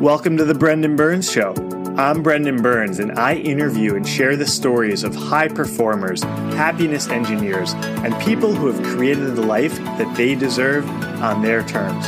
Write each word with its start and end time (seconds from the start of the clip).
Welcome 0.00 0.36
to 0.36 0.44
the 0.44 0.54
Brendan 0.54 0.94
Burns 0.94 1.28
Show. 1.28 1.54
I'm 1.96 2.22
Brendan 2.22 2.62
Burns, 2.62 3.00
and 3.00 3.18
I 3.18 3.34
interview 3.34 3.96
and 3.96 4.06
share 4.06 4.36
the 4.36 4.46
stories 4.46 5.02
of 5.02 5.12
high 5.12 5.48
performers, 5.48 6.22
happiness 6.22 7.08
engineers, 7.08 7.72
and 7.74 8.16
people 8.20 8.54
who 8.54 8.68
have 8.68 8.80
created 8.94 9.34
the 9.34 9.42
life 9.42 9.76
that 9.76 10.16
they 10.16 10.36
deserve 10.36 10.88
on 11.20 11.42
their 11.42 11.64
terms. 11.64 12.06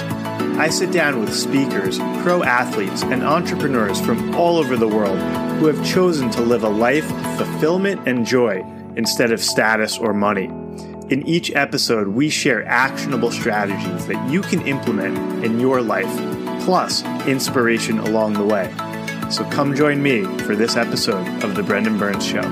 I 0.56 0.68
sit 0.68 0.92
down 0.92 1.18
with 1.18 1.34
speakers, 1.34 1.98
pro 2.22 2.44
athletes, 2.44 3.02
and 3.02 3.24
entrepreneurs 3.24 4.00
from 4.00 4.36
all 4.36 4.58
over 4.58 4.76
the 4.76 4.86
world 4.86 5.18
who 5.58 5.66
have 5.66 5.84
chosen 5.84 6.30
to 6.30 6.42
live 6.42 6.62
a 6.62 6.68
life 6.68 7.10
of 7.10 7.38
fulfillment 7.38 8.06
and 8.06 8.24
joy 8.24 8.64
instead 8.94 9.32
of 9.32 9.42
status 9.42 9.98
or 9.98 10.14
money. 10.14 10.44
In 11.10 11.26
each 11.26 11.50
episode, 11.56 12.06
we 12.06 12.28
share 12.28 12.64
actionable 12.66 13.32
strategies 13.32 14.06
that 14.06 14.30
you 14.30 14.42
can 14.42 14.64
implement 14.64 15.44
in 15.44 15.58
your 15.58 15.82
life, 15.82 16.06
plus 16.60 17.04
inspiration 17.26 17.98
along 17.98 18.34
the 18.34 18.44
way. 18.44 18.72
So 19.30 19.44
come 19.50 19.74
join 19.74 20.02
me 20.02 20.24
for 20.40 20.56
this 20.56 20.76
episode 20.76 21.26
of 21.44 21.54
The 21.54 21.62
Brendan 21.62 21.98
Burns 21.98 22.26
Show. 22.26 22.42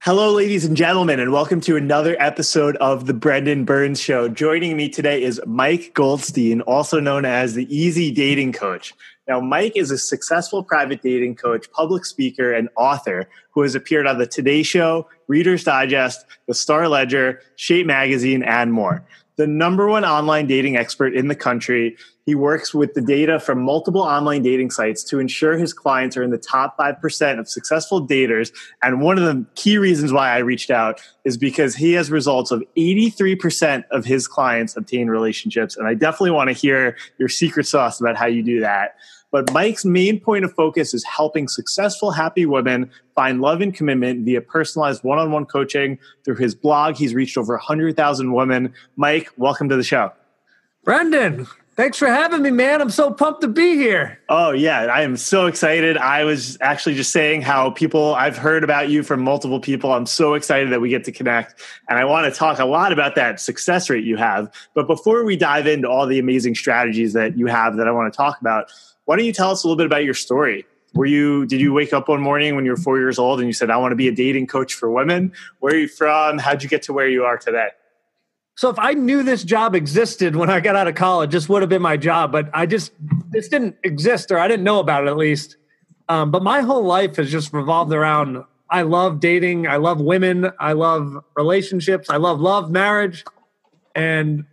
Hello, 0.00 0.32
ladies 0.32 0.64
and 0.64 0.76
gentlemen, 0.76 1.20
and 1.20 1.30
welcome 1.30 1.60
to 1.60 1.76
another 1.76 2.16
episode 2.18 2.76
of 2.78 3.06
The 3.06 3.14
Brendan 3.14 3.64
Burns 3.64 4.00
Show. 4.00 4.28
Joining 4.28 4.76
me 4.76 4.88
today 4.88 5.22
is 5.22 5.40
Mike 5.46 5.94
Goldstein, 5.94 6.60
also 6.62 6.98
known 6.98 7.24
as 7.24 7.54
the 7.54 7.72
Easy 7.72 8.10
Dating 8.10 8.52
Coach. 8.52 8.94
Now, 9.28 9.40
Mike 9.40 9.76
is 9.76 9.92
a 9.92 9.98
successful 9.98 10.64
private 10.64 11.02
dating 11.02 11.36
coach, 11.36 11.70
public 11.70 12.04
speaker, 12.04 12.52
and 12.52 12.68
author 12.76 13.28
who 13.52 13.62
has 13.62 13.76
appeared 13.76 14.08
on 14.08 14.18
The 14.18 14.26
Today 14.26 14.64
Show, 14.64 15.06
Reader's 15.28 15.62
Digest, 15.62 16.26
The 16.48 16.54
Star 16.54 16.88
Ledger, 16.88 17.40
Shape 17.54 17.86
Magazine, 17.86 18.42
and 18.42 18.72
more 18.72 19.04
the 19.36 19.46
number 19.46 19.88
one 19.88 20.04
online 20.04 20.46
dating 20.46 20.76
expert 20.76 21.14
in 21.14 21.28
the 21.28 21.34
country. 21.34 21.96
He 22.26 22.34
works 22.34 22.72
with 22.72 22.94
the 22.94 23.00
data 23.00 23.40
from 23.40 23.62
multiple 23.62 24.02
online 24.02 24.42
dating 24.42 24.70
sites 24.70 25.02
to 25.04 25.18
ensure 25.18 25.56
his 25.56 25.72
clients 25.72 26.16
are 26.16 26.22
in 26.22 26.30
the 26.30 26.38
top 26.38 26.76
5% 26.78 27.38
of 27.38 27.48
successful 27.48 28.06
daters. 28.06 28.52
And 28.82 29.00
one 29.00 29.18
of 29.18 29.24
the 29.24 29.44
key 29.54 29.78
reasons 29.78 30.12
why 30.12 30.30
I 30.30 30.38
reached 30.38 30.70
out 30.70 31.00
is 31.24 31.36
because 31.36 31.74
he 31.74 31.92
has 31.94 32.10
results 32.10 32.50
of 32.50 32.62
83% 32.76 33.84
of 33.90 34.04
his 34.04 34.28
clients 34.28 34.76
obtain 34.76 35.08
relationships. 35.08 35.76
And 35.76 35.88
I 35.88 35.94
definitely 35.94 36.30
want 36.30 36.48
to 36.48 36.54
hear 36.54 36.96
your 37.18 37.28
secret 37.28 37.66
sauce 37.66 38.00
about 38.00 38.16
how 38.16 38.26
you 38.26 38.42
do 38.42 38.60
that. 38.60 38.96
But 39.32 39.50
Mike's 39.50 39.84
main 39.86 40.20
point 40.20 40.44
of 40.44 40.52
focus 40.52 40.92
is 40.92 41.02
helping 41.04 41.48
successful, 41.48 42.10
happy 42.10 42.44
women 42.44 42.90
find 43.14 43.40
love 43.40 43.62
and 43.62 43.74
commitment 43.74 44.26
via 44.26 44.42
personalized 44.42 45.02
one 45.02 45.18
on 45.18 45.32
one 45.32 45.46
coaching. 45.46 45.98
Through 46.22 46.36
his 46.36 46.54
blog, 46.54 46.96
he's 46.96 47.14
reached 47.14 47.38
over 47.38 47.54
100,000 47.54 48.32
women. 48.34 48.74
Mike, 48.96 49.30
welcome 49.38 49.70
to 49.70 49.76
the 49.76 49.82
show. 49.82 50.12
Brendan, 50.84 51.46
thanks 51.76 51.96
for 51.96 52.08
having 52.08 52.42
me, 52.42 52.50
man. 52.50 52.82
I'm 52.82 52.90
so 52.90 53.10
pumped 53.10 53.40
to 53.40 53.48
be 53.48 53.76
here. 53.76 54.18
Oh, 54.28 54.50
yeah, 54.50 54.80
I 54.82 55.00
am 55.00 55.16
so 55.16 55.46
excited. 55.46 55.96
I 55.96 56.24
was 56.24 56.58
actually 56.60 56.96
just 56.96 57.10
saying 57.12 57.40
how 57.40 57.70
people, 57.70 58.14
I've 58.16 58.36
heard 58.36 58.62
about 58.62 58.90
you 58.90 59.02
from 59.02 59.22
multiple 59.22 59.60
people. 59.60 59.92
I'm 59.92 60.04
so 60.04 60.34
excited 60.34 60.70
that 60.72 60.82
we 60.82 60.90
get 60.90 61.04
to 61.04 61.12
connect. 61.12 61.62
And 61.88 61.98
I 61.98 62.04
want 62.04 62.30
to 62.30 62.38
talk 62.38 62.58
a 62.58 62.66
lot 62.66 62.92
about 62.92 63.14
that 63.14 63.40
success 63.40 63.88
rate 63.88 64.04
you 64.04 64.18
have. 64.18 64.52
But 64.74 64.86
before 64.86 65.24
we 65.24 65.36
dive 65.36 65.66
into 65.66 65.88
all 65.88 66.06
the 66.06 66.18
amazing 66.18 66.54
strategies 66.54 67.14
that 67.14 67.38
you 67.38 67.46
have 67.46 67.76
that 67.76 67.88
I 67.88 67.92
want 67.92 68.12
to 68.12 68.16
talk 68.16 68.38
about, 68.40 68.70
why 69.12 69.16
don't 69.16 69.26
you 69.26 69.32
tell 69.34 69.50
us 69.50 69.62
a 69.62 69.66
little 69.66 69.76
bit 69.76 69.84
about 69.84 70.04
your 70.04 70.14
story? 70.14 70.64
Were 70.94 71.04
you 71.04 71.44
did 71.44 71.60
you 71.60 71.74
wake 71.74 71.92
up 71.92 72.08
one 72.08 72.22
morning 72.22 72.56
when 72.56 72.64
you 72.64 72.70
were 72.70 72.78
four 72.78 72.98
years 72.98 73.18
old 73.18 73.40
and 73.40 73.46
you 73.46 73.52
said, 73.52 73.68
I 73.68 73.76
want 73.76 73.92
to 73.92 73.96
be 73.96 74.08
a 74.08 74.10
dating 74.10 74.46
coach 74.46 74.72
for 74.72 74.90
women? 74.90 75.32
Where 75.60 75.74
are 75.74 75.76
you 75.76 75.86
from? 75.86 76.38
How'd 76.38 76.62
you 76.62 76.68
get 76.70 76.80
to 76.84 76.94
where 76.94 77.06
you 77.06 77.22
are 77.22 77.36
today? 77.36 77.68
So 78.56 78.70
if 78.70 78.78
I 78.78 78.94
knew 78.94 79.22
this 79.22 79.44
job 79.44 79.74
existed 79.74 80.34
when 80.34 80.48
I 80.48 80.60
got 80.60 80.76
out 80.76 80.88
of 80.88 80.94
college, 80.94 81.32
this 81.32 81.46
would 81.46 81.60
have 81.60 81.68
been 81.68 81.82
my 81.82 81.98
job. 81.98 82.32
But 82.32 82.48
I 82.54 82.64
just 82.64 82.92
this 83.28 83.48
didn't 83.48 83.76
exist, 83.84 84.32
or 84.32 84.38
I 84.38 84.48
didn't 84.48 84.64
know 84.64 84.78
about 84.78 85.06
it 85.06 85.10
at 85.10 85.18
least. 85.18 85.58
Um, 86.08 86.30
but 86.30 86.42
my 86.42 86.62
whole 86.62 86.82
life 86.82 87.16
has 87.16 87.30
just 87.30 87.52
revolved 87.52 87.92
around. 87.92 88.42
I 88.70 88.80
love 88.80 89.20
dating. 89.20 89.66
I 89.66 89.76
love 89.76 90.00
women. 90.00 90.50
I 90.58 90.72
love 90.72 91.22
relationships. 91.36 92.08
I 92.08 92.16
love 92.16 92.40
love, 92.40 92.70
marriage, 92.70 93.26
and 93.94 94.46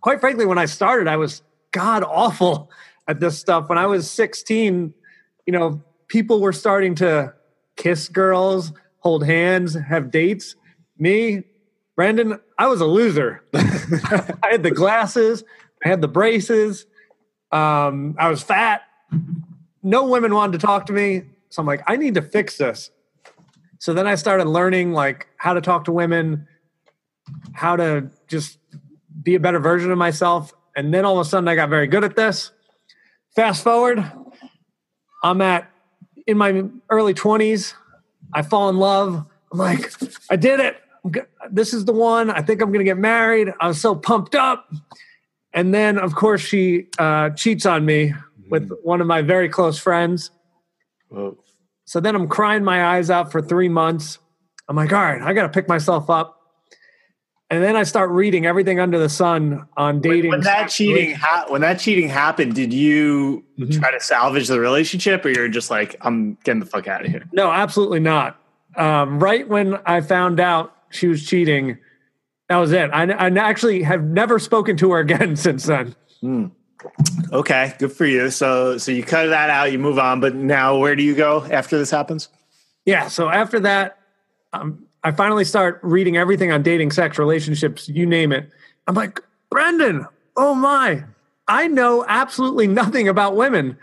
quite 0.00 0.20
frankly, 0.20 0.46
when 0.46 0.58
I 0.58 0.66
started, 0.66 1.08
I 1.08 1.16
was 1.16 1.42
god 1.72 2.04
awful 2.04 2.70
at 3.08 3.20
this 3.20 3.38
stuff. 3.38 3.68
When 3.68 3.78
I 3.78 3.86
was 3.86 4.10
16, 4.10 4.92
you 5.46 5.52
know, 5.52 5.82
people 6.08 6.40
were 6.40 6.52
starting 6.52 6.94
to 6.96 7.34
kiss 7.76 8.08
girls, 8.08 8.72
hold 9.00 9.24
hands, 9.24 9.74
have 9.74 10.10
dates. 10.10 10.56
Me, 10.98 11.44
Brendan, 11.94 12.40
I 12.58 12.66
was 12.66 12.80
a 12.80 12.86
loser. 12.86 13.44
I 13.54 14.48
had 14.50 14.62
the 14.62 14.70
glasses, 14.70 15.44
I 15.84 15.88
had 15.88 16.00
the 16.00 16.08
braces, 16.08 16.86
um, 17.52 18.16
I 18.18 18.28
was 18.28 18.42
fat. 18.42 18.82
No 19.82 20.08
women 20.08 20.34
wanted 20.34 20.58
to 20.60 20.66
talk 20.66 20.86
to 20.86 20.92
me. 20.92 21.22
So 21.48 21.62
I'm 21.62 21.66
like, 21.66 21.82
I 21.86 21.96
need 21.96 22.14
to 22.14 22.22
fix 22.22 22.58
this. 22.58 22.90
So 23.78 23.94
then 23.94 24.06
I 24.06 24.14
started 24.16 24.46
learning 24.46 24.92
like 24.92 25.28
how 25.36 25.54
to 25.54 25.60
talk 25.60 25.84
to 25.84 25.92
women, 25.92 26.48
how 27.52 27.76
to 27.76 28.10
just 28.26 28.58
be 29.22 29.34
a 29.34 29.40
better 29.40 29.58
version 29.58 29.90
of 29.92 29.98
myself. 29.98 30.52
And 30.74 30.92
then 30.92 31.04
all 31.04 31.18
of 31.18 31.26
a 31.26 31.28
sudden 31.28 31.46
I 31.48 31.54
got 31.54 31.68
very 31.68 31.86
good 31.86 32.04
at 32.04 32.16
this. 32.16 32.50
Fast 33.36 33.62
forward, 33.62 34.02
I'm 35.22 35.42
at 35.42 35.70
in 36.26 36.38
my 36.38 36.64
early 36.88 37.12
20s. 37.12 37.74
I 38.32 38.40
fall 38.40 38.70
in 38.70 38.78
love. 38.78 39.26
I'm 39.52 39.58
like, 39.58 39.92
I 40.30 40.36
did 40.36 40.58
it. 40.58 40.78
This 41.50 41.74
is 41.74 41.84
the 41.84 41.92
one. 41.92 42.30
I 42.30 42.40
think 42.40 42.62
I'm 42.62 42.68
going 42.68 42.80
to 42.80 42.84
get 42.84 42.96
married. 42.96 43.52
I 43.60 43.68
was 43.68 43.80
so 43.80 43.94
pumped 43.94 44.34
up. 44.34 44.72
And 45.52 45.72
then, 45.72 45.98
of 45.98 46.14
course, 46.14 46.40
she 46.40 46.86
uh, 46.98 47.30
cheats 47.30 47.66
on 47.66 47.84
me 47.84 48.14
with 48.48 48.70
mm. 48.70 48.76
one 48.82 49.02
of 49.02 49.06
my 49.06 49.20
very 49.20 49.50
close 49.50 49.78
friends. 49.78 50.30
Whoa. 51.08 51.36
So 51.84 52.00
then 52.00 52.14
I'm 52.16 52.28
crying 52.28 52.64
my 52.64 52.96
eyes 52.96 53.10
out 53.10 53.30
for 53.30 53.42
three 53.42 53.68
months. 53.68 54.18
I'm 54.68 54.76
like, 54.76 54.92
all 54.92 55.00
right, 55.00 55.22
I 55.22 55.34
got 55.34 55.42
to 55.42 55.48
pick 55.50 55.68
myself 55.68 56.10
up 56.10 56.40
and 57.48 57.62
then 57.62 57.76
I 57.76 57.84
start 57.84 58.10
reading 58.10 58.44
everything 58.44 58.80
under 58.80 58.98
the 58.98 59.08
sun 59.08 59.66
on 59.76 60.00
dating. 60.00 60.30
When, 60.30 60.40
when 60.40 60.44
that 60.44 60.68
cheating 60.68 61.14
ha- 61.14 61.46
when 61.48 61.60
that 61.60 61.78
cheating 61.78 62.08
happened, 62.08 62.54
did 62.54 62.72
you 62.72 63.44
mm-hmm. 63.58 63.78
try 63.78 63.92
to 63.92 64.00
salvage 64.00 64.48
the 64.48 64.58
relationship, 64.58 65.24
or 65.24 65.28
you're 65.28 65.48
just 65.48 65.70
like, 65.70 65.96
I'm 66.00 66.38
getting 66.42 66.60
the 66.60 66.66
fuck 66.66 66.88
out 66.88 67.04
of 67.04 67.10
here? 67.10 67.24
No, 67.32 67.50
absolutely 67.50 68.00
not. 68.00 68.40
Um, 68.74 69.20
right 69.20 69.48
when 69.48 69.76
I 69.86 70.00
found 70.00 70.40
out 70.40 70.74
she 70.90 71.06
was 71.06 71.24
cheating, 71.24 71.78
that 72.48 72.56
was 72.56 72.72
it. 72.72 72.90
I, 72.92 73.04
I 73.04 73.28
actually 73.38 73.82
have 73.84 74.02
never 74.02 74.38
spoken 74.38 74.76
to 74.78 74.92
her 74.92 74.98
again 75.00 75.36
since 75.36 75.64
then. 75.64 75.94
Mm. 76.22 76.50
Okay, 77.32 77.74
good 77.78 77.92
for 77.92 78.06
you. 78.06 78.30
So, 78.30 78.78
so 78.78 78.92
you 78.92 79.02
cut 79.02 79.26
that 79.26 79.50
out, 79.50 79.72
you 79.72 79.78
move 79.78 79.98
on. 79.98 80.20
But 80.20 80.34
now, 80.34 80.78
where 80.78 80.96
do 80.96 81.02
you 81.02 81.14
go 81.14 81.44
after 81.44 81.78
this 81.78 81.90
happens? 81.90 82.28
Yeah. 82.84 83.08
So 83.08 83.28
after 83.28 83.60
that, 83.60 83.98
um, 84.52 84.85
I 85.06 85.12
finally 85.12 85.44
start 85.44 85.78
reading 85.84 86.16
everything 86.16 86.50
on 86.50 86.64
dating, 86.64 86.90
sex, 86.90 87.16
relationships, 87.16 87.88
you 87.88 88.06
name 88.06 88.32
it. 88.32 88.50
I'm 88.88 88.96
like, 88.96 89.20
Brendan, 89.50 90.04
oh 90.36 90.52
my, 90.52 91.04
I 91.46 91.68
know 91.68 92.04
absolutely 92.08 92.66
nothing 92.66 93.06
about 93.06 93.36
women 93.36 93.78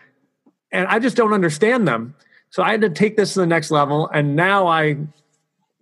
and 0.73 0.85
I 0.85 0.99
just 0.99 1.15
don't 1.15 1.31
understand 1.31 1.87
them. 1.87 2.13
So 2.49 2.61
I 2.61 2.71
had 2.71 2.81
to 2.81 2.89
take 2.89 3.15
this 3.15 3.35
to 3.35 3.39
the 3.39 3.45
next 3.45 3.71
level. 3.71 4.09
And 4.09 4.35
now 4.35 4.67
I 4.67 4.97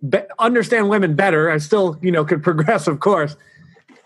be- 0.08 0.22
understand 0.38 0.88
women 0.88 1.16
better. 1.16 1.50
I 1.50 1.58
still, 1.58 1.98
you 2.00 2.12
know, 2.12 2.24
could 2.24 2.42
progress, 2.44 2.86
of 2.86 3.00
course. 3.00 3.34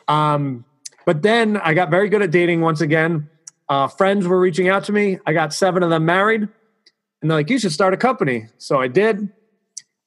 Um, 0.08 0.64
but 1.04 1.20
then 1.20 1.58
I 1.58 1.74
got 1.74 1.91
very 1.91 2.08
good 2.08 2.22
at 2.22 2.30
dating 2.30 2.62
once 2.62 2.80
again. 2.80 3.28
Uh, 3.68 3.88
friends 3.88 4.26
were 4.26 4.41
reaching 4.41 4.70
out 4.70 4.84
to 4.84 4.92
me. 4.92 5.18
I 5.26 5.34
got 5.34 5.53
seven 5.53 5.82
of 5.82 5.91
them 5.91 6.06
married. 6.06 6.48
And 7.20 7.30
they're 7.30 7.36
like, 7.36 7.50
you 7.50 7.58
should 7.58 7.72
start 7.72 7.92
a 7.92 7.98
company. 7.98 8.47
So 8.56 8.80
I 8.80 8.88
did. 8.88 9.28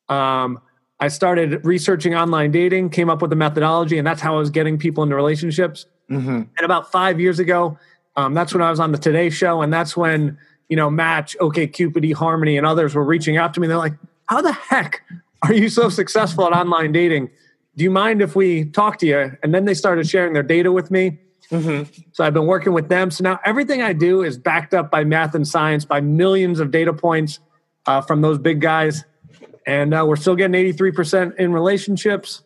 Um, 0.07 0.59
I 0.99 1.07
started 1.07 1.65
researching 1.65 2.13
online 2.13 2.51
dating, 2.51 2.89
came 2.89 3.09
up 3.09 3.21
with 3.21 3.31
a 3.31 3.35
methodology, 3.35 3.97
and 3.97 4.05
that's 4.05 4.21
how 4.21 4.35
I 4.35 4.39
was 4.39 4.49
getting 4.49 4.77
people 4.77 5.03
into 5.03 5.15
relationships. 5.15 5.85
Mm-hmm. 6.09 6.29
And 6.29 6.59
about 6.61 6.91
five 6.91 7.19
years 7.19 7.39
ago, 7.39 7.77
um, 8.15 8.33
that's 8.33 8.53
when 8.53 8.61
I 8.61 8.69
was 8.69 8.79
on 8.79 8.91
the 8.91 8.97
Today 8.97 9.29
Show, 9.29 9.61
and 9.61 9.71
that's 9.71 9.95
when 9.95 10.37
you 10.67 10.75
know 10.75 10.89
Match, 10.89 11.37
OK 11.39 11.67
Cupid, 11.67 12.03
eHarmony, 12.03 12.57
and 12.57 12.65
others 12.65 12.95
were 12.95 13.03
reaching 13.03 13.37
out 13.37 13.53
to 13.53 13.61
me. 13.61 13.67
They're 13.67 13.77
like, 13.77 13.93
"How 14.25 14.41
the 14.41 14.51
heck 14.51 15.03
are 15.43 15.53
you 15.53 15.69
so 15.69 15.87
successful 15.89 16.45
at 16.45 16.53
online 16.53 16.91
dating? 16.91 17.29
Do 17.77 17.83
you 17.83 17.91
mind 17.91 18.21
if 18.21 18.35
we 18.35 18.65
talk 18.65 18.97
to 18.99 19.05
you?" 19.05 19.37
And 19.41 19.53
then 19.53 19.65
they 19.65 19.73
started 19.73 20.07
sharing 20.07 20.33
their 20.33 20.43
data 20.43 20.71
with 20.71 20.91
me. 20.91 21.19
Mm-hmm. 21.49 21.91
So 22.11 22.25
I've 22.25 22.33
been 22.33 22.45
working 22.45 22.73
with 22.73 22.89
them. 22.89 23.09
So 23.09 23.23
now 23.23 23.39
everything 23.45 23.81
I 23.81 23.93
do 23.93 24.21
is 24.21 24.37
backed 24.37 24.73
up 24.73 24.91
by 24.91 25.03
math 25.03 25.33
and 25.33 25.47
science, 25.47 25.85
by 25.85 26.01
millions 26.01 26.59
of 26.59 26.71
data 26.71 26.93
points 26.93 27.39
uh, 27.87 28.01
from 28.01 28.21
those 28.21 28.37
big 28.37 28.59
guys 28.59 29.05
and 29.69 29.93
uh, 29.93 30.03
we're 30.07 30.15
still 30.15 30.35
getting 30.35 30.59
83% 30.73 31.35
in 31.37 31.53
relationships 31.53 32.41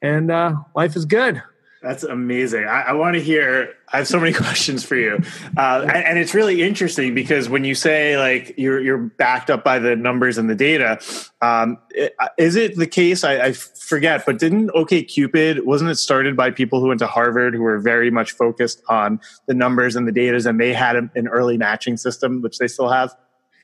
and 0.00 0.30
uh, 0.30 0.56
life 0.74 0.96
is 0.96 1.04
good 1.04 1.42
That's 1.82 2.02
amazing. 2.02 2.64
I, 2.64 2.80
I 2.80 2.92
want 2.94 3.12
to 3.14 3.22
hear. 3.22 3.74
I 3.92 3.98
have 3.98 4.08
so 4.08 4.18
many 4.18 4.32
questions 4.44 4.86
for 4.86 4.96
you, 4.96 5.18
uh, 5.58 5.82
and, 5.82 6.04
and, 6.06 6.18
it's 6.18 6.32
really 6.32 6.62
interesting 6.62 7.14
because 7.14 7.50
when 7.50 7.62
you 7.64 7.74
say 7.74 8.16
like 8.16 8.54
you're 8.56 8.80
you're 8.80 8.96
backed 8.96 9.50
up 9.50 9.62
by 9.62 9.78
the 9.78 9.94
numbers 9.94 10.38
and 10.38 10.48
the 10.48 10.54
data, 10.54 10.98
um, 11.42 11.76
it, 11.90 12.16
is 12.38 12.56
it 12.56 12.76
the 12.76 12.86
case? 12.86 13.22
I, 13.22 13.48
I 13.48 13.52
forget, 13.52 14.24
but 14.24 14.38
didn't 14.38 14.70
OkCupid 14.70 15.66
wasn't 15.66 15.90
it 15.90 15.96
started 15.96 16.38
by 16.38 16.50
people 16.50 16.80
who 16.80 16.88
went 16.88 17.00
to 17.00 17.06
Harvard 17.06 17.52
who 17.54 17.60
were 17.60 17.78
very 17.78 18.10
much 18.10 18.32
focused 18.32 18.82
on 18.88 19.20
the 19.46 19.52
numbers 19.52 19.94
and 19.94 20.08
the 20.08 20.12
data, 20.12 20.48
and 20.48 20.58
they 20.58 20.72
had 20.72 20.96
an 20.96 21.28
early 21.28 21.58
matching 21.58 21.98
system, 21.98 22.40
which 22.40 22.56
they 22.56 22.66
still 22.66 22.88
have. 22.88 23.14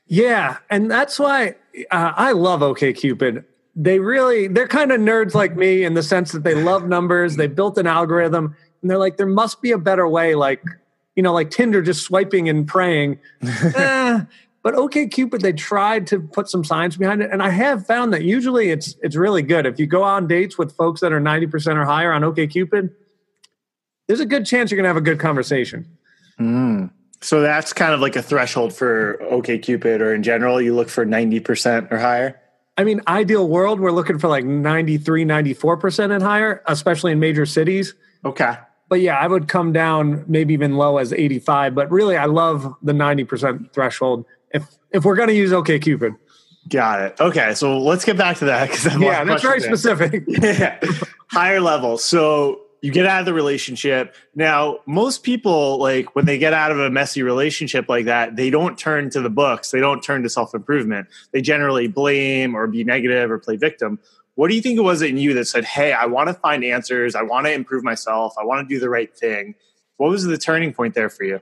Yeah, 0.05 0.57
and 0.69 0.91
that's 0.91 1.17
why 1.17 1.55
uh, 1.91 2.13
I 2.15 2.31
love 2.31 2.61
OKCupid. 2.61 3.45
They 3.75 3.99
really 3.99 4.47
they're 4.47 4.67
kind 4.67 4.91
of 4.91 4.99
nerds 4.99 5.33
like 5.33 5.55
me 5.55 5.83
in 5.83 5.93
the 5.93 6.03
sense 6.03 6.31
that 6.33 6.43
they 6.43 6.55
love 6.55 6.87
numbers. 6.87 7.37
They 7.37 7.47
built 7.47 7.77
an 7.77 7.87
algorithm 7.87 8.55
and 8.81 8.89
they're 8.89 8.97
like 8.97 9.17
there 9.17 9.25
must 9.25 9.61
be 9.61 9.71
a 9.71 9.77
better 9.77 10.07
way 10.07 10.35
like 10.35 10.61
you 11.15 11.23
know 11.23 11.33
like 11.33 11.51
tinder 11.51 11.81
just 11.81 12.03
swiping 12.03 12.49
and 12.49 12.67
praying. 12.67 13.19
Eh, 13.75 14.21
but 14.63 14.75
OkCupid 14.75 15.41
they 15.41 15.53
tried 15.53 16.05
to 16.07 16.19
put 16.19 16.49
some 16.49 16.63
science 16.63 16.95
behind 16.95 17.23
it 17.23 17.31
and 17.31 17.41
i 17.41 17.49
have 17.49 17.83
found 17.87 18.13
that 18.13 18.23
usually 18.23 18.69
it's 18.69 18.95
it's 19.01 19.15
really 19.15 19.41
good. 19.41 19.65
If 19.65 19.79
you 19.79 19.87
go 19.87 20.03
on 20.03 20.27
dates 20.27 20.57
with 20.57 20.75
folks 20.75 21.01
that 21.01 21.13
are 21.13 21.21
90% 21.21 21.77
or 21.77 21.85
higher 21.85 22.11
on 22.11 22.21
OkCupid 22.21 22.91
there's 24.07 24.19
a 24.19 24.25
good 24.25 24.45
chance 24.45 24.69
you're 24.69 24.75
going 24.75 24.83
to 24.83 24.89
have 24.89 24.97
a 24.97 25.01
good 25.01 25.19
conversation. 25.19 25.87
Mm. 26.37 26.91
So 27.21 27.41
that's 27.41 27.71
kind 27.73 27.93
of 27.93 27.99
like 27.99 28.15
a 28.15 28.21
threshold 28.21 28.73
for 28.73 29.17
OkCupid 29.31 29.99
or 30.01 30.13
in 30.13 30.23
general 30.23 30.61
you 30.61 30.75
look 30.75 30.89
for 30.89 31.05
90% 31.05 31.91
or 31.91 31.99
higher 31.99 32.41
I 32.77 32.83
mean, 32.83 33.01
ideal 33.07 33.47
world, 33.47 33.79
we're 33.79 33.91
looking 33.91 34.17
for 34.17 34.27
like 34.27 34.45
93, 34.45 35.25
94% 35.25 36.11
and 36.13 36.23
higher, 36.23 36.63
especially 36.65 37.11
in 37.11 37.19
major 37.19 37.45
cities. 37.45 37.93
Okay. 38.25 38.55
But 38.89 39.01
yeah, 39.01 39.17
I 39.17 39.27
would 39.27 39.47
come 39.47 39.71
down 39.71 40.25
maybe 40.27 40.53
even 40.53 40.77
low 40.77 40.97
as 40.97 41.13
85. 41.13 41.75
But 41.75 41.91
really, 41.91 42.17
I 42.17 42.25
love 42.25 42.73
the 42.81 42.93
90% 42.93 43.71
threshold 43.73 44.25
if 44.51 44.65
if 44.91 45.05
we're 45.05 45.15
going 45.15 45.29
to 45.29 45.35
use 45.35 45.51
OKCupid. 45.51 46.17
Got 46.69 47.01
it. 47.01 47.21
Okay, 47.21 47.53
so 47.53 47.77
let's 47.79 48.03
get 48.03 48.17
back 48.17 48.37
to 48.37 48.45
that 48.45 48.69
because 48.69 48.99
yeah, 48.99 49.23
that's 49.23 49.41
very 49.41 49.61
specific. 49.61 50.23
yeah, 50.27 50.79
higher 51.31 51.61
level. 51.61 51.97
So 51.97 52.60
you 52.81 52.91
get 52.91 53.05
out 53.05 53.19
of 53.19 53.25
the 53.25 53.33
relationship. 53.33 54.15
Now, 54.35 54.79
most 54.87 55.23
people, 55.23 55.77
like 55.77 56.15
when 56.15 56.25
they 56.25 56.37
get 56.37 56.53
out 56.53 56.71
of 56.71 56.79
a 56.79 56.89
messy 56.89 57.21
relationship 57.21 57.87
like 57.87 58.05
that, 58.05 58.35
they 58.35 58.49
don't 58.49 58.77
turn 58.77 59.09
to 59.11 59.21
the 59.21 59.29
books, 59.29 59.71
they 59.71 59.79
don't 59.79 60.03
turn 60.03 60.23
to 60.23 60.29
self 60.29 60.53
improvement. 60.53 61.07
They 61.31 61.41
generally 61.41 61.87
blame 61.87 62.55
or 62.55 62.67
be 62.67 62.83
negative 62.83 63.29
or 63.29 63.37
play 63.37 63.55
victim. 63.55 63.99
What 64.35 64.49
do 64.49 64.55
you 64.55 64.61
think 64.61 64.79
it 64.79 64.83
was 64.83 65.01
in 65.01 65.17
you 65.17 65.33
that 65.35 65.45
said, 65.45 65.63
Hey, 65.63 65.93
I 65.93 66.07
want 66.07 66.27
to 66.29 66.33
find 66.33 66.63
answers, 66.63 67.15
I 67.15 67.21
want 67.21 67.45
to 67.45 67.53
improve 67.53 67.83
myself, 67.83 68.33
I 68.39 68.43
want 68.43 68.67
to 68.67 68.73
do 68.73 68.79
the 68.79 68.89
right 68.89 69.15
thing? 69.15 69.55
What 69.97 70.09
was 70.09 70.23
the 70.23 70.37
turning 70.37 70.73
point 70.73 70.95
there 70.95 71.09
for 71.09 71.23
you? 71.23 71.39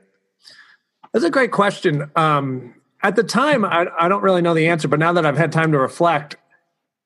That's 1.12 1.24
a 1.24 1.30
great 1.30 1.52
question. 1.52 2.10
Um, 2.14 2.74
at 3.02 3.16
the 3.16 3.24
time, 3.24 3.64
I, 3.64 3.86
I 3.98 4.08
don't 4.08 4.22
really 4.22 4.42
know 4.42 4.52
the 4.52 4.68
answer, 4.68 4.86
but 4.86 4.98
now 4.98 5.14
that 5.14 5.24
I've 5.24 5.38
had 5.38 5.50
time 5.50 5.72
to 5.72 5.78
reflect, 5.78 6.36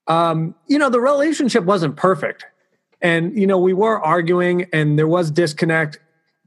um, 0.08 0.56
you 0.66 0.78
know, 0.78 0.90
the 0.90 1.00
relationship 1.00 1.64
wasn't 1.64 1.96
perfect 1.96 2.44
and, 3.04 3.38
you 3.38 3.46
know, 3.46 3.58
we 3.58 3.74
were 3.74 4.00
arguing 4.00 4.66
and 4.72 4.98
there 4.98 5.06
was 5.06 5.30
disconnect. 5.30 6.00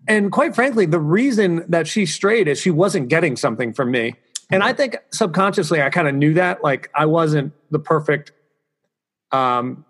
And 0.08 0.32
quite 0.32 0.56
frankly, 0.56 0.88
the 0.88 1.00
reason 1.00 1.64
that 1.70 1.88
she 1.88 2.08
strayed 2.08 2.48
is 2.48 2.60
she 2.60 2.72
wasn't 2.72 3.10
getting 3.10 3.36
something 3.36 3.74
from 3.74 3.92
me. 3.92 4.16
And 4.50 4.64
I 4.64 4.74
think 4.74 4.98
subconsciously 5.12 5.82
I 5.82 5.92
kind 5.92 6.08
of 6.08 6.16
knew 6.16 6.34
that. 6.34 6.64
Like 6.64 6.90
I 6.96 7.06
wasn't 7.06 7.54
the 7.72 7.80
perfect 7.80 8.32
um 9.32 9.86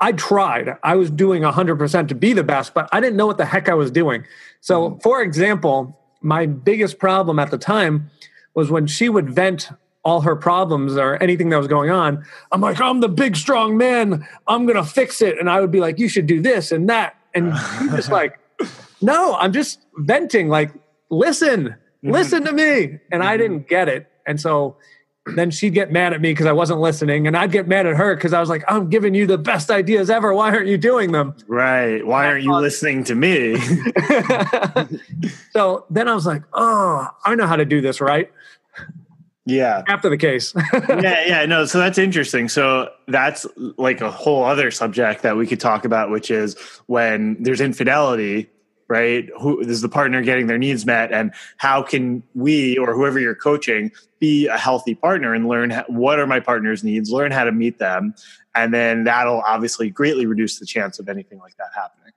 I 0.00 0.10
tried. 0.12 0.76
I 0.82 0.96
was 0.96 1.12
doing 1.12 1.42
100% 1.42 2.08
to 2.08 2.14
be 2.16 2.32
the 2.32 2.42
best, 2.42 2.74
but 2.74 2.88
I 2.92 3.00
didn't 3.00 3.16
know 3.16 3.26
what 3.26 3.38
the 3.38 3.44
heck 3.44 3.68
I 3.68 3.74
was 3.74 3.90
doing. 3.92 4.26
So, 4.60 4.90
mm-hmm. 4.90 4.98
for 4.98 5.22
example, 5.22 5.96
my 6.20 6.44
biggest 6.44 6.98
problem 6.98 7.38
at 7.38 7.52
the 7.52 7.58
time 7.58 8.10
was 8.54 8.68
when 8.68 8.88
she 8.88 9.08
would 9.08 9.30
vent 9.30 9.70
all 10.04 10.20
her 10.22 10.34
problems 10.34 10.96
or 10.96 11.22
anything 11.22 11.48
that 11.50 11.58
was 11.58 11.68
going 11.68 11.90
on. 11.90 12.24
I'm 12.50 12.60
like, 12.60 12.80
I'm 12.80 13.00
the 13.00 13.08
big 13.08 13.36
strong 13.36 13.76
man. 13.76 14.26
I'm 14.48 14.66
gonna 14.66 14.84
fix 14.84 15.22
it. 15.22 15.38
And 15.38 15.48
I 15.48 15.60
would 15.60 15.70
be 15.70 15.80
like, 15.80 15.98
you 15.98 16.08
should 16.08 16.26
do 16.26 16.40
this 16.40 16.72
and 16.72 16.88
that. 16.88 17.16
And 17.34 17.52
just 17.90 18.10
like, 18.12 18.38
no, 19.00 19.34
I'm 19.36 19.52
just 19.52 19.80
venting. 19.96 20.48
Like, 20.48 20.72
listen, 21.10 21.68
mm-hmm. 21.68 22.10
listen 22.10 22.44
to 22.44 22.52
me. 22.52 22.98
And 23.10 23.22
I 23.22 23.36
didn't 23.36 23.68
get 23.68 23.88
it. 23.88 24.08
And 24.26 24.40
so 24.40 24.76
then 25.24 25.50
she'd 25.50 25.74
get 25.74 25.92
mad 25.92 26.12
at 26.12 26.20
me 26.20 26.32
because 26.32 26.46
I 26.46 26.52
wasn't 26.52 26.80
listening, 26.80 27.28
and 27.28 27.36
I'd 27.36 27.52
get 27.52 27.68
mad 27.68 27.86
at 27.86 27.94
her 27.94 28.16
because 28.16 28.32
I 28.32 28.40
was 28.40 28.48
like, 28.48 28.64
"I'm 28.66 28.88
giving 28.90 29.14
you 29.14 29.26
the 29.26 29.38
best 29.38 29.70
ideas 29.70 30.10
ever. 30.10 30.34
Why 30.34 30.50
aren't 30.50 30.66
you 30.66 30.76
doing 30.76 31.12
them?" 31.12 31.34
Right? 31.46 32.04
Why 32.04 32.26
aren't 32.26 32.42
you 32.42 32.52
listening 32.54 33.04
to 33.04 33.14
me? 33.14 33.56
so 35.52 35.86
then 35.90 36.08
I 36.08 36.14
was 36.14 36.26
like, 36.26 36.42
"Oh, 36.52 37.08
I 37.24 37.36
know 37.36 37.46
how 37.46 37.56
to 37.56 37.64
do 37.64 37.80
this, 37.80 38.00
right?" 38.00 38.32
Yeah. 39.44 39.82
After 39.88 40.08
the 40.08 40.16
case. 40.16 40.54
Yeah 40.88 41.24
yeah 41.26 41.46
no 41.46 41.64
so 41.64 41.78
that's 41.78 41.98
interesting. 41.98 42.48
So 42.48 42.90
that's 43.08 43.46
like 43.76 44.00
a 44.00 44.10
whole 44.10 44.44
other 44.44 44.70
subject 44.70 45.22
that 45.22 45.36
we 45.36 45.46
could 45.46 45.60
talk 45.60 45.84
about 45.84 46.10
which 46.10 46.30
is 46.30 46.56
when 46.86 47.42
there's 47.42 47.60
infidelity 47.60 48.48
right? 48.88 49.30
Who 49.40 49.60
is 49.60 49.80
the 49.80 49.88
partner 49.88 50.20
getting 50.20 50.48
their 50.48 50.58
needs 50.58 50.84
met? 50.84 51.12
And 51.12 51.32
how 51.56 51.82
can 51.82 52.22
we 52.34 52.76
or 52.76 52.94
whoever 52.94 53.18
you're 53.18 53.34
coaching 53.34 53.90
be 54.18 54.48
a 54.48 54.58
healthy 54.58 54.94
partner 54.94 55.32
and 55.32 55.48
learn 55.48 55.70
how, 55.70 55.84
what 55.86 56.18
are 56.18 56.26
my 56.26 56.40
partner's 56.40 56.84
needs 56.84 57.10
learn 57.10 57.32
how 57.32 57.44
to 57.44 57.52
meet 57.52 57.78
them? 57.78 58.14
And 58.54 58.74
then 58.74 59.04
that'll 59.04 59.40
obviously 59.46 59.88
greatly 59.88 60.26
reduce 60.26 60.58
the 60.58 60.66
chance 60.66 60.98
of 60.98 61.08
anything 61.08 61.38
like 61.38 61.56
that 61.56 61.70
happening 61.74 62.12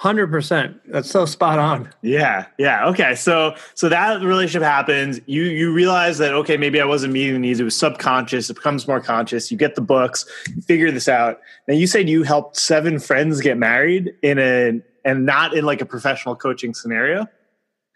Hundred 0.00 0.28
percent. 0.28 0.76
That's 0.92 1.10
so 1.10 1.26
spot 1.26 1.58
on. 1.58 1.92
Yeah, 2.02 2.46
yeah. 2.56 2.86
Okay, 2.86 3.16
so 3.16 3.56
so 3.74 3.88
that 3.88 4.22
relationship 4.22 4.62
happens. 4.62 5.20
You 5.26 5.42
you 5.42 5.72
realize 5.72 6.18
that 6.18 6.32
okay, 6.34 6.56
maybe 6.56 6.80
I 6.80 6.84
wasn't 6.84 7.12
meeting 7.12 7.32
the 7.32 7.40
needs. 7.40 7.58
It 7.58 7.64
was 7.64 7.74
subconscious. 7.74 8.48
It 8.48 8.54
becomes 8.54 8.86
more 8.86 9.00
conscious. 9.00 9.50
You 9.50 9.58
get 9.58 9.74
the 9.74 9.80
books. 9.80 10.24
You 10.54 10.62
figure 10.62 10.92
this 10.92 11.08
out. 11.08 11.40
Now 11.66 11.74
you 11.74 11.88
said 11.88 12.08
you 12.08 12.22
helped 12.22 12.56
seven 12.56 13.00
friends 13.00 13.40
get 13.40 13.58
married 13.58 14.14
in 14.22 14.38
a 14.38 14.80
and 15.04 15.26
not 15.26 15.54
in 15.54 15.64
like 15.64 15.80
a 15.80 15.86
professional 15.86 16.36
coaching 16.36 16.74
scenario. 16.74 17.26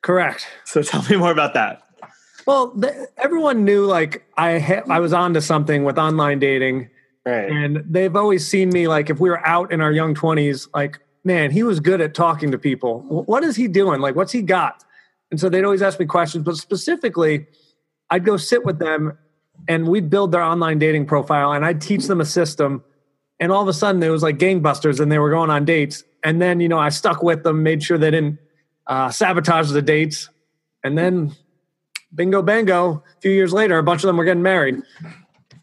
Correct. 0.02 0.44
So 0.64 0.82
tell 0.82 1.04
me 1.04 1.14
more 1.14 1.31
about 1.31 1.54
that. 1.54 1.82
Well, 2.49 2.72
the, 2.75 3.06
everyone 3.19 3.64
knew 3.64 3.87
like 3.87 4.25
I 4.37 4.58
ha- 4.58 4.82
I 4.90 4.99
was 4.99 5.12
onto 5.12 5.40
something 5.40 5.84
with 5.84 5.99
online 5.99 6.40
dating, 6.40 6.90
right? 7.25 7.49
And 7.49 7.84
they've 7.88 8.16
always 8.16 8.44
seen 8.44 8.70
me 8.70 8.88
like 8.88 9.08
if 9.08 9.20
we 9.20 9.31
were 9.31 9.46
out 9.46 9.70
in 9.70 9.81
our 9.81 9.93
young 9.93 10.16
twenties, 10.16 10.66
like 10.75 10.99
man, 11.24 11.50
he 11.50 11.62
was 11.62 11.80
good 11.80 12.00
at 12.00 12.14
talking 12.14 12.50
to 12.50 12.58
people. 12.58 13.00
What 13.02 13.44
is 13.44 13.56
he 13.56 13.69
doing? 13.69 14.00
Like, 14.00 14.14
what's 14.14 14.32
he 14.32 14.42
got? 14.42 14.84
And 15.30 15.40
so 15.40 15.48
they'd 15.48 15.64
always 15.64 15.82
ask 15.82 15.98
me 15.98 16.06
questions, 16.06 16.44
but 16.44 16.56
specifically, 16.56 17.46
I'd 18.10 18.24
go 18.24 18.36
sit 18.36 18.64
with 18.64 18.78
them 18.78 19.16
and 19.69 19.88
we'd 19.88 20.10
build 20.10 20.32
their 20.32 20.42
online 20.42 20.78
dating 20.78 21.06
profile 21.06 21.52
and 21.52 21.64
I'd 21.64 21.80
teach 21.80 22.06
them 22.06 22.20
a 22.20 22.24
system. 22.24 22.84
And 23.40 23.50
all 23.50 23.62
of 23.62 23.69
a 23.69 23.72
sudden, 23.72 24.02
it 24.02 24.10
was 24.10 24.22
like 24.22 24.38
gangbusters 24.38 25.00
and 25.00 25.10
they 25.10 25.19
were 25.19 25.30
going 25.30 25.50
on 25.50 25.64
dates. 25.64 26.04
And 26.23 26.40
then, 26.40 26.61
you 26.61 26.68
know, 26.68 26.78
I 26.78 26.90
stuck 26.90 27.23
with 27.23 27.42
them, 27.42 27.62
made 27.62 27.82
sure 27.82 27.99
they 27.99 28.11
didn't 28.11 28.38
uh, 28.87 29.11
sabotage 29.11 29.70
the 29.70 29.82
dates. 29.82 30.28
And 30.85 30.99
then, 30.99 31.35
bingo, 32.14 32.42
bango, 32.42 33.02
a 33.16 33.20
few 33.20 33.32
years 33.32 33.52
later, 33.52 33.78
a 33.78 33.82
bunch 33.82 34.02
of 34.02 34.08
them 34.08 34.16
were 34.16 34.25
getting 34.25 34.42
married. 34.42 34.82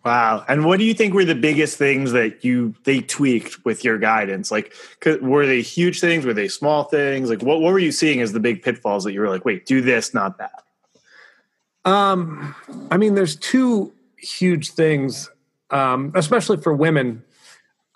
Wow. 0.05 0.45
And 0.47 0.63
what 0.63 0.79
do 0.79 0.85
you 0.85 0.93
think 0.93 1.13
were 1.13 1.25
the 1.25 1.35
biggest 1.35 1.77
things 1.77 2.13
that 2.13 2.43
you 2.43 2.73
they 2.85 3.01
tweaked 3.01 3.65
with 3.65 3.83
your 3.83 3.97
guidance? 3.97 4.49
Like 4.49 4.73
were 5.21 5.45
they 5.45 5.61
huge 5.61 5.99
things? 5.99 6.25
Were 6.25 6.33
they 6.33 6.47
small 6.47 6.85
things? 6.85 7.29
Like 7.29 7.41
what, 7.41 7.59
what 7.59 7.73
were 7.73 7.79
you 7.79 7.91
seeing 7.91 8.21
as 8.21 8.31
the 8.31 8.39
big 8.39 8.63
pitfalls 8.63 9.03
that 9.03 9.13
you 9.13 9.19
were 9.19 9.29
like, 9.29 9.43
wait, 9.43 9.65
do 9.65 9.81
this, 9.81 10.13
not 10.13 10.37
that? 10.37 10.63
Um 11.85 12.55
I 12.91 12.97
mean 12.97 13.15
there's 13.15 13.35
two 13.35 13.93
huge 14.17 14.71
things 14.71 15.29
um 15.71 16.11
especially 16.15 16.57
for 16.57 16.73
women 16.73 17.23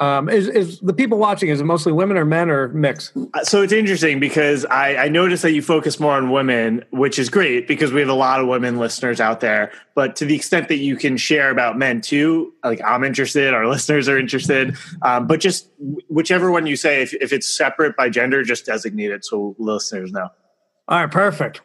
um, 0.04 0.28
is, 0.28 0.50
is 0.50 0.80
the 0.82 0.94
people 0.94 1.18
watching 1.18 1.48
is 1.48 1.62
it 1.62 1.64
mostly 1.64 1.94
women 1.94 2.18
or 2.18 2.26
men 2.26 2.50
or 2.50 2.68
mix? 2.70 3.14
Uh, 3.34 3.44
so 3.46 3.62
it's 3.62 3.72
interesting 3.72 4.20
because 4.20 4.66
I, 4.66 4.98
I 4.98 5.08
noticed 5.08 5.44
that 5.44 5.54
you 5.54 5.62
focus 5.62 5.98
more 5.98 6.12
on 6.12 6.30
women, 6.30 6.84
which 6.92 7.18
is 7.18 7.30
great 7.30 7.70
because 7.70 7.94
we 7.94 8.02
have 8.02 8.10
a 8.10 8.14
lot 8.14 8.42
of 8.42 8.48
women 8.48 8.78
listeners 8.78 9.22
out 9.22 9.40
there. 9.40 9.72
But 9.96 10.18
to 10.18 10.26
the 10.26 10.36
extent 10.36 10.68
that 10.68 10.80
you 10.80 10.98
can 10.98 11.16
share 11.16 11.52
about 11.52 11.78
men 11.78 12.02
too, 12.02 12.54
like 12.66 12.82
I'm 12.84 13.06
interested, 13.06 13.54
our 13.54 13.66
listeners 13.70 14.10
are 14.10 14.18
interested. 14.18 14.76
Um, 15.04 15.26
but 15.26 15.40
just 15.40 15.70
whichever 16.10 16.52
one 16.52 16.66
you 16.66 16.76
say, 16.76 17.02
if, 17.02 17.14
if 17.14 17.32
it's 17.32 17.48
separate 17.48 17.96
by 17.96 18.10
gender, 18.10 18.44
just 18.44 18.66
designate 18.66 19.12
it 19.12 19.24
so 19.24 19.56
listeners 19.58 20.12
know. 20.12 20.28
All 20.90 21.00
right, 21.00 21.10
perfect. 21.10 21.62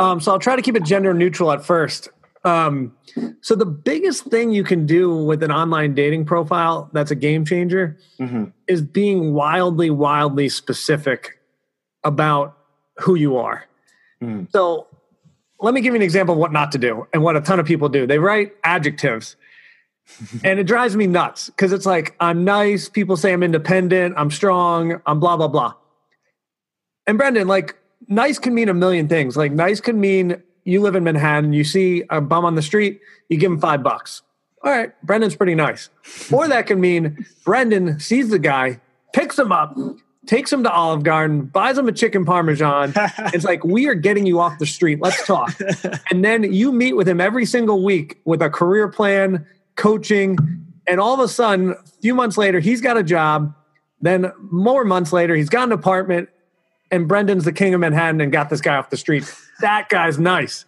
Um, 0.00 0.20
so 0.20 0.32
I'll 0.32 0.40
try 0.40 0.56
to 0.56 0.62
keep 0.62 0.74
it 0.74 0.82
gender 0.82 1.14
neutral 1.14 1.52
at 1.52 1.64
first. 1.64 2.08
Um, 2.48 2.96
so 3.40 3.54
the 3.54 3.66
biggest 3.66 4.24
thing 4.24 4.52
you 4.52 4.64
can 4.64 4.86
do 4.86 5.14
with 5.24 5.42
an 5.42 5.52
online 5.52 5.94
dating 5.94 6.24
profile 6.24 6.88
that's 6.92 7.10
a 7.10 7.14
game 7.14 7.44
changer 7.44 7.98
mm-hmm. 8.18 8.44
is 8.66 8.80
being 8.82 9.34
wildly, 9.34 9.90
wildly 9.90 10.48
specific 10.48 11.38
about 12.04 12.56
who 12.98 13.14
you 13.14 13.36
are. 13.36 13.64
Mm. 14.22 14.50
So 14.50 14.86
let 15.60 15.74
me 15.74 15.80
give 15.80 15.92
you 15.92 15.96
an 15.96 16.02
example 16.02 16.34
of 16.34 16.38
what 16.38 16.52
not 16.52 16.72
to 16.72 16.78
do 16.78 17.06
and 17.12 17.22
what 17.22 17.36
a 17.36 17.40
ton 17.40 17.60
of 17.60 17.66
people 17.66 17.88
do. 17.88 18.06
They 18.06 18.18
write 18.18 18.54
adjectives. 18.64 19.36
and 20.44 20.58
it 20.58 20.64
drives 20.64 20.96
me 20.96 21.06
nuts 21.06 21.50
because 21.50 21.72
it's 21.72 21.84
like 21.84 22.16
I'm 22.18 22.44
nice. 22.44 22.88
People 22.88 23.16
say 23.18 23.32
I'm 23.32 23.42
independent. 23.42 24.14
I'm 24.16 24.30
strong. 24.30 25.02
I'm 25.04 25.20
blah 25.20 25.36
blah 25.36 25.48
blah. 25.48 25.74
And 27.06 27.18
Brendan, 27.18 27.46
like 27.46 27.76
nice 28.06 28.38
can 28.38 28.54
mean 28.54 28.70
a 28.70 28.74
million 28.74 29.06
things. 29.06 29.36
Like 29.36 29.52
nice 29.52 29.82
can 29.82 30.00
mean 30.00 30.42
you 30.68 30.82
live 30.82 30.94
in 30.94 31.04
Manhattan, 31.04 31.52
you 31.52 31.64
see 31.64 32.04
a 32.10 32.20
bum 32.20 32.44
on 32.44 32.54
the 32.54 32.62
street, 32.62 33.00
you 33.28 33.38
give 33.38 33.50
him 33.50 33.58
five 33.58 33.82
bucks. 33.82 34.22
All 34.62 34.70
right, 34.70 34.92
Brendan's 35.02 35.34
pretty 35.34 35.54
nice. 35.54 35.88
Or 36.30 36.46
that 36.48 36.66
can 36.66 36.80
mean 36.80 37.24
Brendan 37.44 37.98
sees 38.00 38.28
the 38.28 38.38
guy, 38.38 38.80
picks 39.14 39.38
him 39.38 39.50
up, 39.50 39.76
takes 40.26 40.52
him 40.52 40.62
to 40.64 40.70
Olive 40.70 41.04
Garden, 41.04 41.46
buys 41.46 41.78
him 41.78 41.88
a 41.88 41.92
chicken 41.92 42.24
parmesan. 42.24 42.92
it's 43.32 43.44
like, 43.44 43.64
we 43.64 43.88
are 43.88 43.94
getting 43.94 44.26
you 44.26 44.40
off 44.40 44.58
the 44.58 44.66
street. 44.66 45.00
Let's 45.00 45.26
talk. 45.26 45.58
and 46.10 46.24
then 46.24 46.52
you 46.52 46.70
meet 46.70 46.94
with 46.94 47.08
him 47.08 47.20
every 47.20 47.46
single 47.46 47.82
week 47.82 48.20
with 48.24 48.42
a 48.42 48.50
career 48.50 48.88
plan, 48.88 49.46
coaching, 49.76 50.36
and 50.86 51.00
all 51.00 51.14
of 51.14 51.20
a 51.20 51.28
sudden, 51.28 51.70
a 51.70 51.86
few 52.02 52.14
months 52.14 52.36
later, 52.36 52.60
he's 52.60 52.80
got 52.80 52.96
a 52.96 53.02
job. 53.02 53.54
Then 54.00 54.32
more 54.50 54.84
months 54.84 55.12
later, 55.12 55.34
he's 55.34 55.48
got 55.48 55.64
an 55.64 55.72
apartment, 55.72 56.28
and 56.90 57.08
Brendan's 57.08 57.44
the 57.44 57.52
king 57.52 57.74
of 57.74 57.80
Manhattan 57.80 58.20
and 58.20 58.32
got 58.32 58.50
this 58.50 58.60
guy 58.60 58.76
off 58.76 58.90
the 58.90 58.96
street. 58.96 59.32
That 59.60 59.88
guy's 59.88 60.18
nice. 60.18 60.64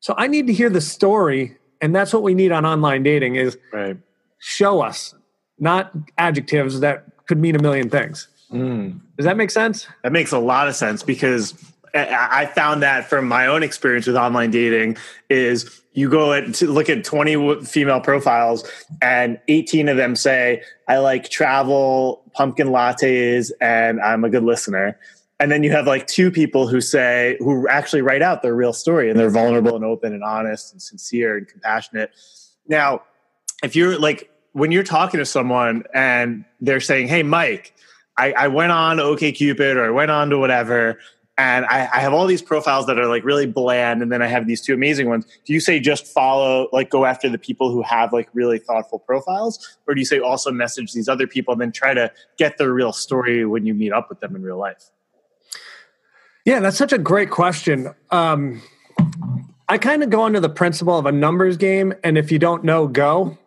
So 0.00 0.14
I 0.16 0.26
need 0.26 0.46
to 0.48 0.52
hear 0.52 0.68
the 0.68 0.80
story, 0.80 1.56
and 1.80 1.94
that's 1.94 2.12
what 2.12 2.22
we 2.22 2.34
need 2.34 2.52
on 2.52 2.66
online 2.66 3.02
dating 3.02 3.36
is 3.36 3.56
Right. 3.72 3.96
show 4.38 4.80
us, 4.82 5.14
not 5.58 5.92
adjectives 6.18 6.80
that 6.80 7.04
could 7.26 7.38
mean 7.38 7.56
a 7.56 7.58
million 7.62 7.88
things. 7.88 8.28
Mm. 8.52 9.00
Does 9.16 9.24
that 9.24 9.36
make 9.36 9.50
sense? 9.50 9.86
That 10.02 10.12
makes 10.12 10.32
a 10.32 10.38
lot 10.38 10.68
of 10.68 10.76
sense 10.76 11.02
because 11.02 11.54
I 11.96 12.46
found 12.46 12.82
that 12.82 13.08
from 13.08 13.28
my 13.28 13.46
own 13.46 13.62
experience 13.62 14.06
with 14.08 14.16
online 14.16 14.50
dating 14.50 14.96
is 15.30 15.80
you 15.92 16.10
go 16.10 16.32
at, 16.32 16.52
to 16.54 16.66
look 16.66 16.90
at 16.90 17.04
20 17.04 17.64
female 17.64 18.00
profiles 18.00 18.68
and 19.00 19.38
18 19.46 19.88
of 19.88 19.96
them 19.96 20.16
say 20.16 20.62
I 20.88 20.98
like 20.98 21.30
travel, 21.30 22.24
pumpkin 22.34 22.68
lattes 22.68 23.52
and 23.60 24.00
I'm 24.00 24.24
a 24.24 24.28
good 24.28 24.42
listener. 24.42 24.98
And 25.40 25.50
then 25.50 25.62
you 25.62 25.72
have 25.72 25.86
like 25.86 26.06
two 26.06 26.30
people 26.30 26.68
who 26.68 26.80
say 26.80 27.36
who 27.40 27.66
actually 27.68 28.02
write 28.02 28.22
out 28.22 28.42
their 28.42 28.54
real 28.54 28.72
story 28.72 29.10
and 29.10 29.18
they're 29.18 29.30
vulnerable 29.30 29.74
and 29.74 29.84
open 29.84 30.14
and 30.14 30.22
honest 30.22 30.72
and 30.72 30.80
sincere 30.80 31.36
and 31.36 31.48
compassionate. 31.48 32.12
Now, 32.68 33.02
if 33.62 33.74
you're 33.74 33.98
like 33.98 34.30
when 34.52 34.70
you're 34.70 34.84
talking 34.84 35.18
to 35.18 35.26
someone 35.26 35.82
and 35.92 36.44
they're 36.60 36.80
saying, 36.80 37.08
"Hey, 37.08 37.22
Mike, 37.22 37.74
I, 38.16 38.32
I 38.32 38.48
went 38.48 38.72
on 38.72 38.98
OKCupid 38.98 39.76
or 39.76 39.84
I 39.86 39.90
went 39.90 40.10
on 40.10 40.30
to 40.30 40.38
whatever, 40.38 41.00
and 41.36 41.66
I, 41.66 41.88
I 41.92 41.98
have 41.98 42.12
all 42.14 42.26
these 42.26 42.42
profiles 42.42 42.86
that 42.86 42.98
are 42.98 43.08
like 43.08 43.24
really 43.24 43.46
bland, 43.46 44.00
and 44.00 44.12
then 44.12 44.22
I 44.22 44.28
have 44.28 44.46
these 44.46 44.62
two 44.62 44.72
amazing 44.72 45.08
ones." 45.08 45.26
Do 45.44 45.52
you 45.52 45.60
say 45.60 45.80
just 45.80 46.06
follow, 46.06 46.68
like, 46.72 46.88
go 46.88 47.04
after 47.04 47.28
the 47.28 47.38
people 47.38 47.72
who 47.72 47.82
have 47.82 48.12
like 48.12 48.28
really 48.32 48.58
thoughtful 48.60 49.00
profiles, 49.00 49.76
or 49.88 49.94
do 49.94 50.00
you 50.00 50.06
say 50.06 50.20
also 50.20 50.52
message 50.52 50.92
these 50.92 51.08
other 51.08 51.26
people 51.26 51.52
and 51.52 51.60
then 51.60 51.72
try 51.72 51.92
to 51.92 52.12
get 52.38 52.56
their 52.56 52.72
real 52.72 52.92
story 52.92 53.44
when 53.44 53.66
you 53.66 53.74
meet 53.74 53.92
up 53.92 54.08
with 54.08 54.20
them 54.20 54.36
in 54.36 54.42
real 54.42 54.58
life? 54.58 54.90
Yeah, 56.44 56.60
that's 56.60 56.76
such 56.76 56.92
a 56.92 56.98
great 56.98 57.30
question. 57.30 57.94
Um, 58.10 58.62
I 59.68 59.78
kind 59.78 60.02
of 60.02 60.10
go 60.10 60.26
into 60.26 60.40
the 60.40 60.48
principle 60.50 60.98
of 60.98 61.06
a 61.06 61.12
numbers 61.12 61.56
game, 61.56 61.94
and 62.04 62.18
if 62.18 62.30
you 62.30 62.38
don't 62.38 62.64
know, 62.64 62.86
go. 62.86 63.38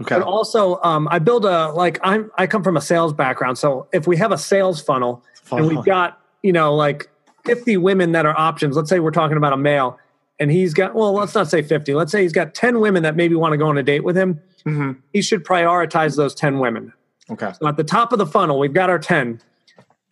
Okay. 0.00 0.16
But 0.16 0.22
also, 0.22 0.80
um, 0.82 1.06
I 1.10 1.20
build 1.20 1.44
a 1.44 1.68
like 1.70 2.00
I'm 2.02 2.30
I 2.36 2.48
come 2.48 2.64
from 2.64 2.76
a 2.76 2.80
sales 2.80 3.12
background, 3.12 3.58
so 3.58 3.86
if 3.92 4.08
we 4.08 4.16
have 4.16 4.32
a 4.32 4.38
sales 4.38 4.80
funnel 4.82 5.22
and 5.52 5.68
we've 5.68 5.84
got 5.84 6.20
you 6.42 6.52
know 6.52 6.74
like 6.74 7.08
50 7.44 7.76
women 7.76 8.10
that 8.12 8.26
are 8.26 8.36
options, 8.36 8.76
let's 8.76 8.90
say 8.90 8.98
we're 8.98 9.12
talking 9.12 9.36
about 9.36 9.52
a 9.52 9.56
male, 9.56 9.96
and 10.40 10.50
he's 10.50 10.74
got 10.74 10.96
well, 10.96 11.12
let's 11.12 11.36
not 11.36 11.48
say 11.48 11.62
50, 11.62 11.94
let's 11.94 12.10
say 12.10 12.22
he's 12.22 12.32
got 12.32 12.54
10 12.54 12.80
women 12.80 13.04
that 13.04 13.14
maybe 13.14 13.36
want 13.36 13.52
to 13.52 13.56
go 13.56 13.68
on 13.68 13.78
a 13.78 13.84
date 13.84 14.02
with 14.02 14.16
him. 14.16 14.40
Mhm. 14.66 14.96
He 15.12 15.22
should 15.22 15.44
prioritize 15.44 16.16
those 16.16 16.34
10 16.34 16.58
women. 16.58 16.92
Okay. 17.30 17.52
So 17.60 17.68
at 17.68 17.76
the 17.76 17.84
top 17.84 18.12
of 18.12 18.18
the 18.18 18.26
funnel, 18.26 18.58
we've 18.58 18.72
got 18.74 18.90
our 18.90 18.98
10, 18.98 19.40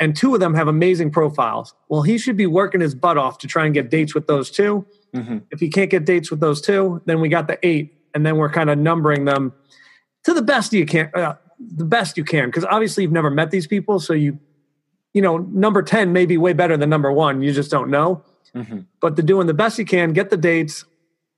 and 0.00 0.16
two 0.16 0.34
of 0.34 0.40
them 0.40 0.54
have 0.54 0.68
amazing 0.68 1.10
profiles. 1.10 1.74
Well, 1.88 2.02
he 2.02 2.18
should 2.18 2.36
be 2.36 2.46
working 2.46 2.80
his 2.80 2.94
butt 2.94 3.16
off 3.18 3.38
to 3.38 3.46
try 3.46 3.64
and 3.66 3.74
get 3.74 3.90
dates 3.90 4.14
with 4.14 4.26
those 4.26 4.50
2 4.50 4.84
Mhm. 5.14 5.42
If 5.50 5.60
he 5.60 5.68
can't 5.68 5.90
get 5.90 6.06
dates 6.06 6.30
with 6.30 6.40
those 6.40 6.60
two, 6.62 7.02
then 7.04 7.20
we 7.20 7.28
got 7.28 7.46
the 7.46 7.58
eight, 7.62 7.94
and 8.14 8.24
then 8.24 8.38
we're 8.38 8.48
kind 8.48 8.70
of 8.70 8.78
numbering 8.78 9.26
them 9.26 9.52
to 10.24 10.32
the 10.32 10.40
best 10.42 10.72
you 10.72 10.86
can, 10.86 11.10
uh, 11.14 11.34
the 11.60 11.84
best 11.84 12.16
you 12.16 12.24
can, 12.24 12.48
because 12.48 12.64
obviously 12.64 13.02
you've 13.02 13.12
never 13.12 13.30
met 13.30 13.50
these 13.50 13.66
people, 13.66 13.98
so 14.00 14.14
you, 14.14 14.38
you 15.12 15.20
know, 15.20 15.36
number 15.36 15.82
10 15.82 16.12
may 16.12 16.24
be 16.24 16.38
way 16.38 16.54
better 16.54 16.76
than 16.78 16.88
number 16.88 17.12
one. 17.12 17.42
You 17.42 17.52
just 17.52 17.70
don't 17.70 17.90
know. 17.90 18.22
Mhm. 18.54 18.86
But 19.00 19.16
the 19.16 19.22
doing 19.22 19.46
the 19.46 19.54
best 19.54 19.78
you 19.78 19.84
can, 19.84 20.12
get 20.14 20.30
the 20.30 20.36
dates, 20.38 20.84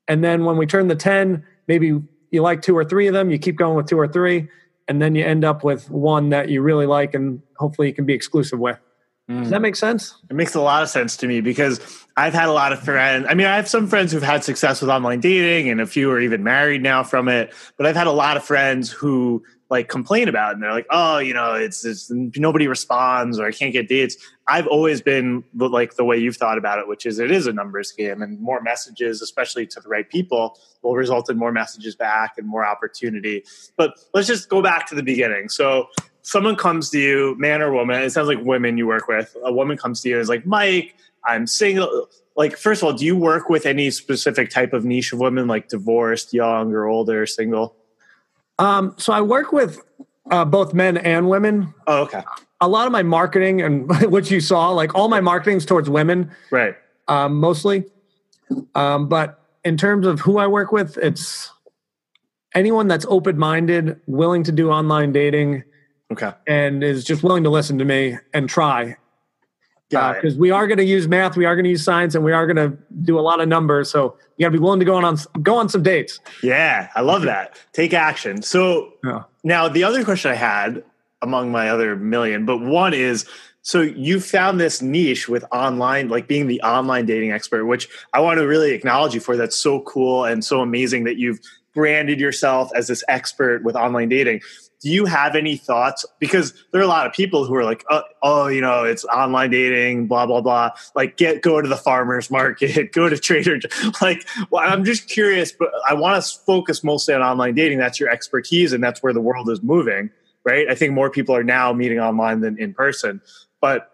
and 0.06 0.22
then 0.22 0.44
when 0.44 0.56
we 0.56 0.66
turn 0.66 0.86
the 0.86 0.94
10, 0.94 1.42
maybe 1.66 2.00
you 2.30 2.42
like 2.42 2.62
two 2.62 2.76
or 2.76 2.84
three 2.84 3.06
of 3.08 3.14
them, 3.14 3.30
you 3.30 3.38
keep 3.38 3.56
going 3.56 3.76
with 3.76 3.86
two 3.86 3.98
or 3.98 4.06
three, 4.06 4.48
and 4.88 5.00
then 5.00 5.14
you 5.14 5.24
end 5.24 5.44
up 5.44 5.64
with 5.64 5.90
one 5.90 6.30
that 6.30 6.48
you 6.48 6.62
really 6.62 6.86
like 6.86 7.14
and 7.14 7.40
hopefully 7.56 7.88
you 7.88 7.94
can 7.94 8.04
be 8.04 8.14
exclusive 8.14 8.58
with. 8.58 8.78
Does 9.26 9.48
that 9.50 9.60
mm. 9.60 9.62
make 9.62 9.76
sense? 9.76 10.20
It 10.28 10.34
makes 10.34 10.54
a 10.54 10.60
lot 10.60 10.82
of 10.82 10.90
sense 10.90 11.16
to 11.18 11.26
me 11.26 11.40
because 11.40 11.80
I've 12.14 12.34
had 12.34 12.46
a 12.46 12.52
lot 12.52 12.74
of 12.74 12.80
friends. 12.80 13.26
I 13.26 13.32
mean, 13.32 13.46
I 13.46 13.56
have 13.56 13.66
some 13.66 13.86
friends 13.86 14.12
who've 14.12 14.22
had 14.22 14.44
success 14.44 14.82
with 14.82 14.90
online 14.90 15.20
dating, 15.20 15.70
and 15.70 15.80
a 15.80 15.86
few 15.86 16.10
are 16.10 16.20
even 16.20 16.44
married 16.44 16.82
now 16.82 17.02
from 17.02 17.28
it. 17.30 17.50
But 17.78 17.86
I've 17.86 17.96
had 17.96 18.06
a 18.06 18.12
lot 18.12 18.36
of 18.36 18.44
friends 18.44 18.90
who 18.90 19.42
like 19.70 19.88
complain 19.88 20.28
about 20.28 20.54
and 20.54 20.62
they're 20.62 20.72
like, 20.72 20.86
"Oh, 20.90 21.18
you 21.18 21.34
know, 21.34 21.54
it's, 21.54 21.84
it's 21.84 22.10
nobody 22.10 22.68
responds, 22.68 23.38
or 23.38 23.46
I 23.46 23.52
can't 23.52 23.72
get 23.72 23.88
dates." 23.88 24.16
I've 24.46 24.66
always 24.66 25.00
been 25.00 25.42
like 25.54 25.94
the 25.96 26.04
way 26.04 26.18
you've 26.18 26.36
thought 26.36 26.58
about 26.58 26.78
it, 26.78 26.86
which 26.86 27.06
is 27.06 27.18
it 27.18 27.30
is 27.30 27.46
a 27.46 27.52
numbers 27.52 27.92
game, 27.92 28.22
and 28.22 28.38
more 28.40 28.60
messages, 28.60 29.22
especially 29.22 29.66
to 29.68 29.80
the 29.80 29.88
right 29.88 30.08
people, 30.08 30.58
will 30.82 30.94
result 30.94 31.30
in 31.30 31.38
more 31.38 31.52
messages 31.52 31.96
back 31.96 32.34
and 32.36 32.46
more 32.46 32.64
opportunity. 32.64 33.44
But 33.76 33.94
let's 34.12 34.26
just 34.26 34.48
go 34.48 34.62
back 34.62 34.86
to 34.88 34.94
the 34.94 35.02
beginning. 35.02 35.48
So 35.48 35.88
someone 36.24 36.56
comes 36.56 36.90
to 36.90 36.98
you, 36.98 37.36
man 37.38 37.62
or 37.62 37.72
woman, 37.72 38.02
it 38.02 38.10
sounds 38.10 38.28
like 38.28 38.42
women 38.42 38.76
you 38.76 38.86
work 38.86 39.08
with. 39.08 39.36
A 39.44 39.52
woman 39.52 39.76
comes 39.76 40.00
to 40.02 40.08
you 40.08 40.16
and 40.16 40.22
is 40.22 40.28
like, 40.28 40.44
Mike, 40.46 40.96
I'm 41.24 41.46
single. 41.46 42.08
Like, 42.36 42.56
first 42.56 42.82
of 42.82 42.86
all, 42.86 42.92
do 42.92 43.04
you 43.04 43.16
work 43.16 43.48
with 43.48 43.64
any 43.64 43.90
specific 43.90 44.50
type 44.50 44.72
of 44.72 44.84
niche 44.84 45.12
of 45.12 45.20
women, 45.20 45.46
like 45.46 45.68
divorced, 45.68 46.34
young, 46.34 46.72
or 46.72 46.86
older, 46.86 47.26
single? 47.26 47.76
Um, 48.58 48.94
so 48.98 49.12
I 49.12 49.20
work 49.20 49.52
with 49.52 49.80
uh, 50.30 50.44
both 50.44 50.74
men 50.74 50.96
and 50.96 51.28
women. 51.28 51.74
Oh, 51.86 52.02
okay. 52.02 52.22
A 52.60 52.68
lot 52.68 52.86
of 52.86 52.92
my 52.92 53.02
marketing 53.02 53.60
and 53.60 53.88
what 54.10 54.30
you 54.30 54.40
saw, 54.40 54.70
like 54.70 54.94
all 54.94 55.08
my 55.08 55.20
marketing 55.20 55.56
is 55.58 55.66
towards 55.66 55.90
women 55.90 56.30
Right. 56.50 56.74
um, 57.08 57.34
mostly. 57.40 57.84
Um, 58.74 59.08
but 59.08 59.40
in 59.64 59.76
terms 59.76 60.06
of 60.06 60.20
who 60.20 60.38
I 60.38 60.46
work 60.46 60.70
with, 60.72 60.96
it's 60.98 61.50
anyone 62.54 62.86
that's 62.88 63.06
open 63.08 63.38
minded, 63.38 64.00
willing 64.06 64.44
to 64.44 64.52
do 64.52 64.70
online 64.70 65.12
dating, 65.12 65.64
Okay. 66.12 66.32
and 66.46 66.84
is 66.84 67.02
just 67.04 67.22
willing 67.22 67.42
to 67.44 67.50
listen 67.50 67.78
to 67.78 67.84
me 67.84 68.16
and 68.32 68.48
try. 68.48 68.96
Uh, 69.94 70.14
because 70.14 70.36
we 70.36 70.50
are 70.50 70.66
going 70.66 70.78
to 70.78 70.84
use 70.84 71.06
math, 71.06 71.36
we 71.36 71.44
are 71.44 71.54
going 71.54 71.64
to 71.64 71.70
use 71.70 71.84
science, 71.84 72.14
and 72.14 72.24
we 72.24 72.32
are 72.32 72.46
going 72.46 72.56
to 72.56 72.76
do 73.02 73.18
a 73.18 73.20
lot 73.20 73.40
of 73.40 73.48
numbers. 73.48 73.90
So 73.90 74.16
you 74.36 74.44
got 74.44 74.48
to 74.50 74.58
be 74.58 74.62
willing 74.62 74.80
to 74.80 74.86
go 74.86 74.94
on, 74.96 75.04
on 75.04 75.18
go 75.42 75.56
on 75.56 75.68
some 75.68 75.82
dates. 75.82 76.20
Yeah, 76.42 76.88
I 76.94 77.02
love 77.02 77.22
that. 77.22 77.56
Take 77.72 77.92
action. 77.92 78.42
So 78.42 78.94
Yeah. 79.04 79.24
now 79.44 79.68
the 79.68 79.84
other 79.84 80.04
question 80.04 80.30
I 80.30 80.34
had 80.34 80.82
among 81.22 81.52
my 81.52 81.68
other 81.68 81.96
million, 81.96 82.44
but 82.44 82.58
one 82.58 82.94
is 82.94 83.26
so 83.62 83.80
you 83.80 84.20
found 84.20 84.60
this 84.60 84.82
niche 84.82 85.26
with 85.26 85.42
online, 85.50 86.08
like 86.08 86.28
being 86.28 86.48
the 86.48 86.60
online 86.60 87.06
dating 87.06 87.32
expert, 87.32 87.64
which 87.64 87.88
I 88.12 88.20
want 88.20 88.38
to 88.38 88.46
really 88.46 88.72
acknowledge 88.72 89.14
you 89.14 89.20
for. 89.20 89.38
That's 89.38 89.56
so 89.56 89.80
cool 89.82 90.24
and 90.26 90.44
so 90.44 90.60
amazing 90.60 91.04
that 91.04 91.16
you've 91.16 91.40
branded 91.72 92.20
yourself 92.20 92.70
as 92.74 92.88
this 92.88 93.02
expert 93.08 93.64
with 93.64 93.74
online 93.74 94.10
dating. 94.10 94.42
Do 94.84 94.90
you 94.90 95.06
have 95.06 95.34
any 95.34 95.56
thoughts? 95.56 96.04
Because 96.18 96.52
there 96.70 96.78
are 96.78 96.84
a 96.84 96.88
lot 96.88 97.06
of 97.06 97.14
people 97.14 97.46
who 97.46 97.54
are 97.54 97.64
like, 97.64 97.86
oh, 97.88 98.02
oh, 98.22 98.48
you 98.48 98.60
know, 98.60 98.84
it's 98.84 99.02
online 99.06 99.50
dating, 99.50 100.08
blah 100.08 100.26
blah 100.26 100.42
blah. 100.42 100.72
Like, 100.94 101.16
get 101.16 101.40
go 101.40 101.62
to 101.62 101.66
the 101.66 101.76
farmers 101.76 102.30
market, 102.30 102.92
go 102.92 103.08
to 103.08 103.16
Trader. 103.16 103.60
Like, 104.02 104.28
well, 104.50 104.62
I'm 104.62 104.84
just 104.84 105.08
curious, 105.08 105.52
but 105.52 105.70
I 105.88 105.94
want 105.94 106.22
to 106.22 106.38
focus 106.40 106.84
mostly 106.84 107.14
on 107.14 107.22
online 107.22 107.54
dating. 107.54 107.78
That's 107.78 107.98
your 107.98 108.10
expertise, 108.10 108.74
and 108.74 108.84
that's 108.84 109.02
where 109.02 109.14
the 109.14 109.22
world 109.22 109.48
is 109.48 109.62
moving, 109.62 110.10
right? 110.44 110.68
I 110.68 110.74
think 110.74 110.92
more 110.92 111.08
people 111.08 111.34
are 111.34 111.44
now 111.44 111.72
meeting 111.72 111.98
online 111.98 112.42
than 112.42 112.58
in 112.58 112.74
person. 112.74 113.22
But 113.62 113.90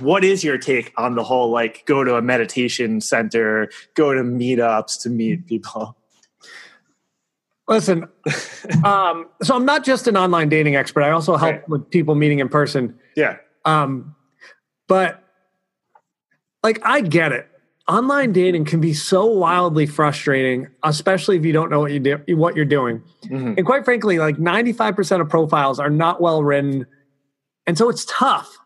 what 0.00 0.24
is 0.24 0.44
your 0.44 0.58
take 0.58 0.92
on 0.98 1.14
the 1.14 1.24
whole 1.24 1.48
like 1.48 1.86
go 1.86 2.04
to 2.04 2.16
a 2.16 2.22
meditation 2.22 3.00
center, 3.00 3.70
go 3.94 4.12
to 4.12 4.20
meetups 4.20 5.00
to 5.04 5.08
meet 5.08 5.46
people? 5.46 5.96
Listen, 7.68 8.08
um, 8.84 9.26
so 9.42 9.54
I'm 9.56 9.64
not 9.64 9.84
just 9.84 10.06
an 10.06 10.16
online 10.16 10.48
dating 10.48 10.76
expert. 10.76 11.02
I 11.02 11.10
also 11.10 11.36
help 11.36 11.52
Right. 11.52 11.68
with 11.68 11.90
people 11.90 12.14
meeting 12.14 12.38
in 12.40 12.48
person. 12.48 12.98
Yeah. 13.16 13.36
Um, 13.64 14.14
but 14.86 15.22
like, 16.62 16.80
I 16.84 17.00
get 17.00 17.32
it. 17.32 17.48
Online 17.88 18.32
dating 18.32 18.64
can 18.64 18.80
be 18.80 18.94
so 18.94 19.26
wildly 19.26 19.86
frustrating, 19.86 20.68
especially 20.82 21.36
if 21.36 21.44
you 21.44 21.52
don't 21.52 21.70
know 21.70 21.80
what 21.80 21.92
you 21.92 22.00
do, 22.00 22.18
what 22.36 22.56
you're 22.56 22.64
doing. 22.64 23.02
Mhm. 23.24 23.56
And 23.58 23.66
quite 23.66 23.84
frankly, 23.84 24.18
like 24.18 24.38
95% 24.38 25.20
of 25.20 25.28
profiles 25.28 25.78
are 25.78 25.90
not 25.90 26.20
well 26.20 26.42
written, 26.42 26.86
and 27.66 27.76
so 27.76 27.88
it's 27.90 28.06
tough. 28.08 28.56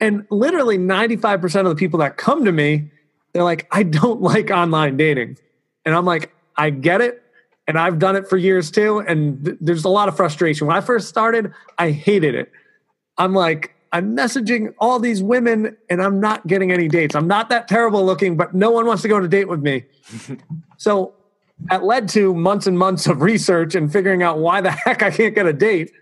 And 0.00 0.26
literally 0.30 0.78
95% 0.78 1.66
of 1.66 1.70
the 1.70 1.74
people 1.78 1.98
that 2.00 2.16
come 2.16 2.44
to 2.44 2.52
me, 2.52 2.90
they're 3.32 3.42
like, 3.44 3.66
"I 3.72 3.82
don't 3.82 4.20
like 4.32 4.50
online 4.52 4.96
dating," 4.96 5.38
and 5.84 5.94
I'm 5.94 6.04
like, 6.04 6.32
"I 6.56 6.70
get 6.70 7.00
it." 7.00 7.21
And 7.72 7.78
I've 7.78 7.98
done 7.98 8.16
it 8.16 8.28
for 8.28 8.36
years 8.36 8.70
too. 8.70 8.98
And 8.98 9.42
th- 9.42 9.56
there's 9.58 9.86
a 9.86 9.88
lot 9.88 10.06
of 10.06 10.14
frustration. 10.14 10.66
When 10.66 10.76
I 10.76 10.82
first 10.82 11.08
started, 11.08 11.54
I 11.78 11.90
hated 11.90 12.34
it. 12.34 12.52
I'm 13.16 13.32
like, 13.32 13.74
I'm 13.92 14.14
messaging 14.14 14.74
all 14.78 14.98
these 14.98 15.22
women 15.22 15.74
and 15.88 16.02
I'm 16.02 16.20
not 16.20 16.46
getting 16.46 16.70
any 16.70 16.86
dates. 16.86 17.14
I'm 17.14 17.26
not 17.26 17.48
that 17.48 17.68
terrible 17.68 18.04
looking, 18.04 18.36
but 18.36 18.52
no 18.52 18.70
one 18.70 18.84
wants 18.84 19.00
to 19.04 19.08
go 19.08 19.16
on 19.16 19.24
a 19.24 19.28
date 19.28 19.48
with 19.48 19.62
me. 19.62 19.84
so 20.76 21.14
that 21.70 21.82
led 21.82 22.10
to 22.10 22.34
months 22.34 22.66
and 22.66 22.78
months 22.78 23.06
of 23.06 23.22
research 23.22 23.74
and 23.74 23.90
figuring 23.90 24.22
out 24.22 24.36
why 24.36 24.60
the 24.60 24.70
heck 24.70 25.02
I 25.02 25.10
can't 25.10 25.34
get 25.34 25.46
a 25.46 25.54
date. 25.54 25.92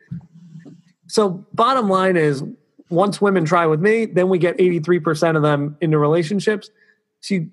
So, 1.06 1.46
bottom 1.54 1.88
line 1.88 2.16
is 2.16 2.42
once 2.88 3.20
women 3.20 3.44
try 3.44 3.64
with 3.66 3.80
me, 3.80 4.06
then 4.06 4.28
we 4.28 4.38
get 4.38 4.58
83% 4.58 5.36
of 5.36 5.42
them 5.42 5.76
into 5.80 5.98
relationships. 5.98 6.68
So, 7.20 7.34
you, 7.34 7.50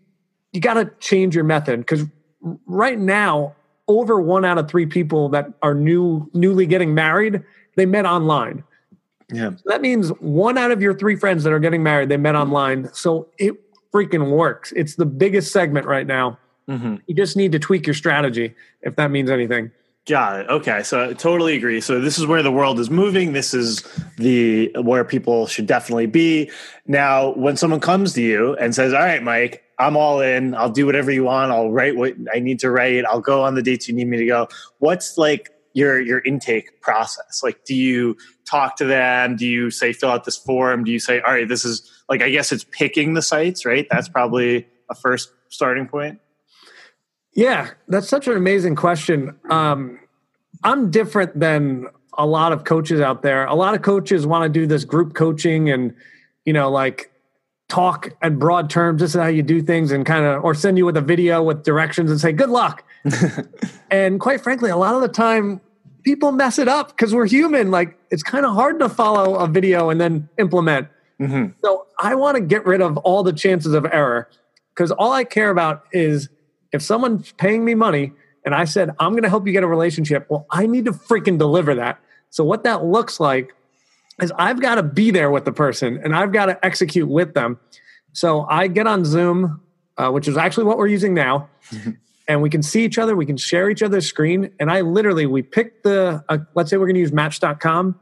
you 0.54 0.60
got 0.60 0.74
to 0.74 0.86
change 1.00 1.36
your 1.36 1.44
method 1.44 1.82
because 1.82 2.06
right 2.66 2.98
now, 2.98 3.54
over 3.88 4.20
one 4.20 4.46
out 4.46 4.58
of 4.58 4.70
three 4.70 4.86
people 4.86 5.30
that 5.30 5.52
are 5.62 5.74
new 5.74 6.30
newly 6.34 6.66
getting 6.66 6.94
married, 6.94 7.44
they 7.76 7.86
met 7.86 8.06
online. 8.06 8.64
Yeah. 9.32 9.52
So 9.52 9.64
that 9.66 9.82
means 9.82 10.10
one 10.20 10.58
out 10.58 10.72
of 10.72 10.82
your 10.82 10.94
three 10.94 11.16
friends 11.16 11.44
that 11.44 11.54
are 11.54 11.60
getting 11.60 11.84
married, 11.84 12.10
they 12.10 12.18
met 12.18 12.36
online. 12.36 12.90
So 12.94 13.28
it 13.38 13.56
freaking 13.92 14.32
works. 14.32 14.72
It's 14.76 14.96
the 14.96 15.06
biggest 15.06 15.52
segment 15.52 15.86
right 15.86 16.08
now. 16.08 16.38
Mm-hmm. 16.70 16.96
You 17.08 17.16
just 17.16 17.38
need 17.38 17.52
to 17.54 17.60
tweak 17.60 17.88
your 17.88 17.94
strategy 17.94 18.54
if 18.82 18.96
that 18.98 19.12
means 19.12 19.30
anything. 19.30 19.72
Got 20.06 20.40
it. 20.40 20.50
Okay, 20.50 20.84
so 20.84 21.10
I 21.10 21.14
totally 21.14 21.58
agree. 21.58 21.82
So 21.82 22.00
this 22.00 22.18
is 22.18 22.26
where 22.26 22.42
the 22.42 22.52
world 22.52 22.80
is 22.80 22.90
moving. 22.90 23.34
This 23.34 23.54
is 23.54 23.84
the 24.18 24.72
where 24.82 25.04
people 25.04 25.48
should 25.48 25.68
definitely 25.68 26.06
be. 26.06 26.50
Now, 26.86 27.32
when 27.34 27.58
someone 27.58 27.82
comes 27.82 28.14
to 28.14 28.22
you 28.22 28.56
and 28.56 28.74
says, 28.74 28.94
"All 28.94 29.02
right, 29.02 29.22
Mike, 29.22 29.64
I'm 29.80 29.96
all 29.96 30.22
in. 30.22 30.56
I'll 30.56 30.72
do 30.72 30.86
whatever 30.86 31.12
you 31.12 31.24
want. 31.24 31.52
I'll 31.52 31.72
write 31.72 31.96
what 31.96 32.16
I 32.34 32.40
need 32.40 32.60
to 32.60 32.72
write. 32.72 33.06
I'll 33.06 33.22
go 33.22 33.44
on 33.44 33.56
the 33.56 33.62
dates 33.62 33.88
you 33.88 33.94
need 33.94 34.08
me 34.08 34.18
to 34.18 34.26
go." 34.26 34.48
What's 34.80 35.18
like 35.18 35.52
your 35.74 36.00
your 36.00 36.20
intake 36.26 36.82
process? 36.82 37.42
Like, 37.44 37.64
do 37.66 37.76
you 37.76 38.18
talk 38.46 38.76
to 38.78 38.86
them? 38.86 39.36
Do 39.36 39.46
you 39.46 39.70
say 39.70 39.94
fill 39.94 40.10
out 40.10 40.26
this 40.26 40.38
form? 40.38 40.84
Do 40.84 40.92
you 40.92 41.00
say, 41.00 41.22
"All 41.22 41.34
right, 41.34 41.48
this 41.48 41.66
is 41.66 41.90
like 42.10 42.22
I 42.22 42.30
guess 42.30 42.52
it's 42.52 42.66
picking 42.72 43.14
the 43.14 43.22
sites, 43.22 43.66
right?" 43.66 43.88
That's 43.92 44.10
probably 44.10 44.68
a 44.90 44.96
first 44.96 45.32
starting 45.50 45.88
point. 45.88 46.20
Yeah, 47.34 47.70
that's 47.88 48.10
such 48.10 48.28
an 48.28 48.36
amazing 48.36 48.76
question. 48.76 49.38
Um, 49.52 50.00
I'm 50.64 50.90
different 50.90 51.40
than 51.40 51.86
a 52.18 52.26
lot 52.26 52.52
of 52.52 52.64
coaches 52.64 53.00
out 53.00 53.22
there. 53.22 53.46
A 53.46 53.54
lot 53.54 53.76
of 53.76 53.84
coaches 53.84 54.26
want 54.26 54.44
to 54.44 54.50
do 54.50 54.66
this 54.66 54.84
group 54.86 55.14
coaching 55.14 55.70
and, 55.70 55.94
you 56.46 56.54
know, 56.54 56.72
like 56.72 57.12
talk 57.70 58.10
at 58.22 58.40
broad 58.40 58.70
terms. 58.70 59.02
This 59.02 59.16
is 59.16 59.22
how 59.22 59.28
you 59.28 59.44
do 59.44 59.62
things 59.62 59.92
and 59.92 60.06
kind 60.06 60.26
of, 60.26 60.44
or 60.44 60.54
send 60.54 60.78
you 60.78 60.86
with 60.86 60.98
a 60.98 61.02
video 61.02 61.44
with 61.44 61.64
directions 61.64 62.10
and 62.10 62.20
say, 62.20 62.32
good 62.32 62.50
luck. 62.50 62.84
and 63.92 64.20
quite 64.20 64.42
frankly, 64.42 64.70
a 64.70 64.78
lot 64.78 64.96
of 64.96 65.02
the 65.02 65.10
time 65.10 65.62
people 66.04 66.32
mess 66.32 66.58
it 66.58 66.68
up 66.68 66.90
because 66.90 67.14
we're 67.14 67.28
human. 67.28 67.72
Like 67.72 67.98
it's 68.10 68.24
kind 68.24 68.46
of 68.46 68.54
hard 68.54 68.80
to 68.80 68.90
follow 68.90 69.36
a 69.36 69.48
video 69.48 69.90
and 69.90 70.00
then 70.00 70.30
implement. 70.38 70.88
Mm-hmm. 71.20 71.52
So 71.64 71.88
I 72.00 72.16
want 72.16 72.36
to 72.36 72.42
get 72.42 72.66
rid 72.66 72.82
of 72.82 72.98
all 72.98 73.24
the 73.24 73.34
chances 73.34 73.74
of 73.74 73.86
error 73.86 74.30
because 74.74 74.92
all 74.92 75.12
I 75.12 75.24
care 75.24 75.50
about 75.50 75.84
is 75.92 76.30
if 76.72 76.82
someone's 76.82 77.32
paying 77.34 77.66
me 77.66 77.76
money 77.76 78.14
and 78.46 78.56
I 78.56 78.66
said, 78.66 78.92
I'm 79.00 79.12
going 79.12 79.24
to 79.24 79.30
help 79.30 79.46
you 79.48 79.54
get 79.54 79.64
a 79.64 79.68
relationship, 79.68 80.28
well, 80.30 80.46
I 80.52 80.68
need 80.68 80.86
to 80.86 80.92
freaking 80.92 81.38
deliver 81.38 81.76
that. 81.76 82.00
So, 82.30 82.44
what 82.44 82.64
that 82.64 82.86
looks 82.86 83.20
like 83.20 83.54
is 84.22 84.32
I've 84.38 84.62
got 84.62 84.76
to 84.76 84.84
be 84.84 85.12
there 85.12 85.30
with 85.30 85.46
the 85.46 85.52
person 85.52 86.00
and 86.04 86.16
I've 86.16 86.32
got 86.32 86.48
to 86.48 86.66
execute 86.66 87.08
with 87.08 87.34
them. 87.34 87.60
So, 88.14 88.46
I 88.50 88.68
get 88.68 88.88
on 88.88 89.06
Zoom, 89.06 89.62
uh, 89.98 90.10
which 90.10 90.28
is 90.28 90.38
actually 90.38 90.64
what 90.64 90.78
we're 90.78 90.88
using 90.88 91.14
now. 91.14 91.50
and 92.28 92.42
we 92.42 92.50
can 92.50 92.62
see 92.64 92.84
each 92.84 92.98
other, 92.98 93.16
we 93.16 93.26
can 93.26 93.38
share 93.38 93.70
each 93.70 93.84
other's 93.84 94.06
screen. 94.06 94.52
And 94.60 94.72
I 94.72 94.82
literally, 94.82 95.26
we 95.26 95.42
pick 95.42 95.84
the, 95.84 96.24
uh, 96.30 96.40
let's 96.56 96.70
say 96.70 96.78
we're 96.78 96.88
going 96.88 96.96
to 96.96 97.02
use 97.02 97.14
match.com. 97.14 98.00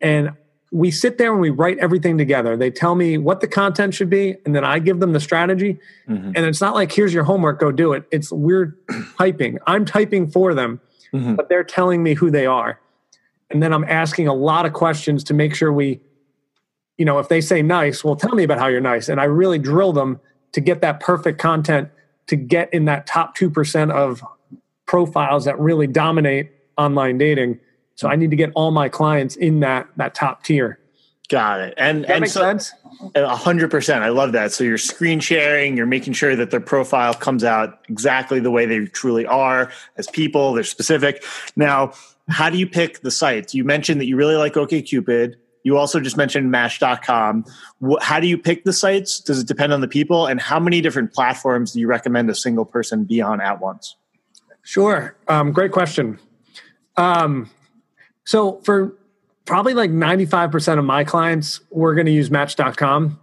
And 0.00 0.32
we 0.70 0.90
sit 0.90 1.18
there 1.18 1.32
and 1.32 1.40
we 1.40 1.50
write 1.50 1.78
everything 1.78 2.18
together. 2.18 2.56
They 2.56 2.70
tell 2.70 2.94
me 2.94 3.16
what 3.16 3.40
the 3.40 3.48
content 3.48 3.94
should 3.94 4.10
be, 4.10 4.36
and 4.44 4.54
then 4.54 4.64
I 4.64 4.78
give 4.78 5.00
them 5.00 5.12
the 5.12 5.20
strategy. 5.20 5.78
Mm-hmm. 6.08 6.32
And 6.34 6.44
it's 6.44 6.60
not 6.60 6.74
like, 6.74 6.92
here's 6.92 7.14
your 7.14 7.24
homework, 7.24 7.58
go 7.58 7.72
do 7.72 7.92
it. 7.92 8.04
It's 8.10 8.30
we're 8.30 8.76
typing. 9.16 9.58
I'm 9.66 9.84
typing 9.84 10.30
for 10.30 10.54
them, 10.54 10.80
mm-hmm. 11.12 11.36
but 11.36 11.48
they're 11.48 11.64
telling 11.64 12.02
me 12.02 12.14
who 12.14 12.30
they 12.30 12.46
are. 12.46 12.78
And 13.50 13.62
then 13.62 13.72
I'm 13.72 13.84
asking 13.84 14.28
a 14.28 14.34
lot 14.34 14.66
of 14.66 14.72
questions 14.72 15.24
to 15.24 15.34
make 15.34 15.54
sure 15.54 15.72
we, 15.72 16.00
you 16.96 17.04
know, 17.04 17.18
if 17.18 17.28
they 17.28 17.40
say 17.40 17.62
nice, 17.62 18.04
well, 18.04 18.16
tell 18.16 18.34
me 18.34 18.42
about 18.42 18.58
how 18.58 18.66
you're 18.66 18.80
nice. 18.80 19.08
And 19.08 19.20
I 19.20 19.24
really 19.24 19.58
drill 19.58 19.92
them 19.92 20.20
to 20.52 20.60
get 20.60 20.80
that 20.82 21.00
perfect 21.00 21.40
content 21.40 21.88
to 22.26 22.36
get 22.36 22.72
in 22.74 22.84
that 22.86 23.06
top 23.06 23.36
2% 23.36 23.90
of 23.90 24.22
profiles 24.86 25.44
that 25.44 25.58
really 25.58 25.86
dominate 25.86 26.50
online 26.76 27.18
dating 27.18 27.58
so 27.98 28.08
I 28.08 28.14
need 28.14 28.30
to 28.30 28.36
get 28.36 28.52
all 28.54 28.70
my 28.70 28.88
clients 28.88 29.34
in 29.34 29.58
that 29.60 29.88
that 29.96 30.14
top 30.14 30.44
tier. 30.44 30.78
Got 31.28 31.60
it. 31.60 31.74
And 31.76 32.04
that 32.04 32.12
and 32.12 32.20
makes 32.20 32.32
so, 32.32 32.42
sense. 32.42 32.72
A 33.16 33.34
hundred 33.34 33.72
percent. 33.72 34.04
I 34.04 34.10
love 34.10 34.30
that. 34.32 34.52
So 34.52 34.62
you're 34.62 34.78
screen 34.78 35.18
sharing. 35.18 35.76
You're 35.76 35.84
making 35.84 36.12
sure 36.12 36.36
that 36.36 36.52
their 36.52 36.60
profile 36.60 37.12
comes 37.12 37.42
out 37.42 37.80
exactly 37.88 38.38
the 38.38 38.52
way 38.52 38.66
they 38.66 38.86
truly 38.86 39.26
are 39.26 39.72
as 39.96 40.06
people. 40.06 40.52
They're 40.52 40.62
specific. 40.62 41.24
Now, 41.56 41.92
how 42.28 42.50
do 42.50 42.58
you 42.58 42.66
pick 42.66 43.00
the 43.00 43.10
sites? 43.10 43.54
You 43.54 43.64
mentioned 43.64 44.00
that 44.00 44.06
you 44.06 44.16
really 44.16 44.36
like 44.36 44.54
OKCupid. 44.54 45.36
You 45.64 45.76
also 45.76 46.00
just 46.00 46.16
mentioned 46.16 46.50
Match.com. 46.50 47.44
How 48.00 48.20
do 48.20 48.26
you 48.26 48.38
pick 48.38 48.64
the 48.64 48.72
sites? 48.72 49.20
Does 49.20 49.40
it 49.40 49.46
depend 49.46 49.72
on 49.72 49.80
the 49.80 49.88
people? 49.88 50.26
And 50.26 50.40
how 50.40 50.60
many 50.60 50.80
different 50.80 51.12
platforms 51.12 51.72
do 51.72 51.80
you 51.80 51.86
recommend 51.86 52.30
a 52.30 52.34
single 52.34 52.64
person 52.64 53.04
be 53.04 53.20
on 53.20 53.40
at 53.40 53.60
once? 53.60 53.96
Sure. 54.62 55.16
Um, 55.28 55.52
great 55.52 55.72
question. 55.72 56.18
Um, 56.96 57.50
so 58.24 58.60
for 58.64 58.94
probably 59.46 59.74
like 59.74 59.90
95% 59.90 60.78
of 60.78 60.84
my 60.84 61.04
clients, 61.04 61.60
we're 61.70 61.94
going 61.94 62.06
to 62.06 62.12
use 62.12 62.30
match.com. 62.30 63.18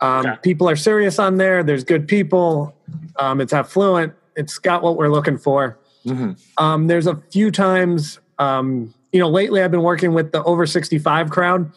Um, 0.00 0.26
okay. 0.26 0.38
People 0.42 0.68
are 0.68 0.76
serious 0.76 1.18
on 1.18 1.36
there. 1.36 1.62
There's 1.62 1.84
good 1.84 2.08
people. 2.08 2.74
Um, 3.18 3.40
it's 3.40 3.52
affluent. 3.52 4.14
It's 4.36 4.58
got 4.58 4.82
what 4.82 4.96
we're 4.96 5.08
looking 5.08 5.38
for. 5.38 5.78
Mm-hmm. 6.04 6.32
Um, 6.62 6.86
there's 6.86 7.06
a 7.06 7.16
few 7.30 7.50
times, 7.50 8.18
um, 8.38 8.94
you 9.12 9.20
know, 9.20 9.28
lately 9.28 9.62
I've 9.62 9.70
been 9.70 9.82
working 9.82 10.14
with 10.14 10.32
the 10.32 10.42
over 10.44 10.66
65 10.66 11.30
crowd. 11.30 11.72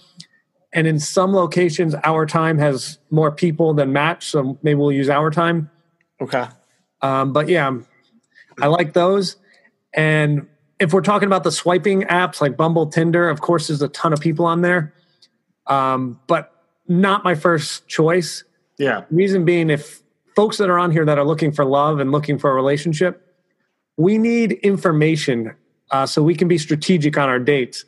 And 0.74 0.88
in 0.88 1.00
some 1.00 1.34
locations, 1.34 1.96
OurTime 1.96 2.58
has 2.60 2.98
more 3.10 3.32
people 3.32 3.74
than 3.74 3.92
match. 3.92 4.28
So 4.28 4.58
maybe 4.64 4.76
we'll 4.76 4.92
use 4.92 5.08
OurTime. 5.08 5.70
Okay. 6.22 6.46
Um, 7.02 7.34
but 7.34 7.50
yeah, 7.50 7.78
I 8.62 8.68
like 8.68 8.94
those. 8.94 9.38
And 9.94 10.48
if 10.80 10.94
we're 10.94 11.02
talking 11.02 11.28
about 11.28 11.44
the 11.44 11.52
swiping 11.52 12.04
apps 12.04 12.40
like 12.42 12.56
Bumble, 12.56 12.88
Tinder, 12.88 13.30
of 13.30 13.42
course, 13.42 13.68
there's 13.68 13.82
a 13.82 13.90
ton 13.90 14.14
of 14.14 14.20
people 14.20 14.46
on 14.46 14.62
there, 14.62 14.94
um, 15.68 16.20
but 16.28 16.54
not 16.88 17.24
my 17.24 17.36
first 17.36 17.88
choice. 17.88 18.44
Yeah. 18.78 19.04
Reason 19.10 19.44
being, 19.46 19.70
if 19.70 20.02
folks 20.36 20.58
that 20.58 20.70
are 20.70 20.80
on 20.80 20.92
here 20.92 21.06
that 21.06 21.18
are 21.18 21.26
looking 21.26 21.52
for 21.52 21.66
love 21.66 22.00
and 22.00 22.12
looking 22.12 22.40
for 22.40 22.52
a 22.52 22.54
relationship, 22.54 23.31
we 24.02 24.18
need 24.18 24.54
information 24.64 25.56
uh, 25.92 26.06
so 26.06 26.24
we 26.24 26.36
can 26.36 26.48
be 26.48 26.58
strategic 26.58 27.18
on 27.18 27.30
our 27.30 27.40
dates. 27.40 27.86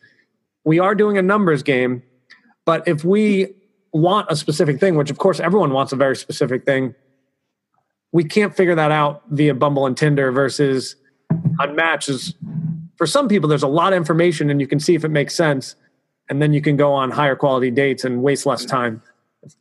We 0.64 0.80
are 0.80 0.94
doing 0.94 1.18
a 1.18 1.22
numbers 1.22 1.64
game, 1.64 2.04
but 2.66 2.88
if 2.88 3.04
we 3.04 3.54
want 3.92 4.28
a 4.30 4.36
specific 4.36 4.80
thing, 4.80 4.96
which 4.96 5.10
of 5.10 5.18
course 5.18 5.40
everyone 5.40 5.72
wants 5.72 5.92
a 5.92 5.96
very 5.96 6.16
specific 6.16 6.66
thing, 6.66 6.94
we 8.12 8.24
can't 8.24 8.56
figure 8.56 8.76
that 8.76 8.92
out 8.92 9.24
via 9.30 9.56
Bumble 9.56 9.88
and 9.88 9.98
Tinder 9.98 10.32
versus 10.32 10.96
on 11.60 11.76
Match 11.76 12.10
is 12.10 12.36
for 12.96 13.08
some 13.08 13.28
people, 13.28 13.50
there's 13.50 13.64
a 13.64 13.68
lot 13.68 13.92
of 13.92 13.98
information 13.98 14.52
and 14.52 14.62
you 14.62 14.68
can 14.68 14.80
see 14.80 14.94
if 14.94 15.04
it 15.04 15.10
makes 15.10 15.36
sense. 15.36 15.76
And 16.30 16.42
then 16.42 16.54
you 16.54 16.62
can 16.62 16.78
go 16.78 16.94
on 16.94 17.12
higher 17.12 17.36
quality 17.36 17.72
dates 17.72 18.06
and 18.06 18.22
waste 18.22 18.46
less 18.46 18.66
time. 18.66 19.02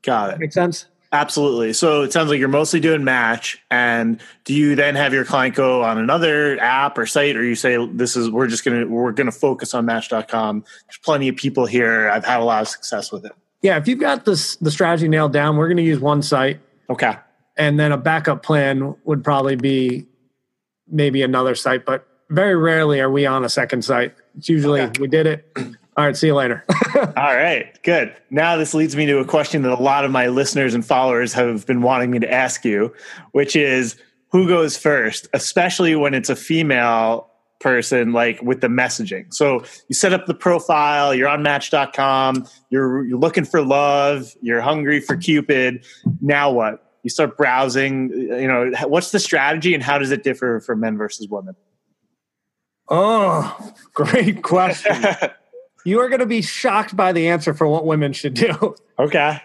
Got 0.02 0.34
it. 0.34 0.38
Make 0.38 0.52
sense? 0.52 0.86
Absolutely. 1.12 1.74
So 1.74 2.02
it 2.02 2.12
sounds 2.12 2.30
like 2.30 2.38
you're 2.38 2.48
mostly 2.48 2.80
doing 2.80 3.04
match. 3.04 3.62
And 3.70 4.18
do 4.44 4.54
you 4.54 4.74
then 4.74 4.94
have 4.94 5.12
your 5.12 5.26
client 5.26 5.54
go 5.54 5.82
on 5.82 5.98
another 5.98 6.58
app 6.58 6.96
or 6.96 7.04
site, 7.04 7.36
or 7.36 7.44
you 7.44 7.54
say, 7.54 7.76
this 7.92 8.16
is, 8.16 8.30
we're 8.30 8.46
just 8.46 8.64
going 8.64 8.80
to, 8.80 8.86
we're 8.86 9.12
going 9.12 9.26
to 9.26 9.32
focus 9.32 9.74
on 9.74 9.84
match.com. 9.84 10.60
There's 10.60 10.98
plenty 11.04 11.28
of 11.28 11.36
people 11.36 11.66
here. 11.66 12.08
I've 12.08 12.24
had 12.24 12.40
a 12.40 12.44
lot 12.44 12.62
of 12.62 12.68
success 12.68 13.12
with 13.12 13.26
it. 13.26 13.32
Yeah. 13.60 13.76
If 13.76 13.86
you've 13.88 14.00
got 14.00 14.24
this, 14.24 14.56
the 14.56 14.70
strategy 14.70 15.06
nailed 15.06 15.34
down, 15.34 15.58
we're 15.58 15.68
going 15.68 15.76
to 15.76 15.82
use 15.82 16.00
one 16.00 16.22
site. 16.22 16.60
Okay. 16.88 17.14
And 17.58 17.78
then 17.78 17.92
a 17.92 17.98
backup 17.98 18.42
plan 18.42 18.96
would 19.04 19.22
probably 19.22 19.56
be 19.56 20.06
maybe 20.88 21.20
another 21.20 21.54
site, 21.54 21.84
but 21.84 22.06
very 22.30 22.56
rarely 22.56 23.00
are 23.00 23.10
we 23.10 23.26
on 23.26 23.44
a 23.44 23.50
second 23.50 23.84
site. 23.84 24.14
It's 24.38 24.48
usually 24.48 24.80
okay. 24.80 24.98
we 24.98 25.08
did 25.08 25.26
it. 25.26 25.56
All 25.96 26.06
right, 26.06 26.16
see 26.16 26.28
you 26.28 26.34
later. 26.34 26.64
All 26.96 27.36
right, 27.36 27.78
good. 27.82 28.14
Now 28.30 28.56
this 28.56 28.72
leads 28.72 28.96
me 28.96 29.04
to 29.06 29.18
a 29.18 29.26
question 29.26 29.62
that 29.62 29.72
a 29.72 29.82
lot 29.82 30.06
of 30.06 30.10
my 30.10 30.28
listeners 30.28 30.74
and 30.74 30.84
followers 30.84 31.34
have 31.34 31.66
been 31.66 31.82
wanting 31.82 32.10
me 32.10 32.18
to 32.20 32.32
ask 32.32 32.64
you, 32.64 32.94
which 33.32 33.54
is 33.54 33.96
who 34.30 34.48
goes 34.48 34.76
first, 34.76 35.28
especially 35.34 35.94
when 35.94 36.14
it's 36.14 36.30
a 36.30 36.36
female 36.36 37.28
person 37.60 38.12
like 38.12 38.40
with 38.42 38.62
the 38.62 38.68
messaging. 38.68 39.32
So 39.34 39.64
you 39.88 39.94
set 39.94 40.14
up 40.14 40.24
the 40.24 40.34
profile, 40.34 41.14
you're 41.14 41.28
on 41.28 41.42
match.com, 41.42 42.46
you're 42.70 43.04
you're 43.04 43.18
looking 43.18 43.44
for 43.44 43.62
love, 43.62 44.34
you're 44.40 44.62
hungry 44.62 44.98
for 45.00 45.16
Cupid. 45.16 45.84
Now 46.22 46.50
what? 46.50 46.82
You 47.02 47.10
start 47.10 47.36
browsing, 47.36 48.10
you 48.10 48.48
know, 48.48 48.70
what's 48.86 49.10
the 49.10 49.18
strategy 49.18 49.74
and 49.74 49.82
how 49.82 49.98
does 49.98 50.10
it 50.10 50.22
differ 50.22 50.60
for 50.60 50.74
men 50.74 50.96
versus 50.96 51.28
women? 51.28 51.54
Oh, 52.88 53.74
great 53.94 54.42
question. 54.42 54.96
You 55.84 56.00
are 56.00 56.08
going 56.08 56.20
to 56.20 56.26
be 56.26 56.42
shocked 56.42 56.96
by 56.96 57.12
the 57.12 57.28
answer 57.28 57.54
for 57.54 57.66
what 57.66 57.86
women 57.86 58.12
should 58.12 58.34
do. 58.34 58.76
Okay. 58.98 59.40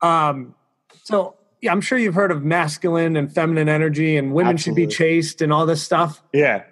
Um, 0.00 0.54
so 1.02 1.34
yeah, 1.60 1.72
I'm 1.72 1.80
sure 1.80 1.96
you've 1.96 2.14
heard 2.14 2.30
of 2.30 2.44
masculine 2.44 3.16
and 3.16 3.32
feminine 3.32 3.68
energy, 3.68 4.16
and 4.16 4.32
women 4.32 4.54
Absolutely. 4.54 4.82
should 4.82 4.88
be 4.88 4.94
chaste 4.94 5.42
and 5.42 5.52
all 5.52 5.64
this 5.64 5.82
stuff. 5.82 6.22
Yeah. 6.32 6.64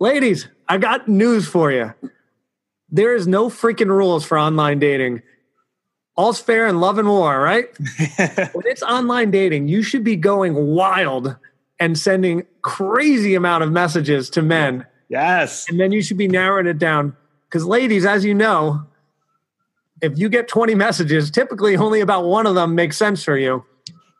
Ladies, 0.00 0.48
I 0.68 0.78
got 0.78 1.08
news 1.08 1.46
for 1.46 1.70
you. 1.70 1.94
There 2.90 3.14
is 3.14 3.26
no 3.26 3.48
freaking 3.48 3.88
rules 3.88 4.24
for 4.24 4.38
online 4.38 4.78
dating. 4.78 5.22
All's 6.16 6.40
fair 6.40 6.66
in 6.66 6.80
love 6.80 6.98
and 6.98 7.08
war, 7.08 7.40
right? 7.40 7.66
when 8.18 8.66
it's 8.66 8.82
online 8.82 9.30
dating, 9.30 9.68
you 9.68 9.82
should 9.82 10.04
be 10.04 10.16
going 10.16 10.54
wild 10.54 11.36
and 11.80 11.98
sending 11.98 12.46
crazy 12.62 13.34
amount 13.34 13.64
of 13.64 13.72
messages 13.72 14.30
to 14.30 14.42
men, 14.42 14.86
yes. 15.08 15.66
and 15.68 15.78
then 15.80 15.92
you 15.92 16.02
should 16.02 16.18
be 16.18 16.28
narrowing 16.28 16.66
it 16.66 16.78
down. 16.78 17.16
Because, 17.48 17.64
ladies, 17.64 18.04
as 18.04 18.24
you 18.24 18.34
know, 18.34 18.86
if 20.00 20.18
you 20.18 20.28
get 20.28 20.48
20 20.48 20.74
messages, 20.74 21.30
typically 21.30 21.76
only 21.76 22.00
about 22.00 22.24
one 22.24 22.46
of 22.46 22.54
them 22.54 22.74
makes 22.74 22.96
sense 22.96 23.22
for 23.22 23.38
you. 23.38 23.64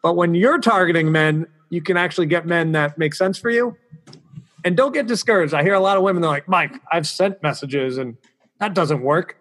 But 0.03 0.17
when 0.17 0.35
you're 0.35 0.59
targeting 0.59 1.11
men, 1.11 1.47
you 1.71 1.83
can 1.83 1.97
actually 1.97 2.27
get 2.27 2.47
men 2.47 2.73
that 2.73 2.99
make 2.99 3.15
sense 3.15 3.39
for 3.39 3.51
you. 3.51 3.77
And 4.65 4.77
don't 4.77 4.93
get 4.93 5.07
discouraged. 5.07 5.53
I 5.53 5.63
hear 5.63 5.75
a 5.75 5.81
lot 5.81 5.97
of 5.97 6.03
women, 6.03 6.23
they're 6.23 6.31
like, 6.31 6.49
Mike, 6.49 6.81
I've 6.91 7.07
sent 7.07 7.43
messages 7.43 7.99
and 7.99 8.17
that 8.61 8.75
doesn't 8.75 9.03
work. 9.03 9.37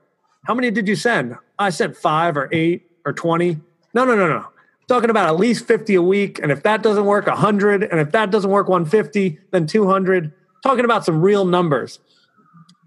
How 0.45 0.53
many 0.53 0.71
did 0.71 0.87
you 0.87 0.95
send? 0.95 1.37
I 1.57 1.69
sent 1.69 1.95
five 1.95 2.35
or 2.35 2.49
eight 2.51 2.89
or 3.05 3.13
20. 3.13 3.59
No, 3.93 4.03
no, 4.03 4.15
no, 4.15 4.27
no. 4.27 4.45
talking 4.87 5.09
about 5.09 5.27
at 5.27 5.37
least 5.37 5.65
50 5.65 5.95
a 5.95 6.01
week. 6.01 6.39
And 6.39 6.51
if 6.51 6.63
that 6.63 6.83
doesn't 6.83 7.05
work, 7.05 7.27
100. 7.27 7.83
And 7.83 7.99
if 8.01 8.11
that 8.11 8.31
doesn't 8.31 8.49
work, 8.51 8.67
150, 8.67 9.39
then 9.51 9.65
200. 9.65 10.33
Talking 10.61 10.83
about 10.83 11.05
some 11.05 11.21
real 11.21 11.45
numbers. 11.45 11.99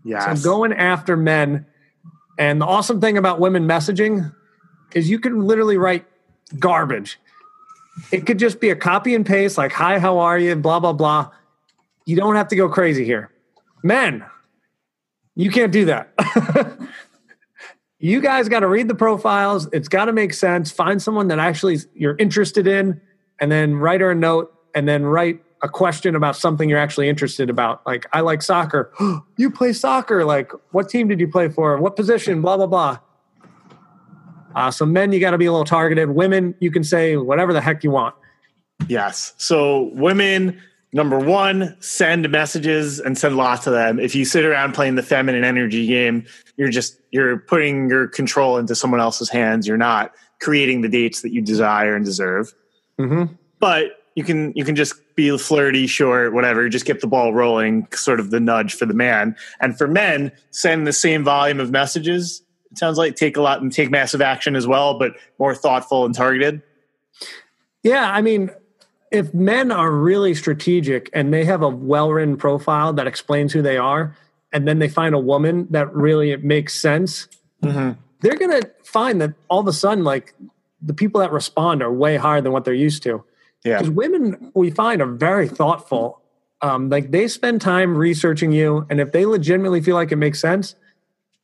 Yes. 0.06 0.40
So 0.40 0.48
going 0.48 0.72
after 0.72 1.16
men. 1.16 1.66
And 2.38 2.60
the 2.60 2.66
awesome 2.66 3.00
thing 3.00 3.18
about 3.18 3.40
women 3.40 3.66
messaging 3.66 4.32
is 4.94 5.10
you 5.10 5.18
can 5.18 5.40
literally 5.40 5.76
write 5.76 6.06
garbage. 6.58 7.18
It 8.12 8.26
could 8.26 8.38
just 8.38 8.60
be 8.60 8.70
a 8.70 8.76
copy 8.76 9.14
and 9.14 9.26
paste, 9.26 9.58
like, 9.58 9.72
hi, 9.72 9.98
how 9.98 10.18
are 10.18 10.38
you? 10.38 10.54
Blah, 10.54 10.80
blah, 10.80 10.92
blah. 10.92 11.30
You 12.04 12.14
don't 12.16 12.36
have 12.36 12.48
to 12.48 12.56
go 12.56 12.68
crazy 12.68 13.04
here. 13.04 13.30
Men, 13.82 14.24
you 15.34 15.50
can't 15.50 15.72
do 15.72 15.86
that. 15.86 16.12
you 17.98 18.20
guys 18.20 18.48
got 18.48 18.60
to 18.60 18.68
read 18.68 18.86
the 18.86 18.94
profiles. 18.94 19.66
It's 19.72 19.88
got 19.88 20.04
to 20.04 20.12
make 20.12 20.34
sense. 20.34 20.70
Find 20.70 21.02
someone 21.02 21.28
that 21.28 21.38
actually 21.38 21.78
you're 21.94 22.16
interested 22.18 22.66
in, 22.66 23.00
and 23.40 23.50
then 23.50 23.74
write 23.74 24.02
her 24.02 24.10
a 24.12 24.14
note, 24.14 24.54
and 24.74 24.86
then 24.86 25.04
write 25.04 25.40
a 25.62 25.68
question 25.68 26.14
about 26.14 26.36
something 26.36 26.68
you're 26.68 26.78
actually 26.78 27.08
interested 27.08 27.50
about. 27.50 27.84
Like, 27.86 28.06
I 28.12 28.20
like 28.20 28.42
soccer. 28.42 28.92
you 29.36 29.50
play 29.50 29.72
soccer. 29.72 30.24
Like, 30.24 30.52
what 30.72 30.88
team 30.88 31.08
did 31.08 31.20
you 31.20 31.28
play 31.28 31.48
for? 31.48 31.76
What 31.78 31.96
position? 31.96 32.42
Blah 32.42 32.56
blah 32.58 32.66
blah. 32.66 32.98
Uh, 34.54 34.70
so 34.70 34.86
men, 34.86 35.12
you 35.12 35.20
got 35.20 35.32
to 35.32 35.38
be 35.38 35.44
a 35.44 35.52
little 35.52 35.66
targeted. 35.66 36.10
Women, 36.10 36.54
you 36.60 36.70
can 36.70 36.82
say 36.82 37.16
whatever 37.16 37.52
the 37.52 37.60
heck 37.60 37.84
you 37.84 37.90
want. 37.90 38.14
Yes. 38.88 39.34
So 39.36 39.90
women, 39.92 40.58
number 40.94 41.18
one, 41.18 41.76
send 41.80 42.28
messages 42.30 42.98
and 42.98 43.18
send 43.18 43.36
lots 43.36 43.66
of 43.66 43.74
them. 43.74 44.00
If 44.00 44.14
you 44.14 44.24
sit 44.24 44.46
around 44.46 44.72
playing 44.72 44.94
the 44.94 45.02
feminine 45.02 45.44
energy 45.44 45.86
game, 45.86 46.24
you're 46.56 46.70
just 46.70 46.98
you're 47.10 47.38
putting 47.38 47.90
your 47.90 48.08
control 48.08 48.56
into 48.56 48.74
someone 48.74 49.00
else's 49.00 49.28
hands. 49.28 49.68
You're 49.68 49.76
not 49.76 50.12
creating 50.40 50.80
the 50.80 50.88
dates 50.88 51.20
that 51.20 51.32
you 51.32 51.42
desire 51.42 51.94
and 51.94 52.04
deserve. 52.04 52.54
Mm-hmm. 52.98 53.34
But 53.60 54.04
you 54.14 54.24
can 54.24 54.54
you 54.56 54.64
can 54.64 54.74
just 54.74 54.94
be 55.16 55.36
flirty, 55.38 55.86
short, 55.86 56.32
whatever. 56.32 56.68
Just 56.68 56.84
get 56.84 57.00
the 57.00 57.06
ball 57.06 57.32
rolling. 57.34 57.88
Sort 57.92 58.20
of 58.20 58.30
the 58.30 58.38
nudge 58.38 58.74
for 58.74 58.86
the 58.86 58.94
man. 58.94 59.34
And 59.60 59.76
for 59.76 59.88
men, 59.88 60.30
send 60.50 60.86
the 60.86 60.92
same 60.92 61.24
volume 61.24 61.58
of 61.58 61.70
messages. 61.70 62.42
It 62.70 62.78
sounds 62.78 62.98
like 62.98 63.16
take 63.16 63.36
a 63.36 63.42
lot 63.42 63.62
and 63.62 63.72
take 63.72 63.90
massive 63.90 64.20
action 64.20 64.54
as 64.54 64.66
well, 64.66 64.98
but 64.98 65.12
more 65.38 65.54
thoughtful 65.54 66.04
and 66.04 66.14
targeted. 66.14 66.62
Yeah, 67.82 68.10
I 68.12 68.20
mean, 68.20 68.50
if 69.10 69.32
men 69.32 69.70
are 69.72 69.90
really 69.90 70.34
strategic 70.34 71.08
and 71.12 71.32
they 71.32 71.44
have 71.44 71.62
a 71.62 71.68
well 71.68 72.10
written 72.12 72.36
profile 72.36 72.92
that 72.92 73.06
explains 73.06 73.52
who 73.52 73.62
they 73.62 73.78
are, 73.78 74.16
and 74.52 74.66
then 74.68 74.78
they 74.78 74.88
find 74.88 75.14
a 75.14 75.18
woman 75.18 75.66
that 75.70 75.92
really 75.94 76.36
makes 76.36 76.80
sense, 76.80 77.28
Mm-hmm. 77.62 77.98
they're 78.20 78.36
going 78.36 78.60
to 78.60 78.70
find 78.84 79.20
that 79.22 79.32
all 79.48 79.60
of 79.60 79.66
a 79.66 79.72
sudden, 79.72 80.04
like 80.04 80.34
the 80.82 80.92
people 80.92 81.22
that 81.22 81.32
respond 81.32 81.82
are 81.82 81.90
way 81.90 82.16
higher 82.16 82.42
than 82.42 82.52
what 82.52 82.66
they're 82.66 82.74
used 82.74 83.02
to. 83.04 83.24
Yeah. 83.66 83.78
Because 83.78 83.90
women, 83.90 84.52
we 84.54 84.70
find, 84.70 85.02
are 85.02 85.06
very 85.06 85.48
thoughtful. 85.48 86.22
Um, 86.62 86.88
like 86.88 87.10
they 87.10 87.28
spend 87.28 87.60
time 87.60 87.96
researching 87.96 88.52
you, 88.52 88.86
and 88.88 89.00
if 89.00 89.12
they 89.12 89.26
legitimately 89.26 89.82
feel 89.82 89.94
like 89.96 90.12
it 90.12 90.16
makes 90.16 90.40
sense, 90.40 90.74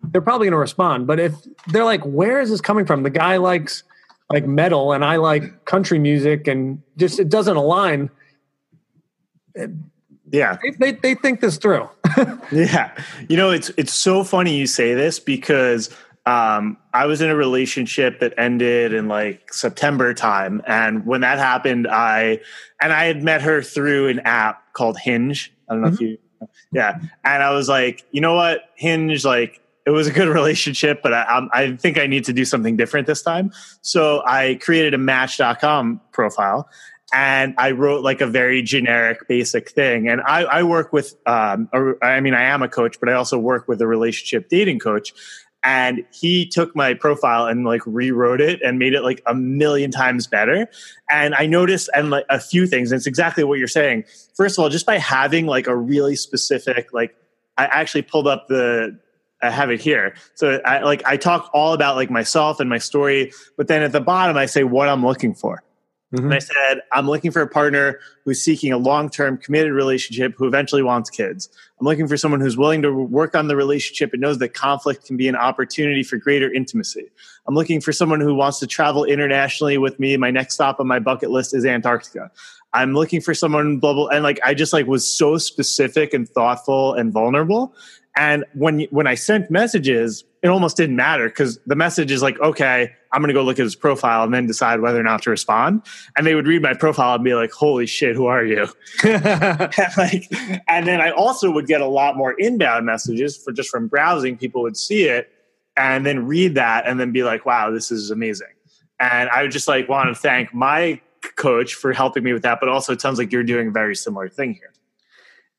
they're 0.03 0.23
probably 0.23 0.47
going 0.47 0.53
to 0.53 0.59
respond. 0.59 1.07
But 1.07 1.21
if 1.21 1.35
they're 1.67 1.85
like, 1.85 2.03
"Where 2.05 2.41
is 2.41 2.49
this 2.49 2.61
coming 2.61 2.87
from?" 2.87 3.03
The 3.03 3.11
guy 3.11 3.37
likes 3.37 3.83
like 4.31 4.47
metal, 4.47 4.93
and 4.93 5.05
I 5.05 5.17
like 5.17 5.65
country 5.67 5.99
music, 5.99 6.47
and 6.47 6.81
just 6.97 7.19
it 7.19 7.29
doesn't 7.29 7.57
align. 7.57 8.09
Yeah. 10.31 10.57
They 10.63 10.71
they, 10.71 10.93
they 10.93 11.15
think 11.15 11.41
this 11.41 11.57
through. 11.59 11.89
Yeah. 12.53 12.95
You 13.29 13.37
know, 13.39 13.51
it's 13.51 13.71
it's 13.79 13.93
so 13.95 14.25
funny 14.25 14.57
you 14.57 14.67
say 14.67 14.93
this 14.93 15.19
because 15.19 15.89
um, 16.25 16.77
I 16.93 17.07
was 17.07 17.21
in 17.21 17.31
a 17.31 17.37
relationship 17.37 18.21
that 18.21 18.35
ended 18.39 18.93
in 18.93 19.09
like 19.09 19.53
September 19.53 20.15
time, 20.15 20.63
and 20.67 21.05
when 21.05 21.23
that 21.23 21.39
happened, 21.39 21.89
I 21.89 22.41
and 22.81 22.93
I 22.93 23.05
had 23.05 23.23
met 23.23 23.43
her 23.43 23.63
through 23.63 24.09
an 24.09 24.21
app 24.21 24.73
called 24.73 24.99
Hinge. 24.99 25.53
I 25.69 25.75
don't 25.75 25.83
know 25.83 25.89
if 25.89 26.01
you, 26.01 26.19
yeah. 26.73 26.99
And 27.25 27.43
I 27.43 27.51
was 27.51 27.69
like, 27.69 28.05
you 28.13 28.21
know 28.21 28.35
what, 28.35 28.63
Hinge, 28.77 29.25
like 29.25 29.61
it 29.85 29.91
was 29.91 30.07
a 30.07 30.13
good 30.13 30.29
relationship, 30.35 31.03
but 31.03 31.13
I, 31.13 31.49
I 31.53 31.77
think 31.77 31.99
I 31.99 32.07
need 32.07 32.25
to 32.27 32.33
do 32.33 32.45
something 32.45 32.77
different 32.77 33.07
this 33.07 33.23
time. 33.23 33.51
So 33.81 34.23
I 34.25 34.59
created 34.61 34.95
a 34.95 34.99
Match.com 34.99 36.01
profile, 36.13 36.69
and 37.13 37.55
I 37.59 37.73
wrote 37.73 38.03
like 38.03 38.21
a 38.21 38.27
very 38.27 38.63
generic, 38.63 39.29
basic 39.29 39.71
thing. 39.71 40.09
And 40.09 40.23
I, 40.23 40.45
I 40.45 40.63
work 40.63 40.93
with, 40.93 41.15
um, 41.27 41.69
a, 41.73 41.93
I 42.03 42.21
mean, 42.21 42.35
I 42.35 42.45
am 42.45 42.63
a 42.63 42.69
coach, 42.69 42.99
but 42.99 43.09
I 43.09 43.13
also 43.13 43.39
work 43.39 43.69
with 43.69 43.83
a 43.83 43.87
relationship 43.87 44.49
dating 44.49 44.79
coach. 44.79 45.13
And 45.65 46.05
he 46.13 46.47
took 46.47 46.75
my 46.75 46.95
profile 46.95 47.47
and 47.47 47.65
like 47.65 47.83
rewrote 47.87 48.41
it 48.41 48.61
and 48.63 48.79
made 48.79 48.95
it 48.95 49.03
like 49.03 49.23
a 49.27 49.35
million 49.35 49.91
times 49.91 50.27
better. 50.27 50.67
And 51.11 51.35
I 51.35 51.47
noticed 51.47 51.89
and 51.95 52.11
like 52.11 52.27
a 52.29 52.41
few 52.41 52.67
things. 52.67 52.91
And 52.91 52.99
it's 52.99 53.07
exactly 53.07 53.45
what 53.45 53.59
you're 53.59 53.69
saying. 53.69 54.05
First 54.35 54.59
of 54.59 54.63
all, 54.63 54.69
just 54.69 54.87
by 54.87 54.99
having 54.99 55.47
like 55.47 55.69
a 55.69 55.77
really 55.77 56.17
specific, 56.17 56.93
like 56.93 57.15
I 57.57 57.67
actually 57.67 58.03
pulled 58.03 58.27
up 58.27 58.49
the 58.49 58.99
I 59.41 59.51
have 59.51 59.71
it 59.71 59.81
here. 59.81 60.15
So 60.35 60.61
I 60.65 60.81
like 60.83 61.05
I 61.05 61.17
talk 61.17 61.51
all 61.53 61.73
about 61.75 61.97
like 61.97 62.11
myself 62.11 62.61
and 62.61 62.69
my 62.69 62.79
story, 62.79 63.33
but 63.57 63.69
then 63.69 63.83
at 63.83 63.93
the 63.93 64.01
bottom 64.01 64.37
I 64.37 64.47
say 64.47 64.65
what 64.65 64.89
I'm 64.89 65.05
looking 65.05 65.35
for. 65.35 65.63
Mm-hmm. 66.15 66.27
And 66.27 66.35
I 66.35 66.39
said, 66.39 66.81
I'm 66.93 67.07
looking 67.07 67.31
for 67.31 67.41
a 67.41 67.49
partner 67.49 67.99
who's 68.25 68.43
seeking 68.43 68.73
a 68.73 68.79
long 68.79 69.09
term 69.09 69.39
committed 69.39 69.73
relationship 69.73 70.35
who 70.37 70.47
eventually 70.47 70.83
wants 70.83 71.09
kids. 71.09 71.49
I'm 71.83 71.87
looking 71.87 72.07
for 72.07 72.17
someone 72.17 72.41
who's 72.41 72.57
willing 72.57 72.81
to 72.83 72.93
work 72.93 73.35
on 73.35 73.49
the 73.49 73.57
relationship 73.57 74.13
and 74.13 74.23
knows 74.23 74.39
that 74.39 74.55
conflict 74.55 75.05
can 75.05 75.17
be 75.17 75.27
an 75.27 75.35
opportunity 75.35 76.05
for 76.05 76.17
greater 76.17 76.49
intimacy. 76.49 77.11
I'm 77.49 77.57
looking 77.57 77.81
for 77.81 77.93
someone 77.93 78.21
who 78.21 78.37
wants 78.37 78.61
to 78.61 78.69
travel 78.69 79.05
internationally 79.05 79.79
with 79.79 79.99
me. 79.99 80.17
My 80.17 80.31
next 80.31 80.55
stop 80.55 80.79
on 80.79 80.87
my 80.87 81.01
bucket 81.01 81.33
list 81.33 81.53
is 81.53 81.67
Antarctica. 81.67 82.31
I'm 82.73 82.95
looking 82.95 83.21
for 83.21 83.35
someone 83.35 83.81
blah 83.81 83.95
blah 83.95 84.07
and 84.11 84.23
like 84.23 84.39
I 84.45 84.55
just 84.55 84.73
like 84.73 84.87
was 84.87 85.05
so 85.05 85.39
specific 85.39 86.15
and 86.15 86.29
thoughtful 86.29 86.95
and 86.95 87.13
vulnerable. 87.13 87.75
And 88.17 88.45
when 88.55 88.83
when 88.91 89.09
I 89.09 89.17
sent 89.17 89.51
messages, 89.51 90.23
it 90.43 90.49
almost 90.49 90.77
didn't 90.77 90.97
matter 90.97 91.29
because 91.29 91.59
the 91.67 91.77
message 91.77 92.11
is 92.11 92.21
like, 92.21 92.39
okay, 92.41 92.93
I'm 93.13 93.21
going 93.21 93.29
to 93.29 93.35
go 93.35 93.45
look 93.45 93.59
at 93.61 93.65
his 93.65 93.77
profile 93.77 94.25
and 94.25 94.35
then 94.35 94.47
decide 94.47 94.81
whether 94.81 94.99
or 94.99 95.05
not 95.05 95.23
to 95.23 95.31
respond. 95.31 95.83
And 96.17 96.27
they 96.27 96.35
would 96.35 96.47
read 96.47 96.63
my 96.63 96.75
profile 96.75 97.15
and 97.15 97.23
be 97.23 97.35
like, 97.35 97.53
holy 97.53 97.87
shit, 97.87 98.17
who 98.17 98.27
are 98.27 98.45
you? 98.45 98.67
and, 99.05 99.25
like, 99.97 100.33
and 100.69 100.87
then 100.87 101.01
I 101.01 101.11
also 101.11 101.51
would 101.51 101.67
get 101.67 101.81
a 101.81 101.87
lot 101.87 102.17
more 102.17 102.33
inbound 102.33 102.87
messages 102.87 103.37
for 103.37 103.53
just 103.53 103.69
from 103.69 103.87
browsing. 103.87 104.37
People 104.37 104.63
would 104.63 104.77
see 104.77 105.05
it 105.05 105.31
and 105.77 106.05
then 106.05 106.27
read 106.27 106.57
that 106.57 106.87
and 106.87 106.99
then 106.99 107.13
be 107.13 107.23
like, 107.23 107.47
wow, 107.47 107.71
this 107.71 107.93
is 107.93 108.11
amazing. 108.11 108.49
And 108.99 109.31
I 109.31 109.43
would 109.43 109.53
just 109.53 109.69
like 109.69 109.89
want 109.89 110.09
to 110.09 110.15
thank 110.15 110.53
my 110.53 111.01
coach 111.37 111.75
for 111.75 111.93
helping 111.93 112.25
me 112.25 112.33
with 112.33 112.43
that. 112.43 112.59
But 112.59 112.69
also, 112.69 112.93
it 112.93 113.01
sounds 113.01 113.19
like 113.19 113.31
you're 113.31 113.45
doing 113.45 113.69
a 113.69 113.71
very 113.73 113.95
similar 113.95 114.29
thing 114.29 114.55
here. 114.55 114.73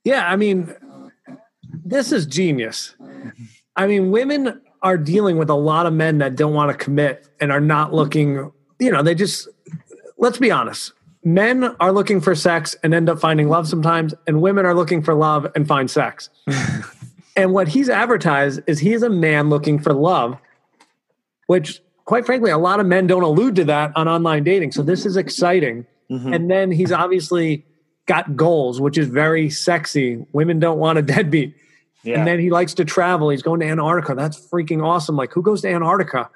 Yeah, 0.03 0.27
I 0.27 0.35
mean, 0.35 0.75
this 1.85 2.11
is 2.11 2.25
genius. 2.25 2.95
I 3.75 3.87
mean, 3.87 4.11
women 4.11 4.61
are 4.83 4.97
dealing 4.97 5.37
with 5.37 5.49
a 5.49 5.55
lot 5.55 5.85
of 5.85 5.93
men 5.93 6.17
that 6.19 6.35
don't 6.35 6.53
want 6.53 6.69
to 6.69 6.77
commit 6.77 7.27
and 7.39 7.51
are 7.51 7.61
not 7.61 7.93
looking, 7.93 8.51
you 8.79 8.91
know, 8.91 9.01
they 9.01 9.15
just, 9.15 9.47
let's 10.17 10.37
be 10.37 10.51
honest. 10.51 10.91
Men 11.23 11.63
are 11.79 11.93
looking 11.93 12.19
for 12.19 12.35
sex 12.35 12.75
and 12.83 12.93
end 12.93 13.09
up 13.09 13.17
finding 13.17 13.47
love 13.47 13.65
sometimes, 13.67 14.13
and 14.27 14.41
women 14.41 14.65
are 14.65 14.75
looking 14.75 15.01
for 15.01 15.13
love 15.13 15.49
and 15.55 15.65
find 15.65 15.89
sex. 15.89 16.29
and 17.37 17.53
what 17.53 17.69
he's 17.69 17.87
advertised 17.87 18.59
is 18.67 18.79
he's 18.79 19.03
a 19.03 19.09
man 19.09 19.49
looking 19.49 19.79
for 19.79 19.93
love, 19.93 20.37
which, 21.47 21.81
quite 22.03 22.25
frankly, 22.25 22.51
a 22.51 22.57
lot 22.57 22.81
of 22.81 22.85
men 22.85 23.07
don't 23.07 23.23
allude 23.23 23.55
to 23.55 23.63
that 23.63 23.93
on 23.95 24.09
online 24.09 24.43
dating. 24.43 24.73
So 24.73 24.83
this 24.83 25.05
is 25.05 25.15
exciting. 25.15 25.85
Mhm. 26.11 26.35
And 26.35 26.51
then 26.51 26.71
he's 26.71 26.91
obviously 26.91 27.65
got 28.05 28.35
goals, 28.35 28.81
which 28.81 28.97
is 28.97 29.07
very 29.07 29.49
sexy. 29.49 30.25
Women 30.33 30.59
don't 30.59 30.77
want 30.77 30.99
a 30.99 31.01
deadbeat. 31.01 31.55
Yeah. 32.03 32.19
And 32.19 32.27
then 32.27 32.39
he 32.39 32.49
likes 32.49 32.73
to 32.75 32.85
travel. 32.85 33.29
He's 33.29 33.41
going 33.41 33.59
to 33.61 33.65
Antarctica. 33.65 34.15
That's 34.15 34.37
freaking 34.37 34.83
awesome. 34.83 35.15
Like, 35.15 35.31
who 35.33 35.41
goes 35.41 35.61
to 35.61 35.69
Antarctica? 35.69 36.29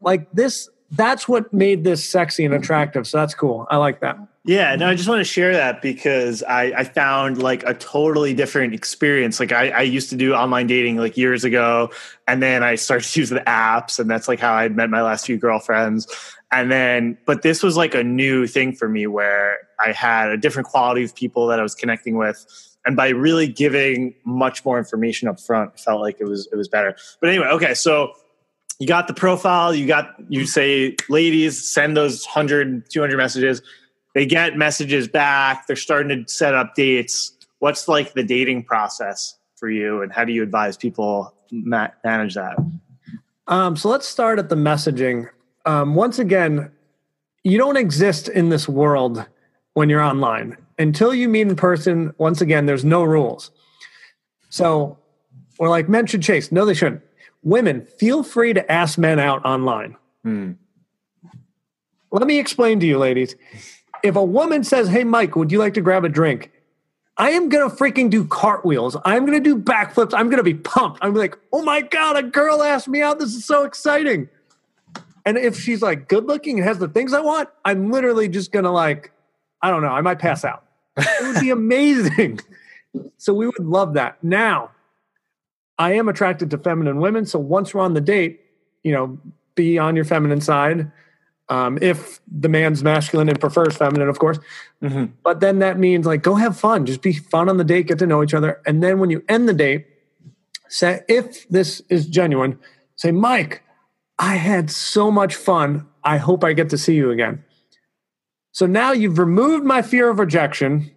Like 0.00 0.30
this, 0.32 0.68
that's 0.90 1.28
what 1.28 1.52
made 1.52 1.84
this 1.84 2.08
sexy 2.08 2.44
and 2.44 2.54
attractive. 2.54 3.06
So 3.06 3.18
that's 3.18 3.34
cool. 3.34 3.66
I 3.70 3.76
like 3.76 4.00
that. 4.00 4.18
Yeah, 4.44 4.74
no, 4.74 4.88
I 4.88 4.94
just 4.94 5.08
want 5.08 5.20
to 5.20 5.24
share 5.24 5.52
that 5.52 5.82
because 5.82 6.42
I, 6.42 6.72
I 6.74 6.84
found 6.84 7.42
like 7.42 7.62
a 7.64 7.74
totally 7.74 8.32
different 8.32 8.72
experience. 8.72 9.38
Like 9.38 9.52
I, 9.52 9.68
I 9.68 9.82
used 9.82 10.08
to 10.10 10.16
do 10.16 10.32
online 10.34 10.66
dating 10.66 10.96
like 10.96 11.18
years 11.18 11.44
ago, 11.44 11.90
and 12.26 12.42
then 12.42 12.62
I 12.62 12.76
started 12.76 13.06
to 13.06 13.20
use 13.20 13.28
the 13.28 13.40
apps, 13.40 13.98
and 13.98 14.10
that's 14.10 14.28
like 14.28 14.40
how 14.40 14.54
I 14.54 14.68
met 14.70 14.88
my 14.88 15.02
last 15.02 15.26
few 15.26 15.36
girlfriends. 15.36 16.08
And 16.52 16.70
then, 16.70 17.16
but 17.26 17.42
this 17.42 17.62
was 17.62 17.76
like 17.76 17.94
a 17.94 18.02
new 18.02 18.46
thing 18.46 18.74
for 18.74 18.88
me 18.88 19.06
where 19.06 19.56
I 19.78 19.92
had 19.92 20.30
a 20.30 20.36
different 20.36 20.68
quality 20.68 21.04
of 21.04 21.14
people 21.14 21.46
that 21.46 21.60
I 21.60 21.62
was 21.62 21.74
connecting 21.74 22.16
with. 22.16 22.44
And 22.84 22.96
by 22.96 23.10
really 23.10 23.46
giving 23.46 24.14
much 24.24 24.64
more 24.64 24.78
information 24.78 25.28
up 25.28 25.38
front, 25.38 25.78
felt 25.78 26.00
like 26.00 26.16
it 26.18 26.24
was 26.24 26.48
it 26.50 26.56
was 26.56 26.66
better. 26.66 26.96
But 27.20 27.28
anyway, 27.28 27.46
okay, 27.48 27.74
so 27.74 28.12
you 28.78 28.86
got 28.86 29.06
the 29.06 29.14
profile, 29.14 29.74
you 29.74 29.86
got 29.86 30.14
you 30.28 30.46
say 30.46 30.96
ladies 31.08 31.70
send 31.70 31.96
those 31.96 32.24
100 32.24 32.90
200 32.90 33.16
messages 33.16 33.62
they 34.14 34.26
get 34.26 34.56
messages 34.56 35.06
back 35.06 35.66
they're 35.66 35.76
starting 35.76 36.24
to 36.24 36.32
set 36.32 36.54
up 36.54 36.74
dates 36.74 37.32
what's 37.60 37.86
like 37.86 38.14
the 38.14 38.24
dating 38.24 38.64
process 38.64 39.36
for 39.56 39.70
you 39.70 40.02
and 40.02 40.12
how 40.12 40.24
do 40.24 40.32
you 40.32 40.42
advise 40.42 40.76
people 40.76 41.32
ma- 41.52 41.88
manage 42.04 42.34
that 42.34 42.56
Um, 43.46 43.76
so 43.76 43.88
let's 43.88 44.06
start 44.06 44.38
at 44.38 44.48
the 44.48 44.54
messaging. 44.54 45.28
Um, 45.66 45.94
once 45.94 46.18
again, 46.18 46.70
you 47.44 47.58
don't 47.58 47.76
exist 47.76 48.28
in 48.28 48.48
this 48.48 48.68
world 48.68 49.24
when 49.74 49.88
you're 49.88 50.00
online. 50.00 50.56
Until 50.78 51.14
you 51.14 51.28
meet 51.28 51.42
in 51.42 51.56
person, 51.56 52.14
once 52.18 52.40
again, 52.40 52.66
there's 52.66 52.84
no 52.84 53.02
rules. 53.02 53.50
So 54.48 54.98
we're 55.58 55.68
like, 55.68 55.88
men 55.88 56.06
should 56.06 56.22
chase. 56.22 56.50
No, 56.50 56.64
they 56.64 56.74
shouldn't. 56.74 57.02
Women, 57.42 57.86
feel 57.98 58.22
free 58.22 58.52
to 58.52 58.70
ask 58.70 58.98
men 58.98 59.18
out 59.18 59.44
online. 59.44 59.96
Hmm. 60.22 60.52
Let 62.10 62.26
me 62.26 62.38
explain 62.38 62.80
to 62.80 62.86
you, 62.86 62.98
ladies. 62.98 63.36
If 64.02 64.16
a 64.16 64.24
woman 64.24 64.64
says, 64.64 64.88
Hey, 64.88 65.04
Mike, 65.04 65.36
would 65.36 65.52
you 65.52 65.58
like 65.58 65.74
to 65.74 65.80
grab 65.80 66.04
a 66.04 66.08
drink? 66.08 66.50
I 67.16 67.30
am 67.30 67.48
going 67.48 67.68
to 67.68 67.74
freaking 67.74 68.08
do 68.08 68.24
cartwheels. 68.24 68.96
I'm 69.04 69.26
going 69.26 69.42
to 69.42 69.56
do 69.56 69.60
backflips. 69.60 70.14
I'm 70.14 70.26
going 70.26 70.38
to 70.38 70.42
be 70.42 70.54
pumped. 70.54 70.98
I'm 71.02 71.14
like, 71.14 71.38
Oh 71.52 71.62
my 71.62 71.82
God, 71.82 72.16
a 72.16 72.22
girl 72.22 72.62
asked 72.62 72.88
me 72.88 73.02
out. 73.02 73.18
This 73.18 73.34
is 73.34 73.44
so 73.44 73.64
exciting. 73.64 74.28
And 75.24 75.36
if 75.36 75.58
she's 75.58 75.82
like 75.82 76.08
good 76.08 76.26
looking 76.26 76.58
and 76.58 76.66
has 76.66 76.78
the 76.78 76.88
things 76.88 77.12
I 77.12 77.20
want, 77.20 77.48
I'm 77.64 77.90
literally 77.90 78.28
just 78.28 78.52
to 78.52 78.70
like, 78.70 79.12
I 79.62 79.70
don't 79.70 79.82
know, 79.82 79.88
I 79.88 80.00
might 80.00 80.18
pass 80.18 80.44
out. 80.44 80.64
It 80.96 81.26
would 81.26 81.40
be 81.40 81.50
amazing. 81.60 82.40
so 83.16 83.34
we 83.34 83.46
would 83.46 83.60
love 83.60 83.94
that. 83.94 84.22
Now, 84.22 84.70
I 85.78 85.94
am 85.94 86.08
attracted 86.08 86.50
to 86.50 86.58
feminine 86.58 87.00
women. 87.00 87.26
So 87.26 87.38
once 87.38 87.72
we're 87.74 87.80
on 87.80 87.94
the 87.94 88.00
date, 88.00 88.40
you 88.82 88.92
know, 88.92 89.18
be 89.54 89.78
on 89.78 89.96
your 89.96 90.04
feminine 90.04 90.40
side. 90.40 90.90
Um, 91.48 91.78
if 91.82 92.20
the 92.30 92.48
man's 92.48 92.84
masculine 92.84 93.28
and 93.28 93.40
prefers 93.40 93.76
feminine, 93.76 94.08
of 94.08 94.18
course. 94.18 94.38
Mhm. 94.82 95.12
But 95.24 95.40
then 95.40 95.58
that 95.58 95.78
means 95.78 96.06
like 96.06 96.22
go 96.22 96.36
have 96.36 96.56
fun, 96.56 96.86
just 96.86 97.02
be 97.02 97.12
fun 97.12 97.48
on 97.48 97.56
the 97.56 97.64
date, 97.64 97.88
get 97.88 97.98
to 97.98 98.06
know 98.06 98.22
each 98.22 98.34
other. 98.34 98.60
And 98.66 98.82
then 98.82 99.00
when 99.00 99.10
you 99.10 99.24
end 99.28 99.48
the 99.48 99.52
date, 99.52 99.86
say, 100.68 101.00
if 101.08 101.48
this 101.48 101.82
is 101.88 102.06
genuine, 102.06 102.58
say, 102.94 103.10
Mike, 103.10 103.62
I 104.20 104.36
had 104.36 104.70
so 104.70 105.10
much 105.10 105.34
fun. 105.34 105.88
I 106.04 106.18
hope 106.18 106.44
I 106.44 106.52
get 106.52 106.68
to 106.70 106.78
see 106.78 106.94
you 106.94 107.10
again. 107.10 107.42
So 108.52 108.66
now 108.66 108.92
you've 108.92 109.18
removed 109.18 109.64
my 109.64 109.80
fear 109.80 110.10
of 110.10 110.18
rejection. 110.18 110.90